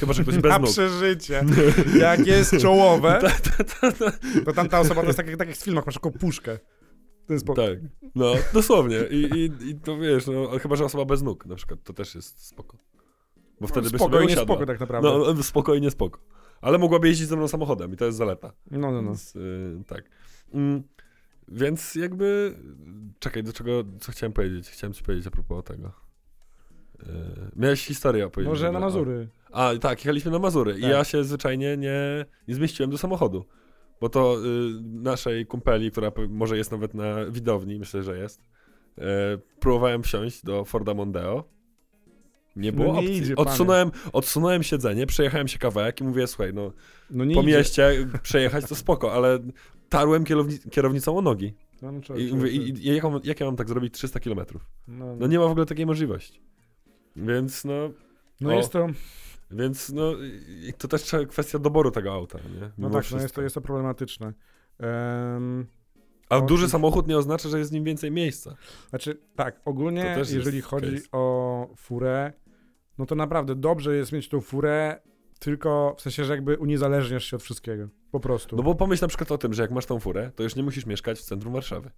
Chyba, 0.00 0.12
że 0.12 0.22
ktoś 0.22 0.38
bez 0.44 0.50
Na 0.52 0.58
nóg. 0.58 0.70
przeżycie. 0.70 1.44
Jak 2.00 2.26
jest 2.26 2.60
czołowe, 2.60 3.20
to 4.44 4.52
tamta 4.52 4.80
osoba 4.80 5.00
to 5.00 5.06
jest 5.06 5.16
tak, 5.16 5.26
jak- 5.26 5.36
tak 5.36 5.48
jak 5.48 5.56
w 5.56 5.64
filmach, 5.64 5.86
masz 5.86 5.94
taką 5.94 6.10
puszkę. 6.10 6.58
Ten 7.26 7.40
sposób. 7.40 7.64
tak, 7.64 7.78
no 8.14 8.34
dosłownie. 8.52 8.96
I, 9.10 9.16
i, 9.24 9.68
I 9.70 9.74
to 9.74 9.98
wiesz, 9.98 10.26
no, 10.26 10.58
chyba, 10.58 10.76
że 10.76 10.84
osoba 10.84 11.04
bez 11.04 11.22
nóg 11.22 11.46
na 11.46 11.54
przykład, 11.54 11.82
to 11.84 11.92
też 11.92 12.14
jest 12.14 12.46
spoko. 12.46 12.76
Bo 13.60 13.66
wtedy 13.66 13.84
by 13.84 13.88
sobie 13.88 13.98
Spokojnie, 13.98 14.26
usiadła. 14.34 14.54
spoko 14.54 14.66
tak 14.66 14.80
naprawdę. 14.80 15.08
No, 15.08 15.34
no, 15.34 15.42
spokojnie, 15.42 15.90
spoko. 15.90 16.20
Ale 16.60 16.78
mogłaby 16.78 17.08
jeździć 17.08 17.28
ze 17.28 17.36
mną 17.36 17.48
samochodem 17.48 17.92
i 17.92 17.96
to 17.96 18.04
jest 18.04 18.18
zaleta. 18.18 18.52
No, 18.70 18.78
no, 18.78 19.02
no. 19.02 19.02
Więc, 19.02 19.36
y, 19.36 19.82
tak. 19.86 20.04
Mm, 20.54 20.82
więc 21.48 21.94
jakby. 21.94 22.56
Czekaj, 23.18 23.42
do 23.42 23.52
czego. 23.52 23.84
Co 24.00 24.12
chciałem 24.12 24.32
powiedzieć? 24.32 24.68
Chciałem 24.70 24.92
ci 24.94 25.04
powiedzieć 25.04 25.26
a 25.26 25.30
propos 25.30 25.64
tego. 25.64 25.92
Y, 27.02 27.06
miałeś 27.56 27.84
historię 27.86 28.26
opowiedzieć. 28.26 28.48
Może 28.50 28.72
na. 28.72 28.80
Mazury. 28.80 29.28
A, 29.52 29.72
tak, 29.80 29.98
jechaliśmy 29.98 30.30
na 30.30 30.38
Mazury 30.38 30.78
i 30.78 30.80
Tak. 30.82 30.90
ja 30.90 31.04
się 31.04 31.24
zwyczajnie 31.24 31.76
nie, 31.76 32.24
nie 32.48 32.54
zmieściłem 32.54 32.90
do 32.90 32.98
samochodu. 32.98 33.44
Bo 34.00 34.08
to 34.08 34.36
y, 34.38 34.44
naszej 34.82 35.46
kumpeli, 35.46 35.90
która 35.90 36.12
może 36.28 36.56
jest 36.56 36.70
nawet 36.72 36.94
na 36.94 37.24
widowni, 37.30 37.78
myślę, 37.78 38.02
że 38.02 38.18
jest. 38.18 38.40
Y, 38.98 39.02
próbowałem 39.60 40.02
wsiąść 40.02 40.44
do 40.44 40.64
Forda 40.64 40.94
Mondeo. 40.94 41.44
Nie 42.56 42.72
No 42.72 42.76
było 42.78 42.92
nie 42.92 42.98
opcji. 42.98 43.16
idzie, 43.16 43.36
odsunąłem, 43.36 43.90
odsunąłem 44.12 44.62
siedzenie, 44.62 45.06
przejechałem 45.06 45.48
się 45.48 45.58
kawałek 45.58 46.00
i 46.00 46.04
mówię, 46.04 46.26
słuchaj, 46.26 46.54
no 46.54 46.72
No 47.10 47.24
nie 47.24 47.34
po 47.34 47.42
idzie. 47.42 47.56
mieście 47.56 48.08
przejechać 48.22 48.68
to 48.68 48.74
spoko, 48.74 49.12
ale 49.12 49.38
tarłem 49.88 50.24
kierowni- 50.24 50.70
kierownicą 50.70 51.18
o 51.18 51.22
nogi. 51.22 51.54
No, 51.82 51.92
no, 51.92 52.16
I 52.16 52.32
mówię, 52.34 52.50
i, 52.50 52.86
i 52.88 52.94
jak, 52.94 53.04
mam, 53.04 53.20
jak 53.24 53.40
ja 53.40 53.46
mam 53.46 53.56
tak 53.56 53.68
zrobić 53.68 53.94
300 53.94 54.20
km? 54.20 54.40
no, 54.88 55.16
No 55.16 55.26
nie 55.26 55.38
ma 55.38 55.46
w 55.46 55.50
ogóle 55.50 55.66
takiej 55.66 55.86
możliwości. 55.86 56.40
Więc 57.16 57.64
no, 57.64 57.90
No 58.40 58.48
O. 58.50 58.52
jest 58.52 58.72
to, 58.72 58.86
Więc 59.50 59.92
no, 59.92 60.12
to 60.78 60.88
też 60.88 61.14
kwestia 61.28 61.58
doboru 61.58 61.90
tego 61.90 62.12
auta, 62.12 62.38
nie? 62.38 62.60
no 62.60 62.88
Mimo 62.88 63.00
tak, 63.00 63.10
no 63.10 63.20
jest 63.20 63.34
to, 63.34 63.42
jest 63.42 63.54
to 63.54 63.60
problematyczne. 63.60 64.32
Em, 64.78 65.66
A 66.28 66.38
no, 66.38 66.46
duży 66.46 66.66
i- 66.66 66.68
samochód 66.68 67.08
nie 67.08 67.18
oznacza, 67.18 67.48
że 67.48 67.58
jest 67.58 67.70
w 67.70 67.74
nim 67.74 67.84
więcej 67.84 68.10
miejsca. 68.10 68.56
Znaczy, 68.90 69.20
tak, 69.36 69.60
ogólnie, 69.64 70.16
jeżeli 70.32 70.60
chodzi 70.60 70.92
case. 70.92 71.08
o 71.12 71.68
furę, 71.76 72.32
no 72.98 73.06
to 73.06 73.14
naprawdę 73.14 73.54
dobrze 73.54 73.96
jest 73.96 74.12
mieć 74.12 74.28
tą 74.28 74.40
furę, 74.40 75.00
tylko 75.38 75.94
w 75.98 76.00
sensie, 76.02 76.24
że 76.24 76.32
jakby 76.34 76.58
uniezależniasz 76.58 77.24
się 77.24 77.36
od 77.36 77.42
wszystkiego. 77.42 77.88
Po 78.10 78.20
prostu. 78.20 78.56
No 78.56 78.62
bo 78.62 78.74
pomyśl 78.74 79.04
na 79.04 79.08
przykład 79.08 79.32
o 79.32 79.38
tym, 79.38 79.54
że 79.54 79.62
jak 79.62 79.70
masz 79.70 79.86
tą 79.86 80.00
furę, 80.00 80.30
to 80.36 80.42
już 80.42 80.56
nie 80.56 80.62
musisz 80.62 80.86
mieszkać 80.86 81.18
w 81.18 81.22
centrum 81.22 81.52
Warszawy. 81.52 81.90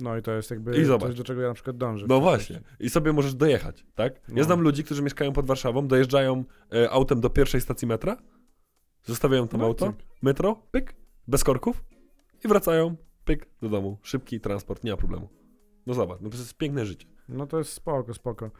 No 0.00 0.16
i 0.16 0.22
to 0.22 0.32
jest 0.32 0.50
jakby 0.50 0.80
I 0.80 0.84
zobacz. 0.84 1.08
coś, 1.08 1.16
do 1.18 1.24
czego 1.24 1.40
ja 1.42 1.48
na 1.48 1.54
przykład 1.54 1.76
dążę. 1.76 2.06
No 2.08 2.20
właśnie. 2.20 2.60
I 2.80 2.90
sobie 2.90 3.12
możesz 3.12 3.34
dojechać, 3.34 3.86
tak? 3.94 4.20
No. 4.28 4.34
Ja 4.38 4.44
znam 4.44 4.60
ludzi, 4.60 4.84
którzy 4.84 5.02
mieszkają 5.02 5.32
pod 5.32 5.46
Warszawą, 5.46 5.88
dojeżdżają 5.88 6.44
e, 6.74 6.90
autem 6.90 7.20
do 7.20 7.30
pierwszej 7.30 7.60
stacji 7.60 7.88
metra, 7.88 8.16
zostawiają 9.04 9.48
tam 9.48 9.60
No, 9.60 9.66
auto, 9.66 9.86
cyk. 9.86 9.96
metro, 10.22 10.62
pyk, 10.70 10.94
bez 11.28 11.44
korków 11.44 11.84
i 12.44 12.48
wracają, 12.48 12.96
pyk, 13.24 13.48
do 13.62 13.68
domu. 13.68 13.98
Szybki 14.02 14.40
transport, 14.40 14.84
nie 14.84 14.90
ma 14.90 14.96
problemu. 14.96 15.28
No 15.86 15.94
zobacz, 15.94 16.20
no 16.20 16.30
to 16.30 16.36
jest 16.36 16.54
piękne 16.56 16.86
życie. 16.86 17.06
No 17.28 17.46
to 17.46 17.58
jest 17.58 17.72
spoko, 17.72 18.14
spoko. 18.14 18.50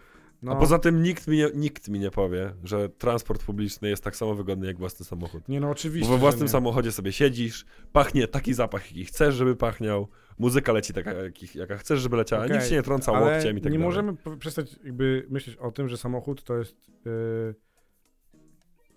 No, 0.42 0.52
A 0.52 0.56
poza 0.56 0.78
tym 0.78 1.02
nikt 1.02 1.26
mi, 1.28 1.36
nie, 1.36 1.48
nikt 1.54 1.88
mi 1.88 1.98
nie 1.98 2.10
powie, 2.10 2.54
że 2.64 2.88
transport 2.88 3.44
publiczny 3.44 3.88
jest 3.88 4.04
tak 4.04 4.16
samo 4.16 4.34
wygodny 4.34 4.66
jak 4.66 4.78
własny 4.78 5.04
samochód. 5.06 5.48
Nie 5.48 5.60
no, 5.60 5.66
Bo 5.66 5.72
oczywiście, 5.72 6.08
we 6.08 6.14
że 6.14 6.20
własnym 6.20 6.42
nie. 6.44 6.48
samochodzie 6.48 6.92
sobie 6.92 7.12
siedzisz, 7.12 7.64
pachnie 7.92 8.28
taki 8.28 8.54
zapach, 8.54 8.86
jaki 8.90 9.04
chcesz, 9.04 9.34
żeby 9.34 9.56
pachniał, 9.56 10.08
muzyka 10.38 10.72
leci 10.72 10.92
taka, 10.92 11.12
jaki, 11.12 11.58
jaka 11.58 11.76
chcesz, 11.76 12.00
żeby 12.00 12.16
leciała, 12.16 12.44
Okej, 12.44 12.56
nikt 12.56 12.68
się 12.68 12.74
nie 12.74 12.82
trąca 12.82 13.12
Ale 13.12 13.32
łokciem 13.32 13.58
i 13.58 13.60
tak 13.60 13.72
nie 13.72 13.78
dalej. 13.78 13.88
możemy 13.88 14.16
po- 14.16 14.36
przestać 14.36 14.76
jakby 14.84 15.26
myśleć 15.30 15.56
o 15.56 15.70
tym, 15.72 15.88
że 15.88 15.96
samochód 15.96 16.42
to 16.44 16.56
jest 16.58 16.76
yy, 17.04 17.54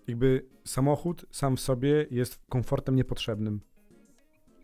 jakby 0.06 0.46
samochód 0.64 1.26
sam 1.30 1.56
w 1.56 1.60
sobie 1.60 2.06
jest 2.10 2.38
komfortem 2.48 2.96
niepotrzebnym. 2.96 3.60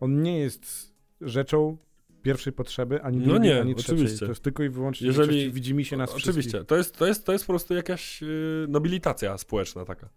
On 0.01 0.23
nie 0.23 0.39
jest 0.39 0.95
rzeczą 1.21 1.77
pierwszej 2.23 2.53
potrzeby, 2.53 3.03
ani 3.03 3.19
No 3.19 3.25
drugiej, 3.25 3.41
nie, 3.55 3.61
ani 3.61 3.75
trzeciej. 3.75 3.95
oczywiście. 3.95 4.27
To 4.27 4.33
jest 4.33 4.43
tylko 4.43 4.63
i 4.63 4.69
wyłącznie 4.69 5.07
Jeżeli- 5.07 5.37
Jeżeli... 5.37 5.53
widzimy 5.53 5.85
się 5.85 5.97
nas 5.97 6.15
Oczywiście, 6.15 6.65
to 6.65 6.77
jest, 6.77 6.97
to, 6.99 7.07
jest, 7.07 7.25
to 7.27 7.33
jest 7.33 7.47
po 7.47 7.53
prostu 7.53 7.75
jakaś 7.75 8.23
yy, 8.23 8.67
nobilitacja 8.69 9.39
społeczna 9.39 9.85
taka. 9.85 10.09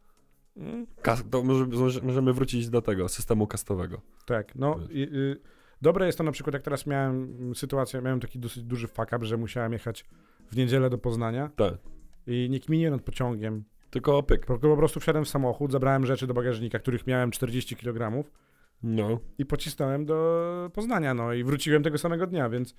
Mm, 0.57 0.87
Kas, 1.01 1.23
to 1.31 1.43
może, 1.43 1.65
może- 1.65 2.01
możemy 2.01 2.33
wrócić 2.33 2.69
do 2.69 2.81
tego 2.81 3.09
systemu 3.09 3.47
kastowego. 3.47 4.01
Tak, 4.25 4.55
no 4.55 4.79
y, 4.95 5.37
dobre 5.81 6.05
jest 6.05 6.17
to 6.17 6.23
na 6.23 6.31
przykład, 6.31 6.53
jak 6.53 6.63
teraz 6.63 6.85
miałem 6.87 7.55
sytuację, 7.55 8.01
miałem 8.01 8.19
taki 8.19 8.39
dosyć 8.39 8.63
duży 8.63 8.87
fuck 8.87 9.13
up, 9.15 9.25
że 9.25 9.37
musiałem 9.37 9.73
jechać 9.73 10.05
w 10.51 10.55
niedzielę 10.57 10.89
do 10.89 10.97
Poznania 10.97 11.49
Tak. 11.55 11.73
i 12.27 12.47
nie 12.49 12.59
kminię 12.59 12.91
nad 12.91 13.01
pociągiem, 13.01 13.63
Tylko 13.89 14.23
pyk. 14.23 14.45
Po, 14.45 14.57
po 14.59 14.77
prostu 14.77 14.99
wsiadłem 14.99 15.25
w 15.25 15.29
samochód, 15.29 15.71
zabrałem 15.71 16.05
rzeczy 16.05 16.27
do 16.27 16.33
bagażnika, 16.33 16.79
których 16.79 17.07
miałem 17.07 17.31
40 17.31 17.75
kg 17.75 18.23
No. 18.83 19.19
i 19.37 19.45
pocisnąłem 19.45 20.05
do 20.05 20.69
Poznania, 20.73 21.13
no 21.13 21.33
i 21.33 21.43
wróciłem 21.43 21.83
tego 21.83 21.97
samego 21.97 22.27
dnia, 22.27 22.49
więc 22.49 22.75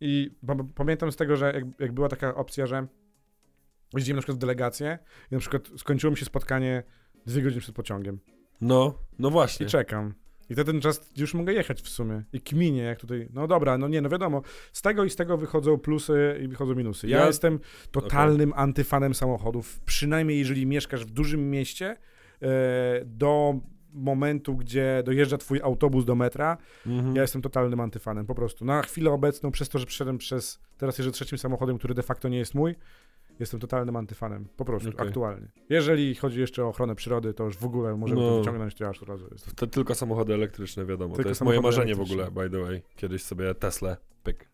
i 0.00 0.30
pa- 0.46 0.56
pamiętam 0.74 1.12
z 1.12 1.16
tego, 1.16 1.36
że 1.36 1.52
jak, 1.54 1.64
jak 1.78 1.92
była 1.92 2.08
taka 2.08 2.34
opcja, 2.34 2.66
że 2.66 2.86
jeździłem 3.94 4.16
na 4.16 4.20
przykład 4.20 4.36
w 4.38 4.40
delegację 4.40 4.98
i 5.30 5.34
na 5.34 5.40
przykład 5.40 5.68
skończyło 5.76 6.10
mi 6.10 6.16
się 6.16 6.24
spotkanie 6.24 6.82
dwie 7.26 7.42
godziny 7.42 7.60
przed 7.60 7.74
pociągiem 7.74 8.20
No, 8.60 8.98
no 9.18 9.30
właśnie. 9.30 9.66
i 9.66 9.68
czekam. 9.68 10.14
I 10.50 10.54
to 10.54 10.64
ten 10.64 10.80
czas 10.80 11.10
już 11.16 11.34
mogę 11.34 11.52
jechać 11.52 11.82
w 11.82 11.88
sumie. 11.88 12.22
I 12.32 12.40
kminie, 12.40 12.82
jak 12.82 13.00
tutaj. 13.00 13.28
No 13.32 13.46
dobra, 13.46 13.78
no 13.78 13.88
nie, 13.88 14.00
no 14.00 14.08
wiadomo. 14.08 14.42
Z 14.72 14.82
tego 14.82 15.04
i 15.04 15.10
z 15.10 15.16
tego 15.16 15.36
wychodzą 15.36 15.78
plusy 15.78 16.40
i 16.44 16.48
wychodzą 16.48 16.74
minusy. 16.74 17.08
Ja, 17.08 17.18
Ja- 17.18 17.26
jestem 17.26 17.60
totalnym 17.90 18.52
antyfanem 18.56 19.14
samochodów. 19.14 19.80
Przynajmniej 19.80 20.38
jeżeli 20.38 20.66
mieszkasz 20.66 21.04
w 21.04 21.10
dużym 21.10 21.50
mieście, 21.50 21.96
e, 22.42 22.48
do 23.04 23.54
momentu, 23.92 24.56
gdzie 24.56 25.02
dojeżdża 25.04 25.38
twój 25.38 25.60
autobus 25.62 26.04
do 26.04 26.14
metra, 26.14 26.56
Mhm. 26.86 27.16
ja 27.16 27.22
jestem 27.22 27.42
totalnym 27.42 27.80
antyfanem, 27.80 28.26
po 28.26 28.34
prostu. 28.34 28.64
Na 28.64 28.82
chwilę 28.82 29.10
obecną, 29.10 29.50
przez 29.50 29.68
to, 29.68 29.78
że 29.78 29.86
przyszedłem 29.86 30.18
przez, 30.18 30.60
teraz 30.78 30.98
jeżdżę 30.98 31.12
trzecim 31.12 31.38
samochodem, 31.38 31.78
który 31.78 31.94
de 31.94 32.02
facto 32.02 32.28
nie 32.28 32.38
jest 32.38 32.54
mój, 32.54 32.74
jestem 33.40 33.60
totalnym 33.60 33.96
antyfanem, 33.96 34.48
po 34.56 34.64
prostu, 34.64 34.88
Okej. 34.90 35.06
aktualnie. 35.08 35.48
Jeżeli 35.68 36.14
chodzi 36.14 36.40
jeszcze 36.40 36.64
o 36.64 36.68
ochronę 36.68 36.94
przyrody, 36.94 37.34
to 37.34 37.44
już 37.44 37.56
w 37.56 37.64
ogóle 37.64 37.96
możemy 37.96 38.20
to 38.20 38.26
No. 38.30 38.38
wyciągnąć, 38.38 38.74
to 38.74 38.84
ja 38.84 38.90
aż 38.90 39.02
od 39.02 39.08
razu 39.08 39.28
jest. 39.32 39.54
To 39.56 39.66
tylko 39.66 39.94
samochody 39.94 40.34
elektryczne, 40.34 40.84
wiadomo. 40.84 41.14
Tylko 41.14 41.22
to 41.22 41.28
jest 41.28 41.42
moje 41.42 41.60
marzenie 41.60 41.94
w 41.94 42.00
ogóle, 42.00 42.30
by 42.30 42.50
the 42.50 42.58
way. 42.58 42.82
Kiedyś 42.96 43.22
sobie 43.22 43.54
Tesla, 43.54 43.96
pyk, 44.22 44.48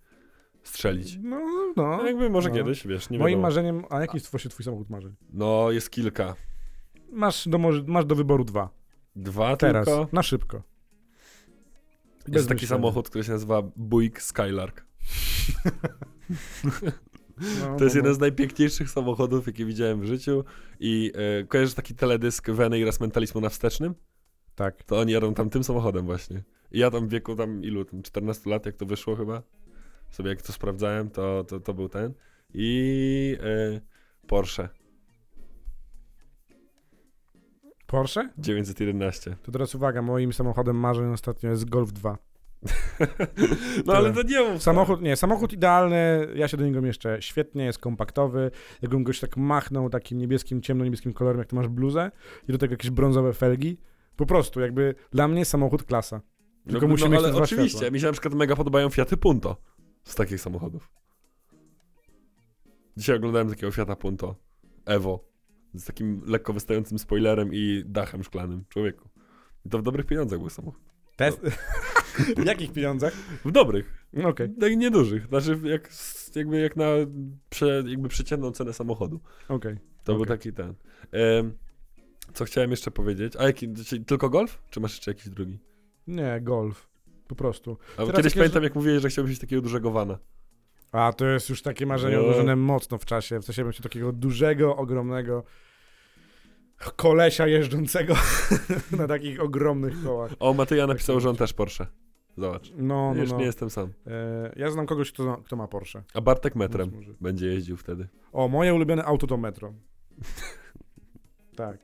strzelić. 0.62 1.18
No, 1.22 1.40
no. 1.76 1.96
No, 1.96 2.06
jakby 2.06 2.30
może 2.30 2.48
no. 2.48 2.54
kiedyś, 2.54 2.86
wiesz, 2.86 3.10
nie 3.10 3.18
Moim 3.18 3.28
wiadomo. 3.30 3.42
marzeniem, 3.42 3.84
a 3.90 4.00
jaki 4.00 4.16
jest 4.16 4.30
właśnie 4.30 4.50
twój 4.50 4.64
samochód 4.64 4.90
marzeń? 4.90 5.14
No, 5.32 5.70
jest 5.70 5.90
kilka. 5.90 6.34
Masz 7.12 7.48
do, 7.48 7.58
masz 7.86 8.04
do 8.04 8.14
wyboru 8.14 8.44
dwa. 8.44 8.70
Dwa 9.16 9.56
Teraz, 9.56 9.86
tylko. 9.86 10.08
na 10.12 10.22
szybko. 10.22 10.62
Bez 12.26 12.34
Jest 12.34 12.48
taki 12.48 12.62
myślenia. 12.62 12.68
samochód, 12.82 13.08
który 13.08 13.24
się 13.24 13.32
nazywa 13.32 13.62
Buick 13.76 14.22
Skylark. 14.22 14.84
No, 17.60 17.76
To 17.76 17.84
jest 17.84 17.96
no, 17.96 17.98
jeden 17.98 18.14
z 18.14 18.18
najpiękniejszych 18.18 18.90
samochodów, 18.90 19.46
jakie 19.46 19.64
widziałem 19.64 20.00
w 20.00 20.04
życiu. 20.04 20.44
I 20.80 21.12
e, 21.14 21.44
kojarzysz 21.44 21.74
taki 21.74 21.94
teledysk 21.94 22.50
Weny 22.50 22.78
i 22.78 22.84
raz 22.84 23.00
mentalizmu 23.00 23.40
na 23.40 23.48
wstecznym? 23.48 23.94
Tak. 24.54 24.84
To 24.84 24.98
oni 24.98 25.12
jadą 25.12 25.34
tam 25.34 25.50
tym 25.50 25.64
samochodem 25.64 26.06
właśnie. 26.06 26.42
I 26.72 26.78
ja 26.78 26.90
tam 26.90 27.08
w 27.08 27.10
wieku 27.10 27.36
tam 27.36 27.64
ilu, 27.64 27.84
tam 27.84 28.02
14 28.02 28.50
lat, 28.50 28.66
jak 28.66 28.76
to 28.76 28.86
wyszło 28.86 29.16
chyba, 29.16 29.42
sobie 30.10 30.30
jak 30.30 30.42
to 30.42 30.52
sprawdzałem, 30.52 31.10
to, 31.10 31.44
to, 31.44 31.60
to 31.60 31.74
był 31.74 31.88
ten. 31.88 32.14
I 32.54 33.36
e, 33.40 33.80
Porsche 34.26 34.68
Porsche? 37.86 38.30
911. 38.38 39.36
To 39.42 39.52
teraz 39.52 39.74
uwaga, 39.74 40.02
moim 40.02 40.32
samochodem 40.32 40.76
marzeń 40.76 41.12
ostatnio 41.12 41.50
jest 41.50 41.68
Golf 41.68 41.92
2. 41.92 42.18
No 43.86 43.92
ale 43.92 44.12
to 44.12 44.22
nie 44.22 44.40
mów. 44.40 44.62
Samochód, 44.62 45.02
nie, 45.02 45.16
samochód 45.16 45.52
idealny, 45.52 46.28
ja 46.34 46.48
się 46.48 46.56
do 46.56 46.64
niego 46.64 46.82
mieszczę 46.82 47.16
świetnie, 47.20 47.64
jest 47.64 47.78
kompaktowy. 47.78 48.50
Jakbym 48.82 49.04
goś 49.04 49.20
tak 49.20 49.36
machnął 49.36 49.90
takim 49.90 50.18
niebieskim, 50.18 50.60
ciemno-niebieskim 50.60 51.12
kolorem, 51.12 51.38
jak 51.38 51.48
ty 51.48 51.56
masz 51.56 51.68
bluzę 51.68 52.10
i 52.48 52.52
do 52.52 52.58
tego 52.58 52.72
jakieś 52.72 52.90
brązowe 52.90 53.32
felgi. 53.32 53.78
Po 54.16 54.26
prostu, 54.26 54.60
jakby 54.60 54.94
dla 55.12 55.28
mnie 55.28 55.44
samochód 55.44 55.82
klasa. 55.82 56.20
Tylko 56.68 56.86
no, 56.86 56.88
musi 56.88 57.04
no, 57.04 57.10
mieć 57.10 57.20
ale 57.20 57.30
dwa 57.32 57.42
oczywiście, 57.42 57.78
światła. 57.78 57.90
mi 57.90 58.00
się 58.00 58.06
na 58.06 58.12
przykład 58.12 58.34
mega 58.34 58.56
podobają 58.56 58.90
Fiaty 58.90 59.16
Punto 59.16 59.56
z 60.04 60.14
takich 60.14 60.40
samochodów. 60.40 60.92
Dzisiaj 62.96 63.16
oglądałem 63.16 63.48
takiego 63.48 63.72
Fiata 63.72 63.96
Punto 63.96 64.34
Evo 64.84 65.35
z 65.78 65.84
takim 65.84 66.22
lekko 66.26 66.52
wystającym 66.52 66.98
spoilerem 66.98 67.50
i 67.52 67.82
dachem 67.86 68.24
szklanym. 68.24 68.64
Człowieku. 68.68 69.08
I 69.66 69.68
to 69.68 69.78
w 69.78 69.82
dobrych 69.82 70.06
pieniądzach 70.06 70.38
był 70.38 70.50
samochód. 70.50 70.82
Test... 71.16 71.40
w 72.36 72.44
jakich 72.44 72.72
pieniądzach? 72.72 73.12
W 73.44 73.50
dobrych. 73.50 74.06
No 74.12 74.28
Okej, 74.28 74.48
Tak 74.60 74.76
niedużych. 74.76 75.26
Znaczy 75.26 75.58
jak, 75.64 75.90
jakby 76.36 76.58
jak 76.60 76.76
na 76.76 76.86
prze, 77.50 77.82
jakby 77.86 78.08
przeciętną 78.08 78.50
cenę 78.52 78.72
samochodu. 78.72 79.20
okej. 79.48 79.76
To 80.04 80.12
był 80.14 80.22
Okej. 80.22 80.36
taki 80.38 80.52
ten. 80.52 80.74
Co 82.34 82.44
chciałem 82.44 82.70
jeszcze 82.70 82.90
powiedzieć? 82.90 83.36
A 83.36 83.44
jaki, 83.44 83.68
tylko 84.06 84.30
golf? 84.30 84.58
Czy 84.70 84.80
masz 84.80 84.92
jeszcze 84.94 85.10
jakiś 85.10 85.28
drugi? 85.28 85.58
Nie, 86.06 86.40
Golf. 86.42 86.88
Po 87.28 87.34
prostu. 87.34 87.78
A 87.92 87.96
Teraz 87.96 88.16
kiedyś 88.16 88.24
jak 88.34 88.34
pamiętam, 88.40 88.62
jak 88.62 88.74
mówiłeś, 88.74 89.02
że 89.02 89.08
chciałbyś 89.08 89.30
mieć 89.30 89.40
takiego 89.40 89.62
dużego 89.62 89.90
vana. 89.90 90.18
A 90.92 91.12
to 91.12 91.26
jest 91.26 91.48
już 91.48 91.62
takie 91.62 91.86
marzenie 91.86 92.16
No. 92.16 92.22
odłożone 92.22 92.56
mocno 92.56 92.98
w 92.98 93.04
czasie. 93.04 93.38
W 93.38 93.44
sensie 93.44 93.62
bym 93.62 93.72
się 93.72 93.82
takiego 93.82 94.12
dużego, 94.12 94.76
ogromnego 94.76 95.44
kolesia 96.96 97.46
jeżdżącego 97.46 98.14
na 98.98 99.06
takich 99.06 99.40
ogromnych 99.40 100.04
kołach. 100.04 100.32
O, 100.38 100.54
Matyja 100.54 100.86
napisał, 100.86 101.20
że 101.20 101.30
on 101.30 101.36
też 101.36 101.52
Porsche. 101.52 101.86
Zobacz. 102.38 102.72
No, 102.76 103.14
no, 103.14 103.20
Już 103.20 103.30
no. 103.30 103.38
nie 103.38 103.44
jestem 103.44 103.70
sam. 103.70 103.92
E, 104.06 104.52
ja 104.56 104.70
znam 104.70 104.86
kogoś, 104.86 105.12
kto, 105.12 105.36
kto 105.36 105.56
ma 105.56 105.68
Porsche. 105.68 106.02
A 106.14 106.20
Bartek 106.20 106.54
metrem 106.56 106.90
może- 106.94 107.14
będzie 107.20 107.46
jeździł 107.46 107.76
wtedy. 107.76 108.08
O, 108.32 108.48
moje 108.48 108.74
ulubione 108.74 109.04
auto 109.04 109.26
to 109.26 109.36
Metro. 109.36 109.72
tak. 111.56 111.78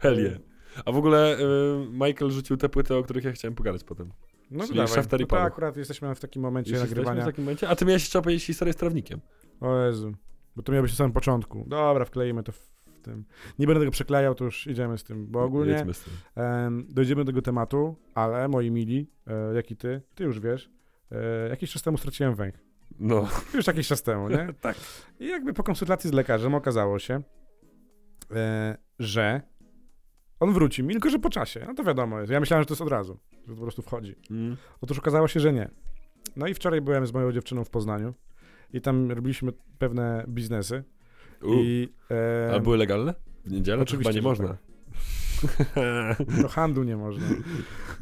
Hell 0.00 0.22
yeah. 0.22 0.38
A 0.84 0.92
w 0.92 0.96
ogóle 0.96 1.38
y, 1.38 1.44
Michael 1.90 2.30
rzucił 2.30 2.56
te 2.56 2.68
płyty, 2.68 2.94
o 2.94 3.02
których 3.02 3.24
ja 3.24 3.32
chciałem 3.32 3.54
pogadać 3.54 3.84
potem. 3.84 4.12
No 4.50 4.66
Czyli 4.66 4.76
dawaj. 4.78 5.04
No 5.20 5.26
to 5.26 5.40
akurat 5.40 5.76
jesteśmy 5.76 6.14
w 6.14 6.20
takim 6.20 6.42
momencie 6.42 6.78
nagrywania. 6.78 7.22
w 7.22 7.24
takim 7.24 7.44
momencie? 7.44 7.68
A 7.68 7.76
ty 7.76 7.84
miałeś 7.84 8.02
jeszcze 8.02 8.18
opowiedzieć 8.18 8.44
historię 8.44 8.72
z 8.72 8.76
trawnikiem. 8.76 9.20
O 9.60 9.80
Jezu. 9.80 10.12
Bo 10.56 10.62
to 10.62 10.72
miało 10.72 10.82
być 10.82 10.92
na 10.92 10.96
samym 10.96 11.12
początku. 11.12 11.64
Dobra, 11.66 12.04
wkleimy 12.04 12.42
to 12.42 12.52
w 12.52 12.73
tym. 13.04 13.24
Nie 13.58 13.66
będę 13.66 13.80
tego 13.80 13.90
przeklejał, 13.90 14.34
to 14.34 14.44
już 14.44 14.66
idziemy 14.66 14.98
z 14.98 15.04
tym. 15.04 15.26
Bo 15.26 15.42
ogólnie 15.42 15.78
z 15.78 16.00
tym. 16.00 16.12
em, 16.34 16.86
dojdziemy 16.90 17.24
do 17.24 17.26
tego 17.26 17.42
tematu, 17.42 17.96
ale 18.14 18.48
moi 18.48 18.70
mili, 18.70 19.10
e, 19.26 19.54
jak 19.54 19.70
i 19.70 19.76
ty, 19.76 20.02
ty 20.14 20.24
już 20.24 20.40
wiesz, 20.40 20.70
e, 21.12 21.48
jakiś 21.48 21.72
czas 21.72 21.82
temu 21.82 21.98
straciłem 21.98 22.34
węch. 22.34 22.54
No, 22.98 23.28
Już 23.54 23.66
jakiś 23.66 23.88
czas 23.88 24.02
temu, 24.02 24.28
nie? 24.28 24.48
tak. 24.60 24.76
I 25.20 25.26
jakby 25.28 25.52
po 25.52 25.62
konsultacji 25.62 26.10
z 26.10 26.12
lekarzem 26.12 26.54
okazało 26.54 26.98
się, 26.98 27.22
e, 28.34 28.76
że 28.98 29.40
on 30.40 30.52
wróci 30.52 30.82
mi, 30.82 30.92
tylko 30.94 31.10
że 31.10 31.18
po 31.18 31.30
czasie. 31.30 31.64
No 31.66 31.74
to 31.74 31.84
wiadomo 31.84 32.20
jest. 32.20 32.32
Ja 32.32 32.40
myślałem, 32.40 32.62
że 32.62 32.66
to 32.66 32.72
jest 32.72 32.82
od 32.82 32.88
razu, 32.88 33.18
że 33.42 33.46
to 33.48 33.54
po 33.54 33.62
prostu 33.62 33.82
wchodzi. 33.82 34.16
Mm. 34.30 34.56
Otóż 34.80 34.98
okazało 34.98 35.28
się, 35.28 35.40
że 35.40 35.52
nie. 35.52 35.70
No 36.36 36.46
i 36.46 36.54
wczoraj 36.54 36.80
byłem 36.80 37.06
z 37.06 37.12
moją 37.12 37.32
dziewczyną 37.32 37.64
w 37.64 37.70
Poznaniu 37.70 38.14
i 38.72 38.80
tam 38.80 39.10
robiliśmy 39.12 39.52
pewne 39.78 40.24
biznesy. 40.28 40.84
U. 41.44 41.54
I, 41.54 41.88
e, 42.10 42.54
A 42.54 42.60
były 42.60 42.76
legalne? 42.76 43.14
W 43.44 43.52
niedzielę? 43.52 43.82
Oczywiście, 43.82 44.14
nie 44.14 44.22
można. 44.22 44.56
Do 46.42 46.48
handlu 46.58 46.82
nie 46.82 46.96
można. 46.96 47.26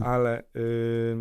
Ale 0.01 0.43
y, 0.57 1.16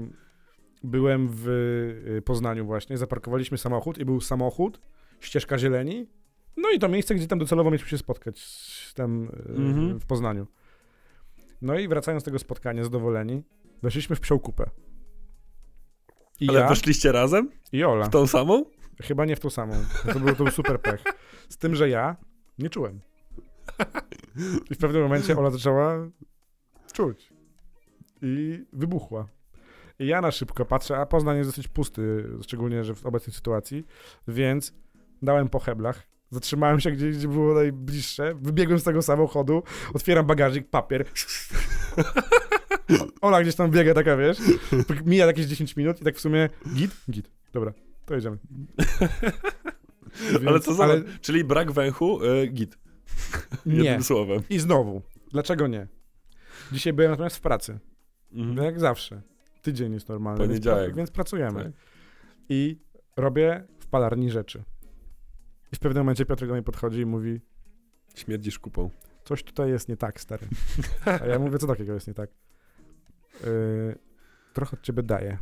byłem 0.83 1.27
w 1.31 1.47
y, 1.47 2.21
Poznaniu 2.21 2.65
właśnie, 2.65 2.97
zaparkowaliśmy 2.97 3.57
samochód 3.57 3.97
i 3.97 4.05
był 4.05 4.21
samochód, 4.21 4.81
ścieżka 5.19 5.57
zieleni, 5.57 6.07
no 6.57 6.69
i 6.69 6.79
to 6.79 6.89
miejsce, 6.89 7.15
gdzie 7.15 7.27
tam 7.27 7.39
docelowo 7.39 7.69
mieliśmy 7.71 7.89
się 7.89 7.97
spotkać 7.97 8.41
tam 8.95 9.23
y, 9.23 9.27
Mhm. 9.57 9.99
w 9.99 10.05
Poznaniu. 10.05 10.47
No 11.61 11.79
i 11.79 11.87
wracając 11.87 12.23
z 12.23 12.25
tego 12.25 12.39
spotkania, 12.39 12.83
zadowoleni, 12.83 13.43
weszliśmy 13.83 14.15
w 14.15 14.19
psią 14.19 14.39
kupę. 14.39 14.69
I 16.39 16.49
Ale 16.49 16.59
ja 16.59 16.69
weszliście 16.69 17.11
razem? 17.11 17.49
i 17.71 17.83
Ola. 17.83 18.05
W 18.05 18.09
tą 18.09 18.27
samą? 18.27 18.65
Chyba 19.01 19.25
nie 19.25 19.35
w 19.35 19.39
tą 19.39 19.49
samą. 19.49 19.73
To 20.13 20.19
był, 20.19 20.35
to 20.35 20.51
super 20.51 20.81
pech. 20.81 21.03
Z 21.49 21.57
tym, 21.57 21.75
że 21.75 21.89
ja 21.89 22.15
nie 22.59 22.69
czułem. 22.69 23.01
I 24.71 24.75
w 24.75 24.77
pewnym 24.77 25.01
momencie 25.01 25.37
Ola 25.37 25.51
zaczęła 25.51 26.07
czuć. 26.93 27.33
I 28.21 28.65
wybuchła. 28.73 29.27
I 29.99 30.07
ja 30.07 30.21
na 30.21 30.31
szybko 30.31 30.65
patrzę, 30.65 30.97
a 30.97 31.05
Poznań 31.05 31.37
jest 31.37 31.49
dosyć 31.49 31.67
pusty, 31.67 32.29
szczególnie, 32.41 32.83
że 32.83 32.95
w 32.95 33.05
obecnej 33.05 33.33
sytuacji, 33.33 33.85
więc 34.27 34.73
dałem 35.21 35.49
po 35.49 35.59
heblach. 35.59 36.07
Zatrzymałem 36.29 36.79
się 36.79 36.91
gdzieś, 36.91 37.17
gdzie 37.17 37.27
było 37.27 37.53
najbliższe. 37.53 38.35
Wybiegłem 38.35 38.79
z 38.79 38.83
tego 38.83 39.01
samochodu, 39.01 39.63
otwieram 39.93 40.25
bagażnik, 40.25 40.69
papier. 40.69 41.05
Ola 43.21 43.41
gdzieś 43.41 43.55
tam 43.55 43.71
biega, 43.71 43.93
taka 43.93 44.17
wiesz. 44.17 44.37
Mija 45.05 45.25
jakieś 45.25 45.45
10 45.45 45.75
minut 45.75 46.01
i 46.01 46.03
tak 46.03 46.15
w 46.15 46.19
sumie 46.19 46.49
git, 46.75 46.91
git. 47.11 47.31
Dobra, 47.53 47.73
to 48.05 48.15
jedziemy. 48.15 48.37
ale 50.29 50.39
Więc- 50.39 50.65
co 50.65 50.73
za... 50.73 50.83
ale 50.83 51.01
Czyli 51.21 51.43
brak 51.43 51.71
węchu, 51.71 52.23
y, 52.25 52.47
git. 52.47 52.77
nie. 53.65 53.75
Jednym 53.75 54.03
słowem. 54.03 54.41
I 54.49 54.59
znowu, 54.59 55.01
dlaczego 55.31 55.67
nie? 55.67 55.87
Dzisiaj 56.71 56.93
byłem 56.93 57.11
natomiast 57.11 57.37
w 57.37 57.41
pracy. 57.41 57.79
Mhm. 58.33 58.55
No 58.55 58.63
jak 58.63 58.79
zawsze. 58.79 59.21
Tydzień 59.61 59.93
jest 59.93 60.09
normalny, 60.09 60.47
więc, 60.47 60.65
pra- 60.65 60.95
więc 60.95 61.11
pracujemy. 61.11 61.63
Tak. 61.63 61.71
I 62.49 62.79
robię 63.17 63.63
w 63.79 63.87
palarni 63.87 64.29
rzeczy. 64.31 64.63
I 65.73 65.75
w 65.75 65.79
pewnym 65.79 66.03
momencie 66.03 66.25
Piotr 66.25 66.47
do 66.47 66.53
mnie 66.53 66.63
podchodzi 66.63 66.99
i 66.99 67.05
mówi, 67.05 67.41
Śmierdzisz 68.15 68.59
kupą. 68.59 68.89
coś 69.23 69.43
tutaj 69.43 69.69
jest 69.69 69.89
nie 69.89 69.97
tak, 69.97 70.21
stary. 70.21 70.47
A 71.21 71.25
ja 71.25 71.39
mówię, 71.39 71.57
co 71.57 71.67
takiego 71.67 71.93
jest 71.93 72.07
nie 72.07 72.13
tak? 72.13 72.29
Yy, 73.43 73.95
trochę 74.53 74.77
od 74.77 74.83
ciebie 74.83 75.03
daję. 75.03 75.37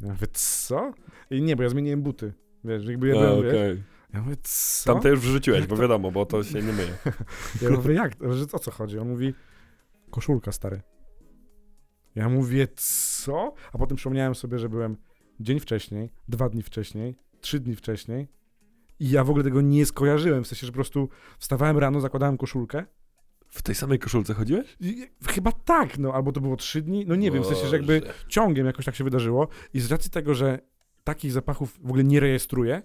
Ja 0.00 0.12
mówię, 0.12 0.26
co? 0.32 0.92
I 1.30 1.42
nie, 1.42 1.56
bo 1.56 1.62
ja 1.62 1.68
zmieniłem 1.68 2.02
buty. 2.02 2.32
Wiesz, 2.64 2.86
jakby 2.86 3.08
ja 3.08 3.14
A, 3.14 3.18
byłem, 3.18 3.42
wiesz, 3.42 3.78
ja 4.14 4.22
mówię, 4.22 4.36
co? 4.42 4.92
Tamte 4.92 5.08
już 5.08 5.20
wrzuciłeś, 5.20 5.66
bo 5.66 5.76
wiadomo, 5.76 6.10
bo 6.10 6.26
to 6.26 6.44
się 6.44 6.62
nie 6.62 6.72
myje. 6.72 6.98
Ja 7.62 7.70
mówię, 7.70 7.94
jak? 7.94 8.12
Że 8.30 8.44
o 8.52 8.58
co 8.58 8.70
chodzi? 8.70 8.98
On 8.98 9.08
mówi, 9.08 9.34
koszulka, 10.10 10.52
stary. 10.52 10.80
Ja 12.14 12.28
mówię, 12.28 12.68
co? 12.76 13.54
A 13.72 13.78
potem 13.78 13.96
przypomniałem 13.96 14.34
sobie, 14.34 14.58
że 14.58 14.68
byłem 14.68 14.96
dzień 15.40 15.60
wcześniej, 15.60 16.10
dwa 16.28 16.48
dni 16.48 16.62
wcześniej, 16.62 17.16
trzy 17.40 17.60
dni 17.60 17.76
wcześniej 17.76 18.28
i 19.00 19.10
ja 19.10 19.24
w 19.24 19.30
ogóle 19.30 19.44
tego 19.44 19.60
nie 19.60 19.86
skojarzyłem. 19.86 20.44
W 20.44 20.46
sensie, 20.46 20.66
że 20.66 20.72
po 20.72 20.76
prostu 20.76 21.08
wstawałem 21.38 21.78
rano, 21.78 22.00
zakładałem 22.00 22.36
koszulkę. 22.36 22.86
W 23.50 23.62
tej 23.62 23.74
samej 23.74 23.98
koszulce 23.98 24.34
chodziłeś? 24.34 24.76
Chyba 25.26 25.52
tak, 25.52 25.98
no, 25.98 26.12
albo 26.12 26.32
to 26.32 26.40
było 26.40 26.56
trzy 26.56 26.82
dni, 26.82 27.04
no 27.06 27.14
nie 27.14 27.30
wiem, 27.30 27.42
w 27.42 27.46
sensie, 27.46 27.66
że 27.66 27.76
jakby 27.76 28.00
Boże. 28.00 28.12
ciągiem 28.28 28.66
jakoś 28.66 28.84
tak 28.84 28.94
się 28.94 29.04
wydarzyło 29.04 29.48
i 29.74 29.80
z 29.80 29.90
racji 29.92 30.10
tego, 30.10 30.34
że 30.34 30.58
takich 31.04 31.32
zapachów 31.32 31.78
w 31.82 31.86
ogóle 31.86 32.04
nie 32.04 32.20
rejestruję, 32.20 32.82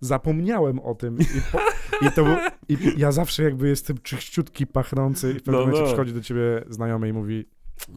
zapomniałem 0.00 0.78
o 0.80 0.94
tym 0.94 1.18
i, 1.20 1.24
po, 1.52 1.58
i 2.06 2.10
to 2.12 2.24
był, 2.24 2.36
i 2.68 2.76
ja 2.96 3.12
zawsze 3.12 3.42
jakby 3.42 3.68
jestem 3.68 3.98
czyściutki, 3.98 4.66
pachnący 4.66 5.30
i 5.30 5.34
w 5.34 5.42
pewnym 5.42 5.54
No, 5.54 5.60
momencie 5.60 5.80
no. 5.80 5.86
przychodzi 5.86 6.12
do 6.12 6.20
ciebie 6.20 6.64
znajomy 6.68 7.08
i 7.08 7.12
mówi, 7.12 7.44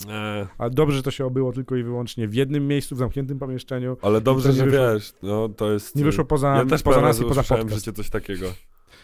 E, 0.09 0.47
ale 0.57 0.69
dobrze, 0.69 0.97
że 0.97 1.03
to 1.03 1.11
się 1.11 1.25
obyło 1.25 1.51
tylko 1.53 1.75
i 1.75 1.83
wyłącznie 1.83 2.27
w 2.27 2.33
jednym 2.33 2.67
miejscu, 2.67 2.95
w 2.95 2.97
zamkniętym 2.97 3.39
pomieszczeniu, 3.39 3.97
ale 4.01 4.21
dobrze, 4.21 4.49
nie 4.49 4.55
że 4.55 4.65
wyszło- 4.65 4.93
wiesz, 4.93 5.13
no 5.23 5.49
to 5.49 5.71
jest... 5.71 5.95
nie 5.95 6.03
wyszło 6.03 6.25
poza, 6.25 6.55
ja 6.55 6.65
też 6.65 6.83
poza 6.83 7.01
nas 7.01 7.19
i 7.21 7.23
poza 7.23 7.43
podcast. 7.43 7.75
życiu 7.75 7.93
coś 7.93 8.09
takiego. 8.09 8.45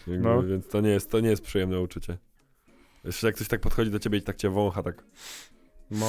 Jakby, 0.08 0.24
No. 0.24 0.44
Więc 0.44 0.68
to 0.68 0.82
nie, 0.82 0.90
jest, 0.90 1.12
to 1.12 1.20
nie 1.20 1.30
jest 1.30 1.44
przyjemne 1.44 1.82
uczucie. 1.82 2.18
Jeszcze 3.08 3.28
jak 3.28 3.36
ktoś 3.36 3.48
tak 3.48 3.62
podchodzi 3.62 3.92
do 3.92 4.00
ciebie 4.00 4.18
i 4.18 4.22
tak 4.22 4.36
cię 4.36 4.50
wącha, 4.50 4.84
tak... 4.84 5.04
No. 5.92 6.08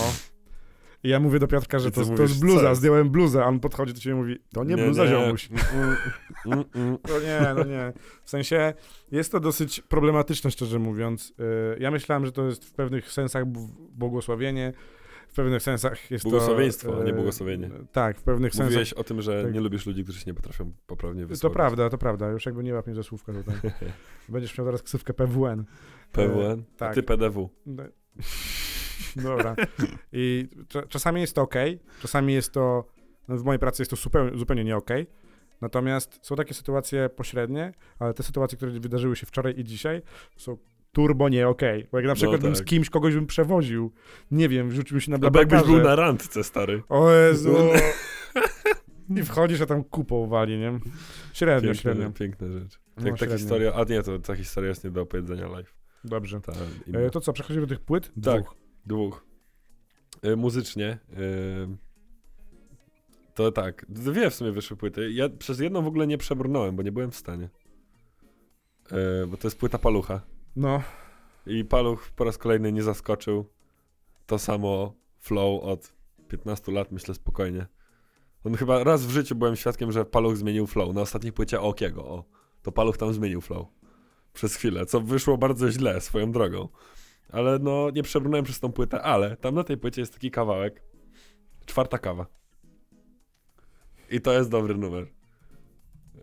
I 1.05 1.09
ja 1.09 1.21
mówię 1.21 1.39
do 1.39 1.47
Piotrka, 1.47 1.79
że 1.79 1.91
to, 1.91 2.01
to 2.01 2.07
mówisz, 2.07 2.21
jest 2.21 2.35
co 2.35 2.41
bluza, 2.41 2.69
jest? 2.69 2.81
zdjąłem 2.81 3.11
bluzę, 3.11 3.45
a 3.45 3.47
on 3.47 3.61
podchodzi 3.61 3.95
do 3.95 4.01
ciebie 4.01 4.17
i 4.17 4.19
mówi, 4.19 4.39
to 4.53 4.65
nie, 4.65 4.77
bluza, 4.77 5.07
ziomuś. 5.07 5.49
Mm, 5.51 5.97
mm, 6.47 6.65
mm. 6.75 6.99
No 7.09 7.21
nie, 7.21 7.55
no 7.55 7.65
nie. 7.65 7.93
W 8.25 8.31
sensie 8.31 8.75
jest 9.13 9.33
to 9.33 9.41
dosyć 9.41 9.81
problematyczne, 9.81 10.51
szczerze 10.51 10.79
mówiąc. 10.79 11.35
Yy, 11.39 11.77
Ja 11.81 11.91
myślałem, 11.91 12.27
że 12.27 12.33
to 12.33 12.47
jest 12.47 12.65
w 12.65 12.73
pewnych 12.73 13.13
sensach 13.13 13.45
błogosławienie, 13.91 14.73
w 15.29 15.35
pewnych 15.35 15.63
sensach 15.63 16.11
jest 16.11 16.25
Błogosławieństwo, 16.25 16.93
to... 16.93 17.01
a 17.01 17.01
nie 17.01 17.11
yy, 17.11 17.15
błogosławienie. 17.17 17.71
Tak, 17.93 18.19
w 18.19 18.23
pewnych 18.23 18.53
sensach. 18.53 18.67
Mówiłeś 18.67 18.93
o 18.93 19.05
tym, 19.05 19.23
że 19.23 19.43
tak. 19.43 19.55
nie 19.55 19.61
lubisz 19.61 19.87
ludzi, 19.87 20.03
którzy 20.03 20.21
się 20.21 20.25
nie 20.27 20.35
potrafią 20.35 20.73
poprawnie 20.87 21.23
To 21.23 21.29
wysłowić. 21.29 21.57
prawda, 21.57 21.91
to 21.91 21.99
prawda. 21.99 22.29
Już 22.31 22.47
jakby 22.47 22.65
nie 22.65 22.75
łap 22.75 22.87
mnie 22.87 22.97
za 22.97 23.03
słówka 23.03 23.33
tutaj. 23.33 23.55
Będziesz 24.29 24.59
miał 24.59 24.67
teraz 24.67 24.83
ksywkę 24.83 25.15
PWN. 25.15 25.65
PWN, 26.13 26.63
a 26.75 26.79
tak. 26.79 26.95
ty 26.95 27.03
PDW. 27.03 27.49
No. 27.67 27.83
Dobra. 29.17 29.57
I 30.13 30.49
cza- 30.69 30.89
czasami 30.89 31.21
jest 31.21 31.35
to 31.35 31.43
ok, 31.43 31.55
czasami 32.01 32.33
jest 32.35 32.53
to, 32.53 32.85
no 33.29 33.37
w 33.37 33.45
mojej 33.45 33.59
pracy 33.59 33.83
jest 33.83 33.91
to 33.91 33.97
zupełnie, 33.97 34.39
zupełnie 34.39 34.65
nie 34.65 34.77
ok. 34.77 34.91
Natomiast 35.61 36.19
są 36.23 36.37
takie 36.37 36.55
sytuacje 36.55 37.09
pośrednie, 37.09 37.73
ale 37.99 38.15
te 38.15 38.23
sytuacje, 38.23 38.57
które 38.57 38.73
wydarzyły 38.73 39.17
się 39.17 39.27
wczoraj 39.27 39.55
i 39.59 39.65
dzisiaj, 39.65 40.03
są 40.37 40.57
turbo 40.93 41.29
nie 41.29 41.49
ok. 41.49 41.63
Bo 41.93 41.99
jak 41.99 42.07
na 42.07 42.15
przykład 42.15 42.41
bym 42.41 42.55
z 42.57 42.59
tak. 42.59 42.67
kimś 42.67 42.91
kogoś 42.91 43.15
bym 43.15 43.27
przewoził, 43.27 43.93
nie 44.31 44.49
wiem, 44.49 44.69
wrzucił 44.69 45.01
się 45.01 45.11
na 45.11 45.19
No 45.19 45.31
bo 45.31 45.39
jakbyś 45.39 45.63
był 45.63 45.79
na 45.83 45.97
randce, 45.97 46.45
stary. 46.45 46.83
O 46.89 47.11
Jezu! 47.11 47.57
I 49.17 49.23
wchodzisz, 49.23 49.61
a 49.61 49.67
tam 49.67 49.85
kupą 49.85 50.27
wali, 50.29 50.59
nie? 50.59 50.79
Średnio, 51.33 51.61
Piękna, 51.69 51.83
średnio. 51.83 52.11
piękna 52.11 52.49
rzecz. 52.53 52.81
No, 52.97 53.07
Jak 53.07 53.13
ta 53.15 53.19
średnio. 53.19 53.37
historia, 53.39 53.73
a 53.75 53.85
nie, 53.85 54.03
to 54.03 54.19
ta 54.19 54.35
historia 54.37 54.69
jest 54.69 54.85
nie 54.85 54.91
do 54.91 55.03
opowiedzenia 55.03 55.49
live. 55.49 55.75
Dobrze. 56.05 56.41
Ta, 56.41 56.53
inna. 56.87 56.99
E, 56.99 57.11
to 57.11 57.21
co, 57.21 57.33
przechodzimy 57.33 57.67
do 57.67 57.75
tych 57.75 57.85
płyt? 57.85 58.13
Tak. 58.23 58.43
Dwóch. 58.43 58.57
Dwóch. 58.87 59.25
Y, 60.25 60.37
muzycznie. 60.37 60.99
y, 61.19 61.89
to 63.35 63.53
tak, 63.53 63.87
dwie 63.89 64.31
w 64.31 64.35
sumie 64.35 64.53
wyszły 64.53 64.77
płyty. 64.77 65.13
Ja 65.13 65.29
przez 65.29 65.61
jedną 65.61 65.83
w 65.83 65.87
ogóle 65.87 66.07
nie 66.07 66.19
przebrnąłem, 66.19 66.77
bo 66.77 66.83
nie 66.83 66.93
byłem 66.93 67.11
w 67.11 67.17
stanie. 67.17 67.49
Bo 69.29 69.37
to 69.37 69.47
jest 69.49 69.59
płyta 69.59 69.79
Palucha. 69.79 70.21
No, 70.57 70.83
I 71.47 71.65
Paluch 71.65 72.11
po 72.17 72.25
raz 72.25 72.39
kolejny 72.39 72.73
nie 72.73 72.83
zaskoczył. 72.83 73.47
To 74.27 74.39
samo 74.39 74.95
flow 75.21 75.63
od 75.63 75.93
15 76.29 76.73
lat, 76.73 76.93
myślę 76.93 77.15
spokojnie. 77.15 77.67
On 78.45 78.55
chyba 78.55 78.85
raz 78.85 79.07
w 79.07 79.11
życiu 79.11 79.35
byłem 79.35 79.57
świadkiem, 79.57 79.93
że 79.93 80.05
Paluch 80.05 80.37
zmienił 80.37 80.67
flow. 80.67 80.95
Na 80.95 81.01
ostatniej 81.01 81.33
płycie 81.33 81.61
Okiego, 81.61 82.05
o. 82.05 82.25
To 82.63 82.73
Paluch 82.73 82.97
tam 82.97 83.13
zmienił 83.13 83.41
flow. 83.41 83.67
Przez 84.33 84.57
chwilę, 84.57 84.87
co 84.87 85.01
wyszło 85.01 85.39
bardzo 85.39 85.71
źle 85.71 86.01
swoją 86.01 86.33
drogą. 86.33 86.69
Ale 87.29 87.59
no, 87.59 87.91
nie 87.91 88.03
przebrnąłem 88.03 88.45
przez 88.45 88.61
tą 88.61 88.73
płytę, 88.73 89.03
ale 89.03 89.37
tam 89.37 89.55
na 89.55 89.65
tej 89.65 89.77
płycie 89.77 90.03
jest 90.03 90.13
taki 90.13 90.31
kawałek. 90.31 90.83
Czwarta 91.67 91.99
kawa. 91.99 92.27
I 94.11 94.21
to 94.21 94.33
jest 94.33 94.51
dobry 94.51 94.75
numer. 94.75 95.07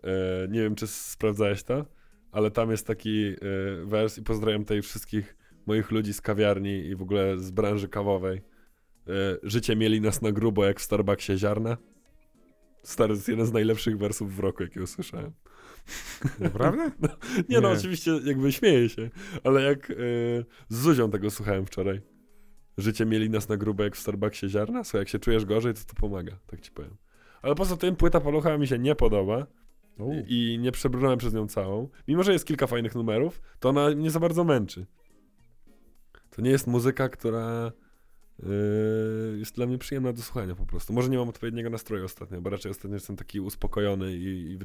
E, 0.02 0.48
nie 0.48 0.60
wiem, 0.60 0.74
czy 0.74 0.86
sprawdzałeś 0.86 1.62
to, 1.62 1.86
ale 2.32 2.50
tam 2.50 2.70
jest 2.70 2.86
taki 2.86 3.26
e, 3.26 3.36
wers 3.84 4.18
i 4.18 4.22
pozdrawiam 4.22 4.62
tutaj 4.62 4.82
wszystkich 4.82 5.36
moich 5.66 5.90
ludzi 5.90 6.14
z 6.14 6.20
kawiarni 6.20 6.86
i 6.86 6.96
w 6.96 7.02
ogóle 7.02 7.38
z 7.38 7.50
branży 7.50 7.88
kawowej. 7.88 8.38
E, 8.38 9.12
życie 9.42 9.76
mieli 9.76 10.00
nas 10.00 10.22
na 10.22 10.32
grubo 10.32 10.64
jak 10.64 10.80
w 10.80 10.82
Starbucksie 10.82 11.38
ziarna. 11.38 11.76
Stary, 12.82 13.14
jest 13.14 13.28
jeden 13.28 13.46
z 13.46 13.52
najlepszych 13.52 13.98
wersów 13.98 14.36
w 14.36 14.40
roku, 14.40 14.62
jakie 14.62 14.82
usłyszałem. 14.82 15.32
Naprawdę? 16.40 16.90
Nie, 17.48 17.60
no 17.60 17.68
Nie. 17.72 17.78
oczywiście 17.78 18.10
jakby 18.24 18.52
śmieję 18.52 18.88
się, 18.88 19.10
ale 19.44 19.62
jak 19.62 19.90
y, 19.90 19.94
z 20.68 20.76
Zuzią 20.78 21.10
tego 21.10 21.30
słuchałem 21.30 21.66
wczoraj. 21.66 22.00
Życie 22.78 23.06
mieli 23.06 23.30
nas 23.30 23.48
na 23.48 23.56
grube 23.56 23.84
jak 23.84 23.96
w 23.96 23.98
Starbucksie 23.98 24.48
ziarna? 24.48 24.84
Słuchaj, 24.84 25.00
jak 25.00 25.08
się 25.08 25.18
czujesz 25.18 25.44
gorzej, 25.44 25.74
to 25.74 25.80
to 25.86 25.94
pomaga, 25.94 26.38
tak 26.46 26.60
ci 26.60 26.70
powiem. 26.70 26.96
Ale 27.42 27.54
poza 27.54 27.76
tym 27.76 27.96
płyta 27.96 28.20
Palucha 28.20 28.58
mi 28.58 28.66
się 28.66 28.78
nie 28.78 28.94
podoba 28.94 29.46
U. 29.98 30.12
i, 30.26 30.58
nie 30.60 30.72
przebrnąłem 30.72 31.18
przez 31.18 31.34
nią 31.34 31.48
całą. 31.48 31.88
Mimo, 32.08 32.22
że 32.22 32.32
jest 32.32 32.44
kilka 32.44 32.66
fajnych 32.66 32.94
numerów, 32.94 33.42
to 33.60 33.68
ona 33.68 33.90
mnie 33.90 34.10
za 34.10 34.20
bardzo 34.20 34.44
męczy. 34.44 34.86
To 36.30 36.42
nie 36.42 36.50
jest 36.50 36.66
muzyka, 36.66 37.08
która 37.08 37.72
y, 38.42 39.38
jest 39.38 39.54
dla 39.54 39.66
mnie 39.66 39.78
przyjemna 39.78 40.12
do 40.12 40.22
słuchania 40.22 40.54
po 40.54 40.66
prostu. 40.66 40.92
Może 40.92 41.08
nie 41.08 41.18
mam 41.18 41.28
odpowiedniego 41.28 41.70
nastroju 41.70 42.04
ostatnio, 42.04 42.40
bo 42.40 42.50
raczej 42.50 42.70
ostatnio 42.70 42.94
jestem 42.94 43.16
taki 43.16 43.40
uspokojony 43.40 44.16
i, 44.16 44.52
i 44.52 44.58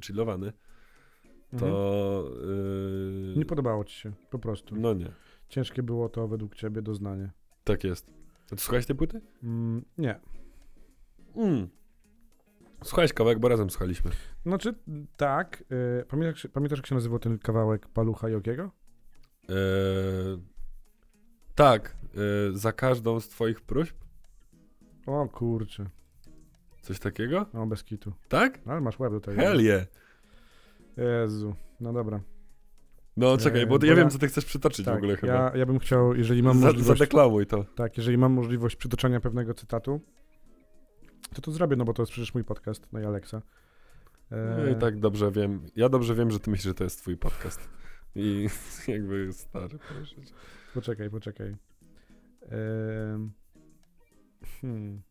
wychillowany. 1.51 1.77
Mhm. 1.77 1.93
To... 1.93 2.31
y, 3.33 3.37
Nie 3.37 3.45
podobało 3.45 3.83
ci 3.83 3.95
się, 3.95 4.11
po 4.29 4.39
prostu. 4.39 4.75
no 4.75 4.93
nie, 4.93 5.11
Ciężkie 5.49 5.83
było 5.83 6.09
to 6.09 6.27
według 6.27 6.55
ciebie 6.55 6.81
doznanie. 6.81 7.31
tak 7.63 7.83
jest. 7.83 8.13
A 8.51 8.55
ty 8.55 8.61
słuchałeś 8.61 8.85
tej 8.85 8.95
płyty? 8.95 9.21
Mm, 9.43 9.85
nie. 9.97 10.19
Mm. 11.35 11.67
Słuchałeś 12.83 13.13
kawałek, 13.13 13.39
bo 13.39 13.47
razem 13.49 13.69
słuchaliśmy. 13.69 14.11
Znaczy, 14.45 14.73
tak. 15.17 15.63
y, 16.01 16.05
pamiętasz, 16.05 16.47
pamiętasz, 16.53 16.79
jak 16.79 16.87
się 16.87 16.95
nazywał 16.95 17.19
ten 17.19 17.39
kawałek 17.39 17.87
Palucha 17.87 18.29
Jogiego? 18.29 18.71
Eee, 19.49 19.55
tak, 21.55 21.95
eee, 22.15 22.57
za 22.57 22.71
każdą 22.73 23.19
z 23.19 23.27
twoich 23.27 23.61
próśb? 23.61 23.95
O 25.07 25.27
kurczę, 25.29 25.85
Coś 26.81 26.99
takiego? 26.99 27.45
no 27.53 27.67
bez 27.67 27.83
kitu. 27.83 28.13
Tak? 28.29 28.59
Ale 28.65 28.81
masz 28.81 28.99
łeb 28.99 29.11
do 29.13 29.19
tego. 29.19 29.41
Hell 29.41 29.61
yeah. 29.61 29.85
Jezu, 30.97 31.55
no 31.79 31.93
dobra. 31.93 32.21
No 33.17 33.37
czekaj, 33.37 33.67
bo 33.67 33.75
Eee, 33.75 33.79
bo 33.79 33.85
ja 33.85 33.95
wiem, 33.95 34.09
co 34.09 34.19
ty 34.19 34.27
chcesz 34.27 34.45
przytoczyć 34.45 34.85
w 34.85 34.89
Tak, 34.89 34.97
ogóle 34.97 35.15
chyba. 35.17 35.33
ja, 35.33 35.51
ja 35.55 35.65
bym 35.65 35.79
chciał, 35.79 36.15
jeżeli 36.15 36.43
mam 36.43 36.59
Za, 36.59 36.65
możliwość... 36.65 36.99
zadeklamuj 36.99 37.45
to. 37.47 37.63
Tak, 37.75 37.97
jeżeli 37.97 38.17
mam 38.17 38.33
możliwość 38.33 38.75
przytoczenia 38.75 39.19
pewnego 39.19 39.53
cytatu, 39.53 40.01
to 41.35 41.41
to 41.41 41.51
zrobię, 41.51 41.75
no 41.75 41.85
bo 41.85 41.93
to 41.93 42.01
jest 42.01 42.11
przecież 42.11 42.33
mój 42.33 42.43
podcast, 42.43 42.87
no 42.91 42.99
i 42.99 43.05
Alexa. 43.05 43.41
No 44.31 44.69
i 44.69 44.75
tak 44.75 44.99
dobrze 44.99 45.31
wiem. 45.31 45.65
Ja 45.75 45.89
dobrze 45.89 46.15
wiem, 46.15 46.31
że 46.31 46.39
ty 46.39 46.51
myślisz, 46.51 46.65
że 46.65 46.73
to 46.73 46.83
jest 46.83 46.99
twój 47.01 47.17
podcast. 47.17 47.69
I 48.15 48.47
jakby 48.87 49.33
stary, 49.33 49.79
proszę 49.95 50.15
cię. 50.15 50.33
Poczekaj, 50.73 51.09
poczekaj. 51.09 51.55
Em, 52.41 53.31
hmm. 54.61 55.01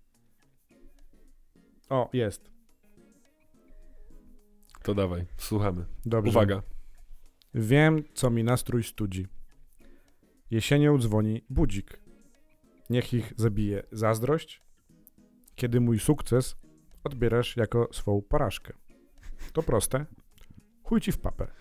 O, 1.88 2.10
jest. 2.12 2.50
To 4.82 4.94
dawaj, 4.94 5.26
słuchamy. 5.36 5.84
Dobrze. 6.06 6.30
Uwaga. 6.30 6.62
Wiem, 7.54 8.02
co 8.14 8.30
mi 8.30 8.44
nastrój 8.44 8.82
studzi. 8.84 9.26
Jesienią 10.50 10.98
dzwoni 10.98 11.44
budzik. 11.50 12.00
Niech 12.90 13.14
ich 13.14 13.32
zabije 13.36 13.82
zazdrość, 13.92 14.62
kiedy 15.54 15.80
mój 15.80 15.98
sukces 15.98 16.56
odbierasz 17.04 17.56
jako 17.56 17.88
swą 17.92 18.22
porażkę. 18.22 18.72
To 19.52 19.62
proste. 19.62 20.06
Chuj 20.82 21.00
ci 21.00 21.12
w 21.12 21.18
papę. 21.18 21.46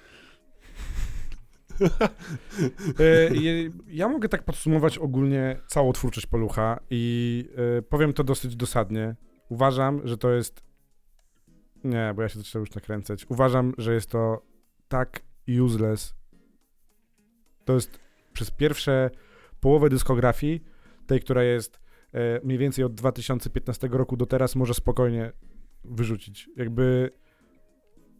E, 2.99 3.29
Ja 3.87 4.07
mogę 4.07 4.29
tak 4.29 4.43
podsumować 4.43 4.97
ogólnie 4.97 5.59
całą 5.67 5.93
twórczość 5.93 6.25
Palucha 6.27 6.79
i 6.89 7.45
e, 7.77 7.81
powiem 7.81 8.13
to 8.13 8.23
dosyć 8.23 8.55
dosadnie. 8.55 9.15
Uważam, 9.49 10.01
że 10.07 10.17
to 10.17 10.31
jest... 10.31 10.68
Nie, 11.83 12.13
bo 12.15 12.21
ja 12.21 12.29
się 12.29 12.39
zaczynam 12.39 12.61
już 12.61 12.75
nakręcać. 12.75 13.25
Uważam, 13.29 13.73
że 13.77 13.93
jest 13.93 14.09
to 14.09 14.41
tak 14.87 15.21
useless. 15.63 16.15
To 17.65 17.73
jest 17.73 17.99
przez 18.33 18.51
pierwsze 18.51 19.09
połowę 19.59 19.89
dyskografii, 19.89 20.63
tej, 21.07 21.19
która 21.19 21.43
jest 21.43 21.79
e, 22.13 22.39
mniej 22.43 22.57
więcej 22.57 22.85
od 22.85 22.93
2015 22.93 23.87
roku 23.91 24.17
do 24.17 24.25
teraz, 24.25 24.55
może 24.55 24.73
spokojnie 24.73 25.31
wyrzucić. 25.83 26.49
Jakby 26.55 27.11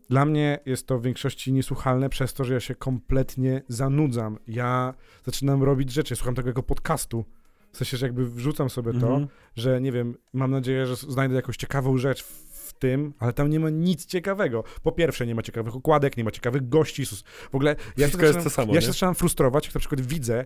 dla 0.09 0.25
mnie 0.25 0.59
jest 0.65 0.87
to 0.87 0.99
w 0.99 1.03
większości 1.03 1.53
niesłuchalne 1.53 2.09
przez 2.09 2.33
to, 2.33 2.43
że 2.43 2.53
ja 2.53 2.59
się 2.59 2.75
kompletnie 2.75 3.61
zanudzam. 3.67 4.37
Ja 4.47 4.93
zaczynam 5.25 5.63
robić 5.63 5.91
rzeczy, 5.91 6.15
słucham 6.15 6.35
tego 6.35 6.49
jako 6.49 6.63
podcastu. 6.63 7.25
W 7.71 7.77
sensie, 7.77 7.97
że 7.97 8.05
jakby 8.05 8.29
wrzucam 8.29 8.69
sobie 8.69 8.91
to, 8.91 9.07
Mhm. 9.07 9.27
że 9.55 9.81
nie 9.81 9.91
wiem, 9.91 10.17
mam 10.33 10.51
nadzieję, 10.51 10.85
że 10.85 10.95
znajdę 10.95 11.35
jakąś 11.35 11.57
ciekawą 11.57 11.97
rzecz 11.97 12.23
w 12.69 12.73
tym, 12.73 13.13
ale 13.19 13.33
tam 13.33 13.49
nie 13.49 13.59
ma 13.59 13.69
nic 13.69 14.05
ciekawego. 14.05 14.63
Po 14.83 14.91
pierwsze, 14.91 15.27
nie 15.27 15.35
ma 15.35 15.41
ciekawych 15.41 15.75
okładek, 15.75 16.17
nie 16.17 16.23
ma 16.23 16.31
ciekawych 16.31 16.69
gości. 16.69 17.05
W 17.51 17.55
ogóle 17.55 17.69
ja 17.69 17.75
się, 17.75 17.93
Wszystko 17.95 18.27
zaczynam, 18.27 18.43
to 18.43 18.49
samo, 18.49 18.73
ja 18.75 18.81
się 18.81 19.13
frustrować, 19.15 19.65
jak 19.65 19.75
na 19.75 19.79
przykład 19.79 20.01
widzę 20.01 20.45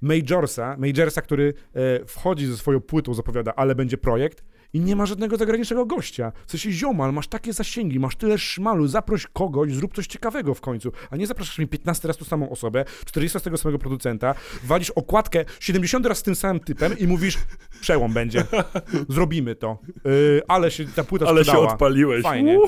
Majorsa, 0.00 0.76
Majorsa, 0.78 1.22
który 1.22 1.54
e, 1.74 2.06
wchodzi 2.06 2.46
ze 2.46 2.56
swoją 2.56 2.80
płytą, 2.80 3.14
zapowiada, 3.14 3.54
ale 3.56 3.74
będzie 3.74 3.98
projekt 3.98 4.44
i 4.74 4.80
nie 4.80 4.96
ma 4.96 5.06
żadnego 5.06 5.36
zagranicznego 5.36 5.86
gościa. 5.86 6.32
W 6.46 6.50
sensie, 6.50 6.72
ziomal, 6.72 7.12
masz 7.12 7.28
takie 7.28 7.52
zasięgi, 7.52 8.00
masz 8.00 8.16
tyle 8.16 8.38
szmalu, 8.38 8.86
zaproś 8.86 9.26
kogoś, 9.26 9.72
zrób 9.72 9.94
coś 9.94 10.06
ciekawego 10.06 10.54
w 10.54 10.60
końcu, 10.60 10.92
a 11.10 11.16
nie 11.16 11.26
zapraszasz 11.26 11.58
mi 11.58 11.66
15 11.66 12.08
razy 12.08 12.18
tą 12.18 12.24
samą 12.24 12.50
osobę, 12.50 12.84
40 13.04 13.38
z 13.38 13.42
tego 13.42 13.56
samego 13.56 13.78
producenta, 13.78 14.34
walisz 14.64 14.90
okładkę 14.90 15.44
70 15.60 16.06
razy 16.06 16.20
z 16.20 16.22
tym 16.22 16.34
samym 16.34 16.60
typem 16.60 16.98
i 16.98 17.06
mówisz, 17.06 17.38
przełom 17.80 18.12
będzie, 18.12 18.44
zrobimy 19.08 19.54
to, 19.54 19.78
yy, 20.04 20.42
ale 20.48 20.70
się 20.70 20.84
ta 20.84 21.04
płyta 21.04 21.26
Ale 21.26 21.40
się 21.40 21.44
sprzedała. 21.44 21.72
odpaliłeś. 21.72 22.22
Fajnie. 22.22 22.58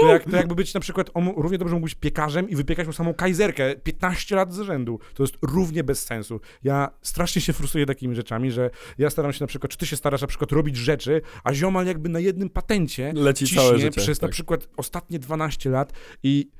To, 0.00 0.06
jak, 0.12 0.24
to 0.24 0.36
jakby 0.36 0.54
być 0.54 0.74
na 0.74 0.80
przykład, 0.80 1.10
on 1.14 1.32
równie 1.36 1.58
dobrze 1.58 1.74
mógł 1.74 1.84
być 1.84 1.94
piekarzem 1.94 2.48
i 2.48 2.56
wypiekać 2.56 2.86
tą 2.86 2.92
samą 2.92 3.14
kajzerkę 3.14 3.76
15 3.76 4.36
lat 4.36 4.54
z 4.54 4.60
rzędu. 4.60 4.98
To 5.14 5.22
jest 5.22 5.34
równie 5.42 5.84
bez 5.84 6.04
sensu. 6.06 6.40
Ja 6.64 6.90
strasznie 7.02 7.42
się 7.42 7.52
frustruję 7.52 7.86
takimi 7.86 8.14
rzeczami, 8.14 8.50
że 8.50 8.70
ja 8.98 9.10
staram 9.10 9.32
się 9.32 9.40
na 9.40 9.46
przykład, 9.46 9.72
czy 9.72 9.78
ty 9.78 9.86
się 9.86 9.96
starasz 9.96 10.20
na 10.20 10.26
przykład 10.26 10.52
robić 10.52 10.76
rzeczy, 10.76 11.22
a 11.44 11.54
ziomal 11.54 11.86
jakby 11.86 12.08
na 12.08 12.18
jednym 12.20 12.50
patencie 12.50 13.12
Leci 13.14 13.46
ciśnie 13.46 13.62
całe 13.62 13.78
życie. 13.78 14.00
przez 14.00 14.20
na 14.22 14.28
tak. 14.28 14.32
przykład 14.32 14.68
ostatnie 14.76 15.18
12 15.18 15.70
lat 15.70 15.92
i 16.22 16.50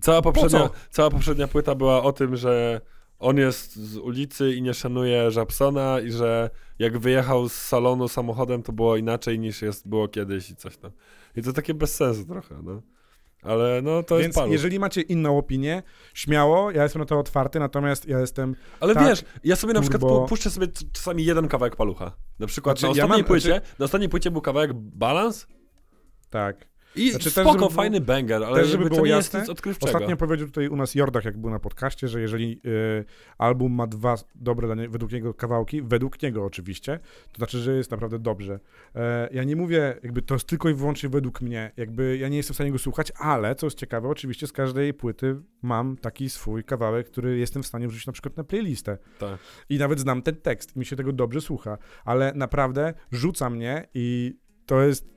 Cała 0.00 0.22
poprzednia, 0.22 0.58
co? 0.58 0.70
cała 0.90 1.10
poprzednia 1.10 1.48
płyta 1.48 1.74
była 1.74 2.02
o 2.02 2.12
tym, 2.12 2.36
że 2.36 2.80
on 3.18 3.36
jest 3.36 3.76
z 3.76 3.96
ulicy 3.96 4.54
i 4.54 4.62
nie 4.62 4.74
szanuje 4.74 5.30
Żabsona 5.30 6.00
i 6.00 6.10
że 6.12 6.50
jak 6.78 6.98
wyjechał 6.98 7.48
z 7.48 7.52
salonu 7.52 8.08
samochodem, 8.08 8.62
to 8.62 8.72
było 8.72 8.96
inaczej 8.96 9.38
niż 9.38 9.62
jest, 9.62 9.88
było 9.88 10.08
kiedyś 10.08 10.50
i 10.50 10.56
coś 10.56 10.76
tam. 10.76 10.90
I 11.36 11.42
to 11.42 11.52
takie 11.52 11.74
bez 11.74 11.94
sensu 11.94 12.24
trochę, 12.24 12.54
no. 12.62 12.82
Ale 13.42 13.82
no 13.82 14.02
to 14.02 14.14
więc 14.16 14.26
jest 14.26 14.38
palu. 14.38 14.52
jeżeli 14.52 14.78
macie 14.78 15.00
inną 15.00 15.38
opinię, 15.38 15.82
śmiało, 16.14 16.70
ja 16.70 16.82
jestem 16.82 17.00
na 17.00 17.06
to 17.06 17.18
otwarty, 17.18 17.58
natomiast 17.58 18.08
ja 18.08 18.20
jestem 18.20 18.54
Ale 18.80 18.94
tak, 18.94 19.08
wiesz, 19.08 19.24
ja 19.44 19.56
sobie 19.56 19.72
na 19.72 19.80
przykład 19.80 20.02
turbo- 20.02 20.24
pu- 20.24 20.28
puszczę 20.28 20.50
sobie 20.50 20.66
czasami 20.92 21.24
jeden 21.24 21.48
kawałek 21.48 21.76
palucha. 21.76 22.12
Na 22.38 22.46
przykład 22.46 22.78
Znaczy, 22.78 22.92
na 22.94 22.98
ja 22.98 23.04
ostatniej 23.04 23.22
mam- 23.22 23.26
płycie, 23.28 23.48
znaczy- 23.48 23.66
na 23.78 23.84
ostatniej 23.84 24.08
płycie 24.08 24.30
był 24.30 24.40
kawałek 24.40 24.72
Balans 24.74 25.46
tak. 26.30 26.68
I 26.96 27.10
Znaczy, 27.10 27.24
też, 27.24 27.32
spoko, 27.32 27.48
żeby 27.48 27.58
było- 27.58 27.70
fajny 27.70 28.00
banger, 28.00 28.44
ale 28.44 28.60
też, 28.60 28.68
żeby 28.68 28.84
było 28.84 29.00
to 29.00 29.06
jasne, 29.06 29.38
jest 29.38 29.48
nic 29.48 29.58
odkrywczego. 29.58 29.92
Ostatnio 29.92 30.16
powiedział 30.16 30.46
tutaj 30.46 30.68
u 30.68 30.76
nas 30.76 30.94
Jordach, 30.94 31.24
jak 31.24 31.38
był 31.38 31.50
na 31.50 31.58
podcaście, 31.58 32.08
że 32.08 32.20
jeżeli 32.20 32.60
y, 32.66 33.04
album 33.38 33.72
ma 33.72 33.86
dwa 33.86 34.14
dobre 34.34 34.66
dla 34.66 34.76
nie, 34.76 34.88
według 34.88 35.12
niego 35.12 35.34
kawałki, 35.34 35.82
według 35.82 36.22
niego 36.22 36.44
oczywiście, 36.44 37.00
to 37.32 37.36
znaczy, 37.36 37.58
że 37.58 37.76
jest 37.76 37.90
naprawdę 37.90 38.18
dobrze. 38.18 38.60
E, 38.94 39.28
ja 39.32 39.44
nie 39.44 39.56
mówię, 39.56 39.96
jakby 40.02 40.22
to 40.22 40.34
jest 40.34 40.46
tylko 40.46 40.68
i 40.68 40.74
wyłącznie 40.74 41.08
według 41.08 41.40
mnie, 41.40 41.72
jakby 41.76 42.16
ja 42.16 42.28
nie 42.28 42.36
jestem 42.36 42.54
w 42.54 42.56
stanie 42.56 42.72
go 42.72 42.78
słuchać, 42.78 43.12
ale 43.18 43.54
co 43.54 43.66
jest 43.66 43.78
ciekawe, 43.78 44.08
oczywiście 44.08 44.46
z 44.46 44.52
każdej 44.52 44.94
płyty 44.94 45.36
mam 45.62 45.96
taki 45.96 46.30
swój 46.30 46.64
kawałek, 46.64 47.06
który 47.06 47.38
jestem 47.38 47.62
w 47.62 47.66
stanie 47.66 47.88
wrzucić 47.88 48.06
na 48.06 48.12
przykład 48.12 48.36
na 48.36 48.44
playlistę. 48.44 48.98
Tak. 49.18 49.38
I 49.68 49.78
nawet 49.78 50.00
znam 50.00 50.22
ten 50.22 50.36
tekst 50.36 50.76
i 50.76 50.78
mi 50.78 50.84
się 50.86 50.96
tego 50.96 51.12
dobrze 51.12 51.40
słucha, 51.40 51.78
ale 52.04 52.32
naprawdę 52.34 52.94
rzuca 53.12 53.50
mnie 53.50 53.88
i 53.94 54.36
to 54.66 54.82
jest... 54.82 55.08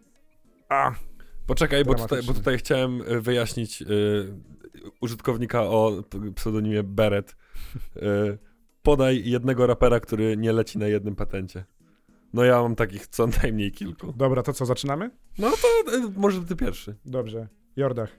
A, 0.69 0.91
Poczekaj, 1.49 1.85
bo 1.85 1.95
tutaj, 1.95 2.23
bo 2.23 2.33
tutaj 2.33 2.57
chciałem 2.57 3.01
y, 3.01 3.21
wyjaśnić 3.21 3.81
y, 3.81 3.85
użytkownika 5.01 5.61
o 5.63 6.03
pseudonimie 6.35 6.83
Beret. 6.83 7.35
Y, 7.97 8.01
podaj 8.83 9.29
jednego 9.29 9.67
rapera, 9.67 9.99
który 9.99 10.37
nie 10.37 10.53
leci 10.53 10.77
na 10.77 10.87
jednym 10.87 11.15
patencie. 11.15 11.65
No 12.33 12.43
ja 12.43 12.61
mam 12.61 12.75
takich 12.75 13.07
co 13.07 13.27
najmniej 13.43 13.71
kilku. 13.71 14.13
dobra, 14.13 14.43
to 14.43 14.53
co, 14.53 14.65
zaczynamy? 14.65 15.11
No 15.37 15.51
to 15.51 15.93
y, 15.97 16.01
może 16.17 16.41
ty 16.41 16.55
pierwszy. 16.55 16.95
Dobrze. 17.05 17.47
Jordach. 17.75 18.09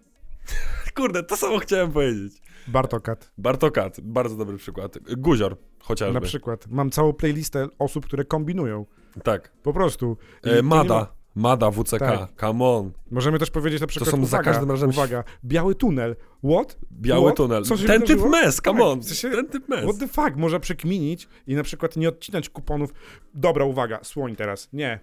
Kurde, 0.97 1.23
to 1.23 1.37
samo 1.37 1.59
chciałem 1.59 1.93
powiedzieć. 1.93 2.43
Bartokat. 2.69 3.33
Bartokat, 3.39 4.01
bardzo 4.03 4.37
dobry 4.37 4.57
przykład. 4.57 4.99
Guzior, 5.17 5.57
chociażby. 5.81 6.15
Na 6.15 6.21
przykład. 6.21 6.67
Mam 6.69 6.91
całą 6.91 7.13
playlistę 7.13 7.69
osób, 7.79 8.07
które 8.07 8.25
kombinują. 8.25 8.87
Tak. 9.25 9.53
Po 9.63 9.73
prostu. 9.73 10.17
I 10.45 10.49
E, 10.51 10.63
Mada, 10.63 10.95
ma- 10.95 11.20
Mada, 11.35 11.71
WCK, 11.71 11.99
Tak. 11.99 12.41
come 12.41 12.65
on. 12.65 12.93
Możemy 13.11 13.39
też 13.39 13.51
powiedzieć 13.51 13.81
na 13.81 13.87
przykład, 13.87 14.11
są 14.11 14.17
za 14.17 14.23
uwaga, 14.23 14.45
każdym 14.53 14.71
razem- 14.71 14.91
uwaga, 14.91 15.25
biały 15.45 15.75
tunel. 15.75 16.17
What? 16.45 16.79
Biały 16.93 17.25
What? 17.25 17.37
tunel. 17.37 17.65
Co 17.65 17.77
się 17.77 17.87
Ten 17.87 18.03
typ 18.03 18.21
mes, 18.31 18.57
come 18.65 18.79
Tak, 18.79 18.89
on. 18.89 19.01
w 19.01 19.05
sensie- 19.05 19.31
Ten 19.31 19.49
typ 19.49 19.69
mes. 19.69 19.85
What 19.85 19.99
the 19.99 20.09
fuck? 20.09 20.37
Można 20.37 20.61
przekminić 20.61 21.29
i 21.47 21.55
na 21.55 21.63
przykład 21.63 21.97
nie 21.97 22.09
odcinać 22.09 22.49
kuponów. 22.51 22.91
Dobra, 23.35 23.65
uwaga, 23.65 23.99
słoń 24.05 24.37
teraz. 24.37 24.69
Nie. 24.73 25.01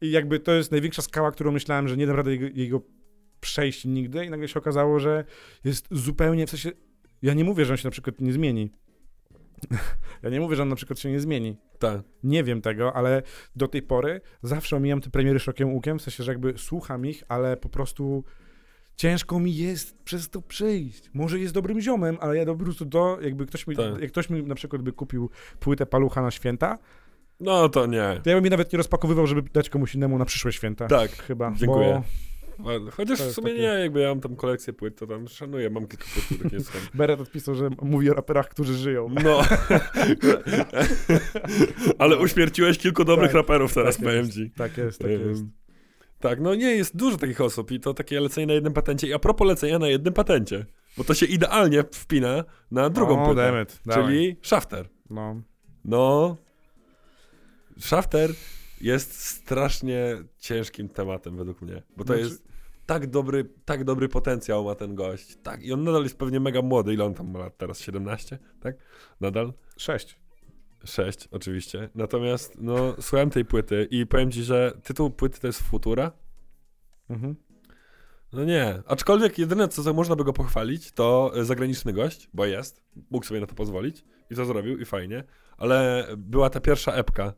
I 0.00 0.10
jakby 0.10 0.40
to 0.40 0.52
jest 0.52 0.72
największa 0.72 1.02
skała, 1.02 1.30
którą 1.32 1.52
myślałem, 1.52 1.88
że 1.88 1.96
nie 1.96 2.06
dam 2.06 2.16
rady 2.16 2.30
jego, 2.30 2.46
jego 2.54 2.80
przejść 3.40 3.84
nigdy 3.84 4.24
i 4.24 4.30
nagle 4.30 4.48
się 4.48 4.60
okazało, 4.60 4.98
że 5.00 5.24
jest 5.64 5.86
zupełnie, 5.90 6.46
w 6.46 6.50
sensie, 6.50 6.70
ja 7.22 7.34
nie 7.34 7.44
mówię, 7.44 7.64
że 7.64 7.72
on 7.72 7.76
się 7.76 7.86
na 7.86 7.90
przykład 7.92 8.20
nie 8.20 8.32
zmieni. 8.32 8.70
ja 10.22 10.30
nie 10.30 10.40
mówię, 10.40 10.56
że 10.56 10.62
on 10.62 10.68
na 10.68 10.76
przykład 10.76 10.98
się 10.98 11.10
nie 11.10 11.20
zmieni. 11.20 11.56
Tak. 11.78 12.00
Nie 12.22 12.44
wiem 12.44 12.62
tego, 12.62 12.96
ale 12.96 13.22
do 13.56 13.68
tej 13.68 13.82
pory 13.82 14.20
zawsze 14.42 14.76
omijam 14.76 15.00
te 15.00 15.10
premiery 15.10 15.38
szokiem 15.38 15.72
łukiem, 15.72 15.98
w 15.98 16.02
sensie, 16.02 16.24
że 16.24 16.32
jakby 16.32 16.54
słucham 16.56 17.06
ich, 17.06 17.22
ale 17.28 17.56
po 17.56 17.68
prostu 17.68 18.24
ciężko 18.96 19.38
mi 19.40 19.56
jest 19.56 19.98
przez 20.04 20.30
to 20.30 20.42
przejść. 20.42 21.10
Może 21.14 21.38
jest 21.38 21.54
dobrym 21.54 21.80
ziomem, 21.80 22.18
ale 22.20 22.36
ja 22.36 22.44
po 22.46 22.56
prostu 22.56 22.86
to, 22.86 23.18
jakby 23.20 23.46
ktoś 23.46 23.66
mi, 23.66 23.76
Tak. 23.76 24.00
jak 24.00 24.10
ktoś 24.10 24.30
mi 24.30 24.42
na 24.42 24.54
przykład 24.54 24.82
by 24.82 24.92
kupił 24.92 25.30
płytę 25.60 25.86
palucha 25.86 26.22
na 26.22 26.30
święta, 26.30 26.78
No 27.40 27.68
to 27.68 27.86
nie. 27.86 28.20
to 28.22 28.30
ja 28.30 28.36
bym 28.36 28.44
mi 28.44 28.50
nawet 28.50 28.72
nie 28.72 28.76
rozpakowywał, 28.76 29.26
żeby 29.26 29.42
dać 29.42 29.70
komuś 29.70 29.94
innemu 29.94 30.18
na 30.18 30.24
przyszłe 30.24 30.52
święta. 30.52 30.86
Tak, 30.86 31.10
Chyba. 31.10 31.52
dziękuję. 31.56 31.92
Bo 31.94 32.02
Chociaż 32.92 33.22
w 33.22 33.32
sumie 33.32 33.48
takie- 33.50 33.60
nie, 33.62 33.68
jakby 33.68 34.00
ja 34.00 34.08
mam 34.08 34.20
tam 34.20 34.36
kolekcję 34.36 34.72
płyt, 34.72 34.98
to 34.98 35.06
tam 35.06 35.28
szanuję, 35.28 35.70
mam 35.70 35.86
kilka 35.86 36.04
płyt, 36.14 36.24
których 36.24 36.52
nie 36.52 36.60
słucham. 36.60 36.80
Beret 36.94 37.20
odpisał, 37.20 37.54
że 37.54 37.68
mówi 37.82 38.10
o 38.10 38.14
raperach, 38.14 38.48
którzy 38.48 38.74
żyją. 38.74 39.08
No. 39.24 39.42
Ale 41.98 42.18
uśmierciłeś 42.18 42.78
kilku 42.78 43.04
dobrych 43.04 43.28
Tak. 43.28 43.34
raperów 43.36 43.74
teraz, 43.74 43.96
Tak 43.96 44.04
powiem 44.04 44.30
ci. 44.30 44.50
Tak 44.50 44.76
jest, 44.76 44.98
tak 44.98 45.10
jest. 45.10 45.44
Tak, 46.20 46.40
no 46.40 46.54
nie, 46.54 46.76
jest 46.76 46.96
dużo 46.96 47.16
takich 47.16 47.40
osób 47.40 47.70
i 47.70 47.80
to 47.80 47.94
takie 47.94 48.20
lecenie 48.20 48.46
na 48.46 48.52
jednym 48.52 48.72
patencie. 48.72 49.06
I 49.08 49.12
a 49.12 49.18
propos 49.18 49.48
lecenia 49.48 49.78
na 49.78 49.88
jednym 49.88 50.12
patencie, 50.14 50.66
bo 50.96 51.04
to 51.04 51.14
się 51.14 51.26
idealnie 51.26 51.84
wpina 51.92 52.44
na 52.70 52.90
drugą 52.90 53.22
o, 53.22 53.26
płytę, 53.26 53.62
it, 53.62 53.80
czyli 53.94 54.36
Shafter. 54.42 54.88
No. 55.10 55.42
No, 55.84 56.36
Shafter 57.78 58.30
jest 58.80 59.20
strasznie 59.20 60.16
ciężkim 60.38 60.88
tematem 60.88 61.36
według 61.36 61.62
mnie, 61.62 61.82
bo 61.96 62.04
to 62.04 62.14
Znaczy- 62.14 62.20
jest 62.20 62.45
tak 62.86 63.06
dobry, 63.06 63.44
tak 63.64 63.84
dobry 63.84 64.08
potencjał 64.08 64.64
ma 64.64 64.74
ten 64.74 64.94
gość, 64.94 65.36
tak, 65.42 65.62
i 65.62 65.72
on 65.72 65.84
nadal 65.84 66.02
jest 66.02 66.18
pewnie 66.18 66.40
mega 66.40 66.62
młody, 66.62 66.94
ile 66.94 67.04
on 67.04 67.14
tam 67.14 67.30
ma 67.30 67.38
lat 67.38 67.58
teraz, 67.58 67.80
17, 67.80 68.38
tak? 68.60 68.76
Nadal? 69.20 69.52
Sześć. 69.76 70.20
6 70.84 71.28
oczywiście, 71.30 71.88
natomiast 71.94 72.54
no, 72.58 72.94
słuchałem 73.00 73.30
tej 73.30 73.44
płyty 73.44 73.88
i 73.90 74.06
powiem 74.06 74.30
ci, 74.30 74.42
że 74.42 74.72
tytuł 74.82 75.10
płyty 75.10 75.40
to 75.40 75.46
jest 75.46 75.62
Futura, 75.62 76.12
Mhm. 77.10 77.36
no 78.32 78.44
nie, 78.44 78.82
aczkolwiek 78.86 79.38
jedyne 79.38 79.68
co 79.68 79.94
można 79.94 80.16
by 80.16 80.24
go 80.24 80.32
pochwalić 80.32 80.92
to 80.92 81.32
zagraniczny 81.42 81.92
gość, 81.92 82.28
bo 82.34 82.46
jest, 82.46 82.82
mógł 83.10 83.26
sobie 83.26 83.40
na 83.40 83.46
to 83.46 83.54
pozwolić. 83.54 84.04
I 84.30 84.34
to 84.34 84.44
zrobił 84.44 84.78
i 84.78 84.84
fajnie, 84.84 85.24
ale 85.58 86.06
była 86.16 86.50
ta 86.50 86.60
pierwsza 86.60 86.92
epka, 86.92 87.32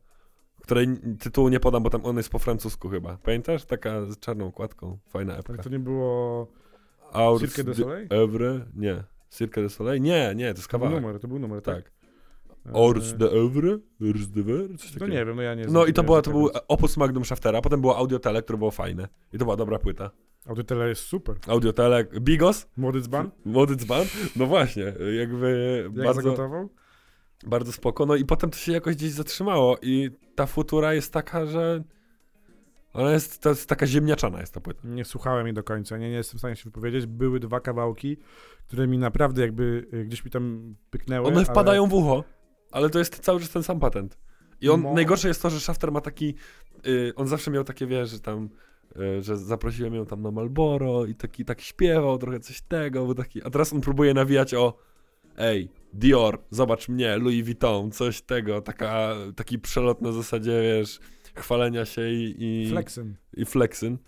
której 0.68 0.86
tytułu 1.20 1.48
nie 1.48 1.60
podam, 1.60 1.82
bo 1.82 1.90
tam 1.90 2.04
on 2.06 2.16
jest 2.16 2.30
po 2.30 2.38
francusku 2.38 2.88
chyba, 2.88 3.16
pamiętasz? 3.22 3.64
Taka 3.64 4.04
z 4.04 4.18
czarną 4.18 4.46
okładką, 4.46 4.98
fajna 5.08 5.36
epka. 5.36 5.52
Ale 5.52 5.62
to 5.62 5.70
nie 5.70 5.78
było 5.78 6.46
Aurs 7.12 7.40
Cirque 7.42 7.64
du 7.64 7.74
Soleil? 7.74 8.08
Oeuvre? 8.10 8.60
Nie. 8.76 9.04
Cirque 9.30 9.62
du 9.62 9.68
Soleil? 9.68 10.02
Nie, 10.02 10.32
nie, 10.36 10.52
to 10.52 10.58
jest 10.58 10.68
To 10.68 10.78
był 10.78 10.86
kawałek. 10.86 11.02
numer, 11.04 11.20
to 11.20 11.28
był 11.28 11.38
numer, 11.38 11.62
tak? 11.62 11.74
Tak. 11.84 11.92
Ors 12.72 13.12
E, 13.12 13.16
de 13.16 13.30
Oeuvre? 13.30 13.78
Ors 14.10 14.26
de 14.28 14.42
Ver? 14.42 14.68
Coś 14.78 14.94
No 14.94 15.00
takiego. 15.00 15.06
nie 15.18 15.24
wiem, 15.26 15.36
no 15.36 15.42
ja 15.42 15.54
nie 15.54 15.64
No 15.66 15.86
i 15.86 15.92
to, 15.92 16.02
była, 16.02 16.22
to 16.22 16.30
był 16.30 16.48
opus 16.68 16.96
magnum 16.96 17.24
Shaftera, 17.24 17.60
potem 17.62 17.80
było 17.80 17.96
Audiotele, 17.96 18.42
które 18.42 18.58
było 18.58 18.70
fajne. 18.70 19.08
I 19.32 19.38
to 19.38 19.44
była 19.44 19.56
dobra 19.56 19.78
płyta. 19.78 20.10
Audytele 20.46 20.88
jest 20.88 21.02
super. 21.02 21.36
Audiotele, 21.46 22.04
Bigos, 22.04 22.66
Młody 22.76 23.00
dzban? 23.00 23.30
Młody 23.44 23.76
Dzban, 23.76 24.04
no 24.36 24.46
właśnie, 24.46 24.82
jakby 25.18 25.82
Jak 25.96 26.04
bardzo, 26.04 26.22
zagotował? 26.22 26.68
Bardzo 27.46 27.72
spoko. 27.72 28.06
No 28.06 28.16
i 28.16 28.24
potem 28.24 28.50
to 28.50 28.58
się 28.58 28.72
jakoś 28.72 28.96
gdzieś 28.96 29.10
zatrzymało 29.10 29.76
i 29.82 30.10
ta 30.34 30.46
futura 30.46 30.94
jest 30.94 31.12
taka, 31.12 31.46
że 31.46 31.82
ona 32.92 33.12
jest, 33.12 33.42
to 33.42 33.48
jest 33.48 33.68
taka 33.68 33.86
ziemniaczana 33.86 34.40
jest 34.40 34.54
ta 34.54 34.60
płyta. 34.60 34.80
Nie 34.84 35.04
słuchałem 35.04 35.46
jej 35.46 35.54
do 35.54 35.64
końca, 35.64 35.96
nie, 35.98 36.10
nie 36.10 36.16
jestem 36.16 36.36
w 36.38 36.40
stanie 36.40 36.56
się 36.56 36.64
wypowiedzieć. 36.64 37.06
Były 37.06 37.40
dwa 37.40 37.60
kawałki, 37.60 38.16
które 38.66 38.86
mi 38.86 38.98
naprawdę 38.98 39.42
jakby 39.42 39.86
y, 39.94 40.04
gdzieś 40.04 40.24
mi 40.24 40.30
tam 40.30 40.74
pyknęły. 40.90 41.26
One 41.26 41.36
ale- 41.36 41.44
wpadają 41.44 41.86
w 41.86 41.94
ucho, 41.94 42.24
ale 42.72 42.90
to 42.90 42.98
jest 42.98 43.18
cały 43.20 43.40
czas 43.40 43.50
ten 43.50 43.62
sam 43.62 43.80
patent. 43.80 44.18
I 44.60 44.68
on, 44.68 44.82
No. 44.82 44.94
najgorsze 44.94 45.28
jest 45.28 45.42
to, 45.42 45.50
że 45.50 45.60
Shafter 45.60 45.92
ma 45.92 46.00
taki, 46.00 46.34
y, 46.86 47.12
on 47.16 47.26
zawsze 47.26 47.50
miał 47.50 47.64
takie, 47.64 47.86
wiesz, 47.86 48.10
że 48.10 48.20
tam, 48.20 48.48
y, 48.96 49.22
że 49.22 49.36
zaprosiłem 49.36 49.94
ją 49.94 50.06
tam 50.06 50.22
na 50.22 50.30
Malboro 50.30 51.06
i 51.06 51.14
taki, 51.14 51.44
tak 51.44 51.60
śpiewał, 51.60 52.18
trochę 52.18 52.40
coś 52.40 52.60
tego, 52.62 53.04
był 53.04 53.14
taki, 53.14 53.42
a 53.44 53.50
teraz 53.50 53.72
on 53.72 53.80
próbuje 53.80 54.14
nawijać 54.14 54.54
o, 54.54 54.78
ej, 55.38 55.68
Dior, 55.92 56.38
zobacz 56.50 56.88
mnie, 56.88 57.16
Louis 57.16 57.44
Vuitton, 57.44 57.90
coś 57.90 58.22
tego, 58.22 58.62
taka, 58.62 59.14
taki 59.36 59.58
przelot 59.58 60.02
na 60.02 60.12
zasadzie, 60.12 60.62
wiesz, 60.62 61.00
chwalenia 61.34 61.84
się 61.84 62.08
i, 62.10 62.34
i, 62.38 62.70
Flexem. 62.70 63.16
i 63.34 63.44
flexyn. 63.44 63.98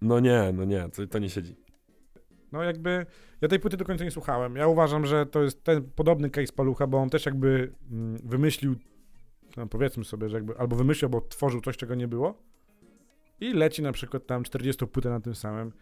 No 0.00 0.20
nie, 0.20 0.52
no 0.54 0.64
nie, 0.64 0.88
to, 0.88 1.06
to 1.06 1.18
nie 1.18 1.30
siedzi. 1.30 1.56
No 2.52 2.62
jakby, 2.62 3.06
ja 3.40 3.48
tej 3.48 3.60
płyty 3.60 3.76
do 3.76 3.84
końca 3.84 4.04
nie 4.04 4.10
słuchałem. 4.10 4.56
Ja 4.56 4.66
uważam, 4.66 5.06
że 5.06 5.26
to 5.26 5.42
jest 5.42 5.64
ten 5.64 5.82
podobny 5.82 6.30
case 6.30 6.52
Palucha, 6.52 6.86
bo 6.86 6.98
on 6.98 7.10
też 7.10 7.26
jakby 7.26 7.72
mm, 7.90 8.18
wymyślił, 8.24 8.74
no 9.56 9.66
powiedzmy 9.66 10.04
sobie, 10.04 10.28
że 10.28 10.36
jakby, 10.36 10.58
albo 10.58 10.76
wymyślił, 10.76 11.06
albo 11.06 11.20
tworzył 11.20 11.60
coś, 11.60 11.76
czego 11.76 11.94
nie 11.94 12.08
było 12.08 12.38
i 13.40 13.52
leci 13.52 13.82
na 13.82 13.92
przykład 13.92 14.26
tam 14.26 14.42
40 14.42 14.86
płytę 14.86 15.10
na 15.10 15.20
tym 15.20 15.34
samym. 15.34 15.72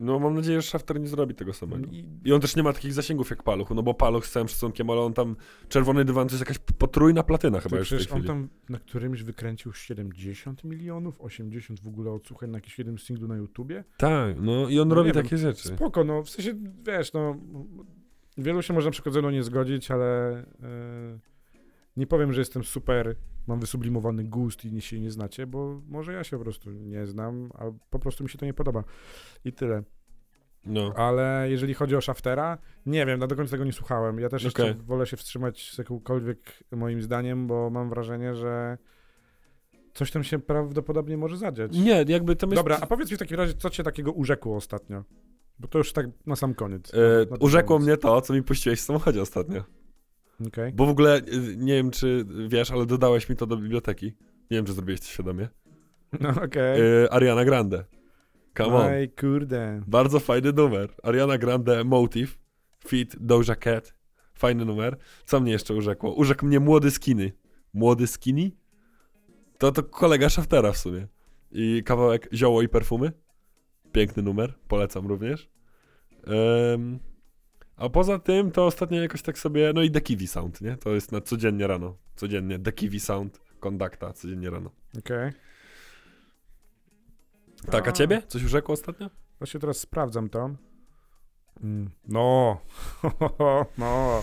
No 0.00 0.18
mam 0.18 0.34
nadzieję, 0.34 0.60
że 0.60 0.68
Shafter 0.68 1.00
nie 1.00 1.08
zrobi 1.08 1.34
tego 1.34 1.52
samego. 1.52 1.90
I, 1.92 2.08
I 2.24 2.32
on 2.32 2.40
też 2.40 2.56
nie 2.56 2.62
ma 2.62 2.72
takich 2.72 2.92
zasięgów 2.92 3.30
jak 3.30 3.42
Paluch, 3.42 3.70
no 3.70 3.82
bo 3.82 3.94
Paluch 3.94 4.26
z 4.26 4.30
całym 4.32 4.48
szacunkiem, 4.48 4.90
ale 4.90 5.00
on 5.00 5.12
tam 5.12 5.36
czerwony 5.68 6.04
dywan 6.04 6.28
to 6.28 6.34
jest 6.34 6.40
jakaś 6.40 6.58
potrójna 6.58 7.22
platyna 7.22 7.60
chyba 7.60 7.78
już 7.78 7.88
w 7.88 7.90
tej 7.90 7.98
on 7.98 8.04
chwili. 8.06 8.26
tam 8.26 8.48
na 8.68 8.78
którymś 8.78 9.22
wykręcił 9.22 9.72
70 9.72 10.64
milionów, 10.64 11.20
80 11.20 11.80
w 11.80 11.88
ogóle 11.88 12.10
odsłuchań 12.10 12.50
na 12.50 12.58
jakimś 12.58 12.78
jednym 12.78 12.98
singlu 12.98 13.28
na 13.28 13.36
YouTubie. 13.36 13.84
Tak, 13.96 14.36
no 14.40 14.68
i 14.68 14.80
on 14.80 14.88
No 14.88 14.94
robi 14.94 15.12
wiem, 15.12 15.22
takie 15.22 15.38
rzeczy. 15.38 15.68
Spoko, 15.68 16.04
no 16.04 16.22
w 16.22 16.30
sensie, 16.30 16.54
wiesz, 16.86 17.12
no 17.12 17.36
wielu 18.38 18.62
się 18.62 18.74
może 18.74 18.86
na 18.88 18.92
przykład 18.92 19.12
ze 19.12 19.20
mną 19.20 19.30
nie 19.30 19.42
zgodzić, 19.42 19.90
ale 19.90 20.38
e, 20.62 21.18
nie 21.96 22.06
powiem, 22.06 22.32
że 22.32 22.40
jestem 22.40 22.64
super, 22.64 23.16
mam 23.46 23.60
wysublimowany 23.60 24.24
gust 24.24 24.64
i 24.64 24.72
nie 24.72 24.80
się 24.80 25.00
nie 25.00 25.10
znacie, 25.10 25.46
bo 25.46 25.80
może 25.88 26.12
ja 26.12 26.24
się 26.24 26.38
po 26.38 26.42
prostu 26.44 26.70
nie 26.70 27.06
znam, 27.06 27.50
a 27.54 27.64
po 27.90 27.98
prostu 27.98 28.24
mi 28.24 28.30
się 28.30 28.38
to 28.38 28.46
nie 28.46 28.54
podoba. 28.54 28.84
I 29.44 29.52
tyle. 29.52 29.82
No. 30.66 30.92
Ale 30.96 31.46
jeżeli 31.50 31.74
chodzi 31.74 31.96
o 31.96 32.00
Shaftera, 32.00 32.58
nie 32.86 33.06
wiem, 33.06 33.20
ja 33.20 33.26
do 33.26 33.36
końca 33.36 33.50
tego 33.50 33.64
nie 33.64 33.72
słuchałem. 33.72 34.18
Ja 34.18 34.28
też 34.28 34.44
jeszcze 34.44 34.74
wolę 34.74 35.06
się 35.06 35.16
wstrzymać 35.16 35.72
z 35.72 35.78
jakąkolwiek 35.78 36.38
moim 36.70 37.02
zdaniem, 37.02 37.46
bo 37.46 37.70
mam 37.70 37.88
wrażenie, 37.88 38.34
że 38.34 38.78
coś 39.94 40.10
tam 40.10 40.24
się 40.24 40.38
prawdopodobnie 40.38 41.16
może 41.16 41.36
zadziać. 41.36 41.72
Nie, 41.78 42.04
jakby 42.08 42.36
tam 42.36 42.50
jest... 42.50 42.60
Dobra, 42.60 42.78
a 42.80 42.86
powiedz 42.86 43.10
mi 43.10 43.16
w 43.16 43.20
takim 43.20 43.36
razie, 43.36 43.54
co 43.54 43.70
cię 43.70 43.82
takiego 43.82 44.12
urzekło 44.12 44.56
ostatnio? 44.56 45.04
Bo 45.58 45.68
to 45.68 45.78
już 45.78 45.92
tak 45.92 46.06
na 46.26 46.36
sam 46.36 46.54
koniec. 46.54 46.94
E, 46.94 46.98
Na- 47.24 47.30
na 47.30 47.36
urzekło 47.40 47.76
koniec. 47.76 47.86
mnie 47.88 47.96
to, 47.96 48.20
co 48.20 48.34
mi 48.34 48.42
puściłeś 48.42 48.80
w 48.80 48.82
samochodzie 48.82 49.22
ostatnio. 49.22 49.64
Okej. 50.46 50.72
Bo 50.72 50.86
w 50.86 50.88
ogóle, 50.88 51.18
y, 51.18 51.56
nie 51.56 51.74
wiem 51.74 51.90
czy 51.90 52.26
wiesz, 52.48 52.70
ale 52.70 52.86
dodałeś 52.86 53.28
mi 53.28 53.36
to 53.36 53.46
do 53.46 53.56
biblioteki. 53.56 54.06
Nie 54.50 54.56
wiem, 54.56 54.64
czy 54.64 54.72
zrobiłeś 54.72 55.00
to 55.00 55.06
świadomie. 55.06 55.48
No 56.20 56.28
okej. 56.28 56.80
E, 56.80 57.12
Ariana 57.12 57.44
Grande. 57.44 57.84
Come 58.56 58.74
on. 58.74 58.86
Ej, 58.86 59.10
kurde. 59.10 59.82
Bardzo 59.86 60.20
fajny 60.20 60.52
numer. 60.52 60.88
Ariana 61.02 61.38
Grande 61.38 61.84
Motive, 61.84 62.38
Fit 62.86 63.16
Doja 63.20 63.56
Cat. 63.56 63.94
Fajny 64.34 64.64
numer. 64.64 64.96
Co 65.24 65.40
mnie 65.40 65.52
jeszcze 65.52 65.74
urzekło? 65.74 66.14
Urzekł 66.14 66.46
mnie 66.46 66.60
Młody 66.60 66.90
Skinny. 66.90 67.32
Młody 67.74 68.06
Skinny? 68.06 68.50
To 69.58 69.72
to 69.72 69.82
kolega 69.82 70.28
Shaftera 70.28 70.72
w 70.72 70.78
sumie. 70.78 71.06
I 71.52 71.82
kawałek 71.84 72.28
Zioło 72.32 72.62
i 72.62 72.68
Perfumy. 72.68 73.12
Piękny 73.92 74.22
numer, 74.22 74.54
polecam 74.68 75.06
również. 75.06 75.48
Em, 76.26 76.98
a 77.76 77.88
poza 77.88 78.18
tym 78.18 78.50
to 78.50 78.66
ostatnio 78.66 79.02
jakoś 79.02 79.22
tak 79.22 79.38
sobie, 79.38 79.72
no 79.74 79.82
i 79.82 79.90
The 79.90 80.00
Kiwi 80.00 80.26
Sound, 80.26 80.60
nie? 80.60 80.76
To 80.76 80.90
jest 80.90 81.12
na 81.12 81.20
codziennie 81.20 81.66
rano. 81.66 81.96
Codziennie. 82.16 82.58
The 82.58 82.72
Kiwi 82.72 83.00
Sound, 83.00 83.40
kondakta, 83.60 84.12
codziennie 84.12 84.50
rano. 84.50 84.70
Okej. 84.98 85.32
Tak, 87.70 87.88
a 87.88 87.92
ciebie? 87.92 88.22
Coś 88.28 88.44
urzekło 88.44 88.72
ostatnio? 88.72 89.10
Właśnie 89.38 89.60
teraz 89.60 89.78
sprawdzam 89.80 90.28
to. 90.28 90.50
Mm, 91.62 91.90
No, 92.08 92.60
no, 93.78 94.22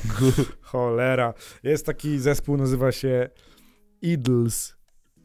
cholera. 0.62 1.34
Jest 1.64 1.86
taki 1.86 2.20
zespół, 2.20 2.58
nazywa 2.58 2.92
się 2.92 3.30
Idles. 4.02 4.76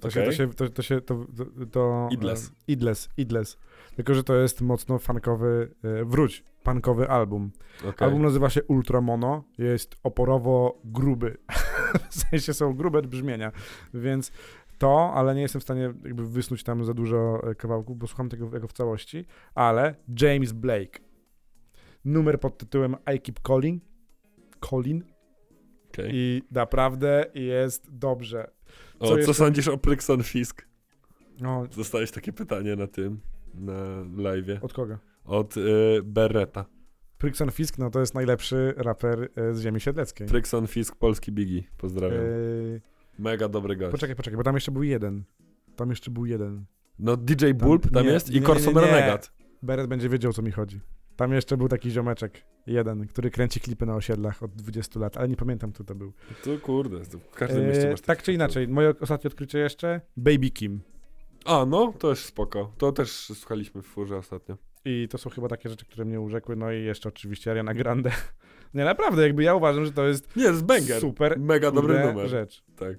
To 0.00 0.10
się, 0.10 0.20
to 0.20 0.26
Okej. 0.26 0.36
się, 0.36 0.54
to, 0.54 0.68
to 0.68 0.82
się, 0.82 1.00
to, 1.00 1.26
to, 1.36 1.66
to 1.66 2.08
Idles. 2.12 2.52
Idles, 2.68 3.08
Idles. 3.16 3.58
Tylko, 3.96 4.14
że 4.14 4.24
to 4.24 4.36
jest 4.36 4.60
mocno 4.60 4.98
funkowy, 4.98 5.74
e, 5.82 6.04
wróć, 6.04 6.44
punkowy 6.66 7.08
album. 7.08 7.50
Okej. 7.80 8.06
Album 8.06 8.22
nazywa 8.22 8.50
się 8.50 8.64
Ultramono, 8.64 9.44
jest 9.58 9.96
oporowo 10.02 10.80
gruby. 10.84 11.36
w 12.10 12.14
sensie 12.14 12.54
są 12.54 12.74
grube 12.74 13.02
brzmienia, 13.02 13.52
więc 13.94 14.32
to, 14.78 15.12
ale 15.14 15.34
nie 15.34 15.42
jestem 15.42 15.60
w 15.60 15.64
stanie 15.64 15.82
jakby 16.04 16.26
wysnuć 16.26 16.62
tam 16.62 16.84
za 16.84 16.94
dużo 16.94 17.50
e, 17.50 17.54
kawałków, 17.54 17.98
bo 17.98 18.06
słucham 18.06 18.28
tego 18.28 18.68
w 18.68 18.72
całości, 18.72 19.24
ale 19.54 19.94
James 20.20 20.52
Blake. 20.52 21.00
Numer 22.04 22.40
pod 22.40 22.58
tytułem 22.58 22.96
I 23.16 23.20
Keep 23.20 23.40
Calling. 23.46 23.82
Calling. 24.70 25.04
Okej. 25.88 26.10
I 26.14 26.42
naprawdę 26.50 27.24
jest 27.34 27.96
dobrze. 27.98 28.50
O, 28.98 29.06
co 29.06 29.12
co 29.12 29.16
jeszcze? 29.18 29.34
sądzisz 29.34 29.68
o 29.68 29.78
Prykson 29.78 30.22
Fisk? 30.22 30.66
No, 31.40 31.66
Dostałeś 31.76 32.10
takie 32.10 32.32
pytanie 32.32 32.76
na 32.76 32.86
tym, 32.86 33.20
na 33.54 33.72
live'ie. 34.02 34.58
od 34.64 34.72
kogo? 34.72 34.98
Od 35.26 35.56
y, 35.56 35.60
Beretta. 36.04 36.64
Prixon 37.18 37.50
Fisk, 37.50 37.78
no 37.78 37.90
to 37.90 38.00
jest 38.00 38.14
najlepszy 38.14 38.74
raper 38.76 39.28
e, 39.36 39.54
z 39.54 39.60
ziemi 39.62 39.80
siedleckiej. 39.80 40.26
Prykson 40.26 40.66
Fisk, 40.66 40.96
polski 40.96 41.32
Biggie. 41.32 41.62
Pozdrawiam. 41.76 42.20
E, 42.20 42.26
Mega 43.18 43.48
dobry 43.48 43.76
gość. 43.76 43.92
poczekaj, 43.92 44.16
poczekaj, 44.16 44.36
bo 44.36 44.42
tam 44.42 44.54
jeszcze 44.54 44.72
był 44.72 44.82
jeden. 44.82 45.24
Tam 45.76 45.90
jeszcze 45.90 46.10
był 46.10 46.26
jeden. 46.26 46.64
No 46.98 47.16
DJ 47.16 47.52
Bulb 47.52 47.90
tam 47.90 48.06
nie, 48.06 48.12
jest 48.12 48.30
i 48.30 48.40
nie, 48.40 48.46
Corson 48.46 48.74
nie. 48.74 49.18
Beret 49.62 49.86
będzie 49.86 50.08
wiedział, 50.08 50.30
o 50.30 50.32
co 50.32 50.42
mi 50.42 50.50
chodzi. 50.50 50.80
Tam 51.16 51.32
jeszcze 51.32 51.56
był 51.56 51.68
taki 51.68 51.90
ziomeczek, 51.90 52.44
jeden, 52.66 53.06
który 53.06 53.30
kręci 53.30 53.60
klipy 53.60 53.86
na 53.86 53.94
osiedlach 53.94 54.42
od 54.42 54.54
20 54.54 55.00
lat, 55.00 55.16
ale 55.16 55.28
nie 55.28 55.36
pamiętam, 55.36 55.72
kto 55.72 55.84
to 55.84 55.94
był. 55.94 56.12
To 56.44 56.58
kurde, 56.58 57.00
to 57.00 57.18
w 57.18 57.34
każdym 57.34 57.66
mieście 57.66 57.88
E, 57.88 57.90
masz 57.90 58.00
tak 58.00 58.22
czy 58.22 58.32
inaczej, 58.32 58.68
moje 58.68 58.94
ostatnie 59.00 59.28
odkrycie 59.28 59.58
jeszcze, 59.58 60.00
Baby 60.16 60.50
Kim. 60.50 60.80
A, 61.44 61.66
no, 61.66 61.92
to 61.98 62.10
jest 62.10 62.22
spoko. 62.22 62.72
To 62.78 62.92
też 62.92 63.10
słuchaliśmy 63.12 63.82
w 63.82 63.86
furze 63.86 64.16
ostatnio. 64.16 64.56
I 64.88 65.08
to 65.10 65.18
są 65.18 65.30
chyba 65.30 65.48
takie 65.48 65.68
rzeczy, 65.68 65.84
które 65.86 66.04
mnie 66.04 66.20
urzekły, 66.20 66.56
no 66.56 66.72
i 66.72 66.82
jeszcze 66.84 67.08
oczywiście 67.08 67.50
Ariana 67.50 67.74
Grande. 67.74 68.10
Nie, 68.74 68.84
naprawdę, 68.84 69.22
jakby 69.22 69.42
ja 69.42 69.54
uważam, 69.54 69.84
że 69.84 69.92
to 69.92 70.06
jest 70.06 70.36
Nie, 70.36 70.42
jest 70.44 70.64
banger. 70.64 71.00
super 71.00 71.38
Mega 71.38 71.70
dobry 71.70 72.06
numer. 72.06 72.28
rzecz. 72.28 72.64
Tak. 72.76 72.96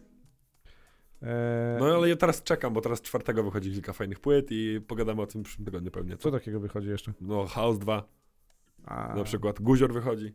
E, 1.21 1.77
No 1.79 1.85
ale 1.95 2.09
ja 2.09 2.15
teraz 2.15 2.43
czekam, 2.43 2.73
bo 2.73 2.81
teraz 2.81 3.01
czwartego 3.01 3.43
wychodzi 3.43 3.71
kilka 3.71 3.93
fajnych 3.93 4.19
płyt 4.19 4.47
i 4.51 4.81
pogadamy 4.87 5.21
o 5.21 5.27
tym 5.27 5.41
w 5.41 5.45
przyszłym 5.45 5.65
tygodniu 5.65 5.91
pewnie. 5.91 6.17
Co 6.17 6.31
takiego 6.31 6.59
wychodzi 6.59 6.89
jeszcze? 6.89 7.13
No 7.21 7.45
House 7.45 7.79
2 7.79 8.07
A, 8.85 9.15
na 9.15 9.23
przykład, 9.23 9.61
Guzior 9.61 9.93
wychodzi. 9.93 10.33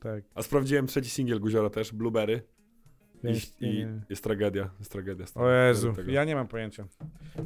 Tak. 0.00 0.24
A 0.34 0.42
sprawdziłem 0.42 0.86
trzeci 0.86 1.10
singiel 1.10 1.40
Guziora 1.40 1.70
też, 1.70 1.92
Blueberry. 1.92 2.42
I, 3.24 3.26
Jest, 3.28 3.60
nie, 3.60 3.72
i 3.72 3.76
nie. 3.78 4.00
jest 4.08 4.24
tragedia, 4.24 4.70
jest 4.78 4.92
tragedia. 4.92 5.24
O. 5.34 5.50
Jezu, 5.50 5.94
ja 6.06 6.24
nie 6.24 6.34
mam 6.34 6.48
pojęcia. 6.48 6.86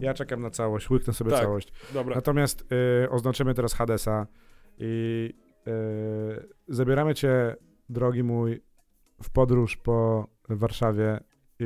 Ja 0.01 0.15
czekam 0.15 0.43
na 0.43 0.51
całość, 0.51 0.91
łyknę 0.91 1.13
sobie 1.13 1.31
Tak. 1.31 1.41
całość. 1.41 1.73
Dobra, 1.95 2.15
Natomiast 2.15 2.73
y, 3.05 3.11
oznaczymy 3.11 3.55
teraz 3.55 3.75
Hadesa 3.75 4.27
i 4.79 5.35
y, 5.69 6.49
zabieramy 6.69 7.15
cię, 7.15 7.57
drogi 7.89 8.23
mój, 8.23 8.61
w 9.23 9.31
podróż 9.31 9.77
po 9.77 10.29
Warszawie 10.49 11.21
i 11.59 11.65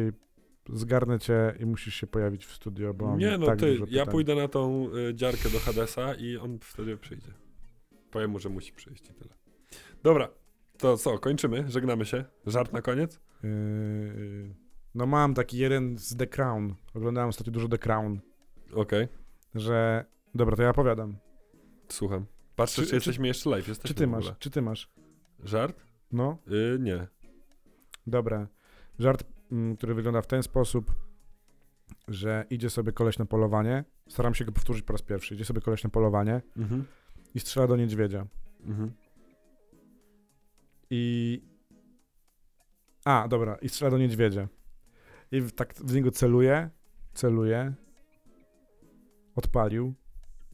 zgarnę 0.72 1.18
cię 1.18 1.54
i 1.60 1.66
musisz 1.66 1.94
się 1.94 2.06
pojawić 2.06 2.46
w 2.46 2.52
studio, 2.54 2.94
bo 2.94 3.16
nie 3.16 3.38
no 3.38 3.46
tak 3.46 3.58
ty, 3.58 3.78
ja 3.88 4.06
pójdę 4.06 4.34
na 4.34 4.48
tą 4.48 4.88
y, 5.10 5.14
dziarkę 5.14 5.48
do 5.50 5.58
Hadesa 5.58 6.14
i 6.14 6.36
on 6.36 6.58
wtedy 6.62 6.96
przyjdzie. 6.96 7.32
Powiem 8.10 8.30
mu, 8.30 8.38
że 8.38 8.48
musi 8.48 8.72
przyjść 8.72 9.10
i 9.10 9.14
tyle. 9.14 9.34
Dobra, 10.02 10.28
to 10.78 10.96
co, 10.96 11.18
kończymy, 11.18 11.64
żegnamy 11.68 12.04
się. 12.04 12.24
Żart 12.46 12.72
na 12.72 12.82
koniec? 12.82 13.20
Yy, 13.48 14.54
no 14.94 15.06
mam 15.06 15.34
taki 15.34 15.58
jeden 15.58 15.98
z 15.98 16.16
The 16.16 16.26
Crown. 16.26 16.74
Oglądałem 16.94 17.28
ostatnio 17.28 17.52
dużo 17.52 17.68
The 17.68 17.78
Crown, 17.78 18.20
Okej, 18.74 19.08
że... 19.54 20.04
Dobra, 20.34 20.56
to 20.56 20.62
ja 20.62 20.70
opowiadam. 20.70 21.16
słucham. 21.88 22.26
Patrzę, 22.56 22.82
czy, 22.82 22.88
Czy- 22.88 22.94
jesteśmy 22.94 23.26
jeszcze 23.26 23.50
live. 23.50 23.68
Jesteśmy 23.68 23.88
Czy 23.88 23.94
ty 23.94 24.06
masz? 24.06 24.32
Czy 24.38 24.50
ty 24.50 24.62
masz? 24.62 24.90
Żart? 25.44 25.84
No, 26.12 26.38
Y, 26.48 26.78
nie. 26.80 27.06
dobra. 28.06 28.46
Żart, 28.98 29.24
mm, 29.52 29.76
który 29.76 29.94
wygląda 29.94 30.22
w 30.22 30.26
ten 30.26 30.42
sposób, 30.42 30.94
że 32.08 32.46
idzie 32.50 32.70
sobie 32.70 32.92
koleś 32.92 33.18
na 33.18 33.26
polowanie. 33.26 33.84
Staram 34.08 34.34
się 34.34 34.44
go 34.44 34.52
powtórzyć 34.52 34.82
po 34.84 34.92
raz 34.92 35.02
pierwszy. 35.02 35.34
Idzie 35.34 35.44
sobie 35.44 35.60
koleś 35.60 35.84
na 35.84 35.90
polowanie 35.90 36.42
Mhm. 36.56 36.84
i 37.34 37.40
strzela 37.40 37.66
do 37.66 37.76
niedźwiedzia. 37.76 38.26
Mhm. 38.66 38.92
I. 40.90 41.42
A, 43.04 43.28
dobra, 43.28 43.56
i 43.56 43.68
strzela 43.68 43.90
do 43.90 43.98
niedźwiedzia. 43.98 44.48
I 45.32 45.42
tak 45.42 45.74
w 45.74 45.94
niego 45.94 46.10
celuje, 46.10 46.70
celuje. 47.14 47.74
Odpalił. 49.36 49.94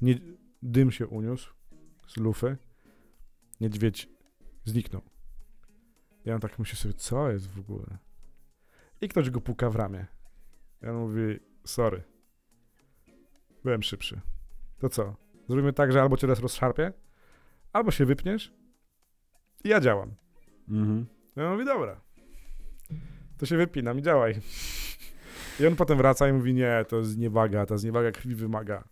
Nie, 0.03 0.15
dym 0.63 0.91
się 0.91 1.07
uniósł 1.07 1.55
z 2.07 2.17
lufy. 2.17 2.57
Niedźwiedź 3.61 4.09
zniknął. 4.65 5.03
Ja 6.25 6.39
tak 6.39 6.59
myślę 6.59 6.77
sobie, 6.77 6.95
co 6.95 7.31
jest 7.31 7.51
w 7.51 7.59
ogóle? 7.59 7.99
I 9.01 9.09
ktoś 9.09 9.31
go 9.31 9.41
puka 9.41 9.71
w 9.71 9.77
ramię. 9.77 10.07
Ja 10.83 10.93
mówi, 10.93 11.41
sorry. 11.65 12.03
Byłem 13.65 13.83
szybszy. 13.83 14.21
To 14.79 14.89
co? 14.89 15.17
Zrobimy 15.49 15.73
tak, 15.73 15.93
że 15.93 16.03
albo 16.03 16.17
cię 16.17 16.21
teraz 16.21 16.41
rozszarpię, 16.41 16.93
albo 17.73 17.91
się 17.91 18.05
wypniesz 18.07 18.55
i 19.65 19.69
ja 19.69 19.81
działam. 19.81 20.15
Mhm. 20.69 21.07
Ja 21.37 21.51
mówię, 21.51 21.65
dobra. 21.65 22.01
To 23.41 23.47
się 23.47 23.57
wypinam 23.57 23.99
i 23.99 24.03
działaj. 24.03 24.35
I 25.61 25.67
on 25.67 25.77
potem 25.77 25.99
wraca 25.99 26.29
i 26.29 26.33
mówi, 26.33 26.55
nie, 26.55 26.85
to 26.89 26.97
jest 26.99 27.11
zniewaga, 27.11 27.67
ta 27.67 27.79
zniewaga 27.79 28.13
krwi 28.13 28.35
wymaga. 28.35 28.85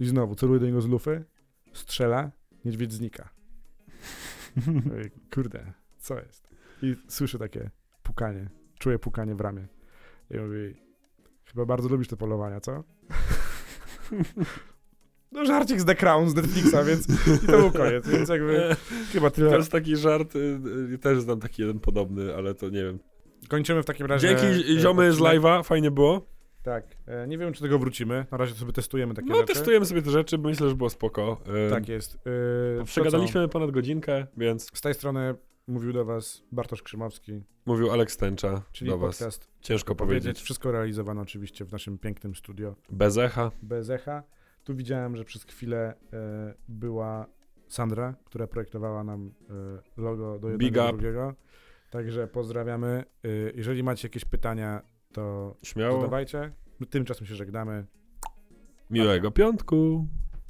I 0.00 0.06
znowu 0.06 0.34
celuje 0.34 0.60
do 0.60 0.66
niego 0.66 0.80
z 0.80 0.88
lufy, 0.88 1.24
strzela, 1.72 2.30
niedźwiedź 2.64 2.92
znika. 2.92 3.28
Kurde, 5.34 5.72
co 5.98 6.18
jest? 6.18 6.48
I 6.82 6.96
słyszę 7.08 7.38
takie 7.38 7.70
pukanie, 8.02 8.50
czuję 8.78 8.98
pukanie 8.98 9.34
w 9.34 9.40
ramię. 9.40 9.68
I 10.30 10.38
mówi, 10.38 10.74
chyba 11.44 11.64
bardzo 11.66 11.88
lubisz 11.88 12.08
te 12.08 12.16
polowania, 12.16 12.60
co? 12.60 12.84
No 15.32 15.44
żarcik 15.44 15.80
z 15.80 15.84
The 15.84 15.94
Crown 15.94 16.30
z 16.30 16.34
Netflixa, 16.34 16.76
więc 16.86 17.08
i 17.42 17.46
to 17.46 17.58
był 17.58 17.72
koniec, 17.72 18.08
więc 18.08 18.28
jakby 18.28 18.76
chyba 19.12 19.30
To 19.30 19.36
tyle. 19.36 19.56
jest 19.56 19.72
taki 19.72 19.96
żart, 19.96 20.36
y, 20.36 20.60
y, 20.92 20.98
też 20.98 21.20
znam 21.20 21.40
taki 21.40 21.62
jeden 21.62 21.80
podobny, 21.80 22.34
ale 22.36 22.54
to 22.54 22.68
nie 22.70 22.84
wiem. 22.84 22.98
Kończymy 23.48 23.82
w 23.82 23.86
takim 23.86 24.06
razie. 24.06 24.28
Dzięki 24.28 24.76
e, 24.76 24.80
ziomy 24.80 25.12
z 25.12 25.18
live'a, 25.18 25.64
fajnie 25.64 25.90
było. 25.90 26.26
Tak. 26.62 26.84
E, 27.06 27.28
nie 27.28 27.38
wiem, 27.38 27.52
czy 27.52 27.60
tego 27.62 27.78
wrócimy. 27.78 28.26
Na 28.30 28.38
razie 28.38 28.54
sobie 28.54 28.72
testujemy 28.72 29.14
takie 29.14 29.28
No 29.28 29.34
rzeczy. 29.34 29.46
testujemy 29.46 29.86
sobie 29.86 30.02
te 30.02 30.10
rzeczy, 30.10 30.38
bo 30.38 30.48
myślę, 30.48 30.68
że 30.68 30.74
było 30.74 30.90
spoko. 30.90 31.40
Y, 31.66 31.70
Tak 31.70 31.88
jest. 31.88 32.14
E, 32.14 32.78
to 32.78 32.84
Przegadaliśmy 32.84 33.48
ponad 33.48 33.70
godzinkę, 33.70 34.26
więc? 34.36 34.70
Z 34.74 34.80
tej 34.80 34.94
strony 34.94 35.34
mówił 35.66 35.92
do 35.92 36.04
was 36.04 36.42
Bartosz 36.52 36.82
Krzymowski, 36.82 37.42
mówił 37.66 37.90
Aleks 37.90 38.16
Tęcza 38.16 38.62
czyli 38.72 38.90
do 38.90 38.98
was. 38.98 39.18
podcast 39.18 39.50
Ciężko 39.60 39.94
powiedzieć. 39.94 40.22
powiedzieć. 40.24 40.44
Wszystko 40.44 40.72
realizowane 40.72 41.20
oczywiście 41.20 41.64
w 41.64 41.72
naszym 41.72 41.98
pięknym 41.98 42.34
studio 42.34 42.74
Bez 42.90 43.16
echa. 43.18 43.50
bez 43.62 43.90
echa. 43.90 44.22
Tu 44.64 44.74
widziałem, 44.74 45.16
że 45.16 45.24
przez 45.24 45.44
chwilę 45.44 45.94
e, 46.12 46.54
była 46.68 47.26
Sandra, 47.68 48.14
która 48.24 48.46
projektowała 48.46 49.04
nam 49.04 49.32
e, 49.96 50.00
logo 50.02 50.38
do 50.38 50.48
Big 50.48 50.76
jednego 50.76 50.90
i 50.90 51.28
up. 51.30 51.34
Także 51.90 52.28
pozdrawiamy. 52.28 53.04
E, 53.24 53.28
jeżeli 53.54 53.82
macie 53.82 54.08
jakieś 54.08 54.24
pytania, 54.24 54.82
to 55.12 55.56
Śmiało. 55.62 56.00
zadawajcie. 56.00 56.52
My 56.80 56.86
Tymczasem 56.86 57.26
się 57.26 57.34
żegnamy. 57.34 57.86
Miłego 58.90 59.30
piątku. 59.30 60.06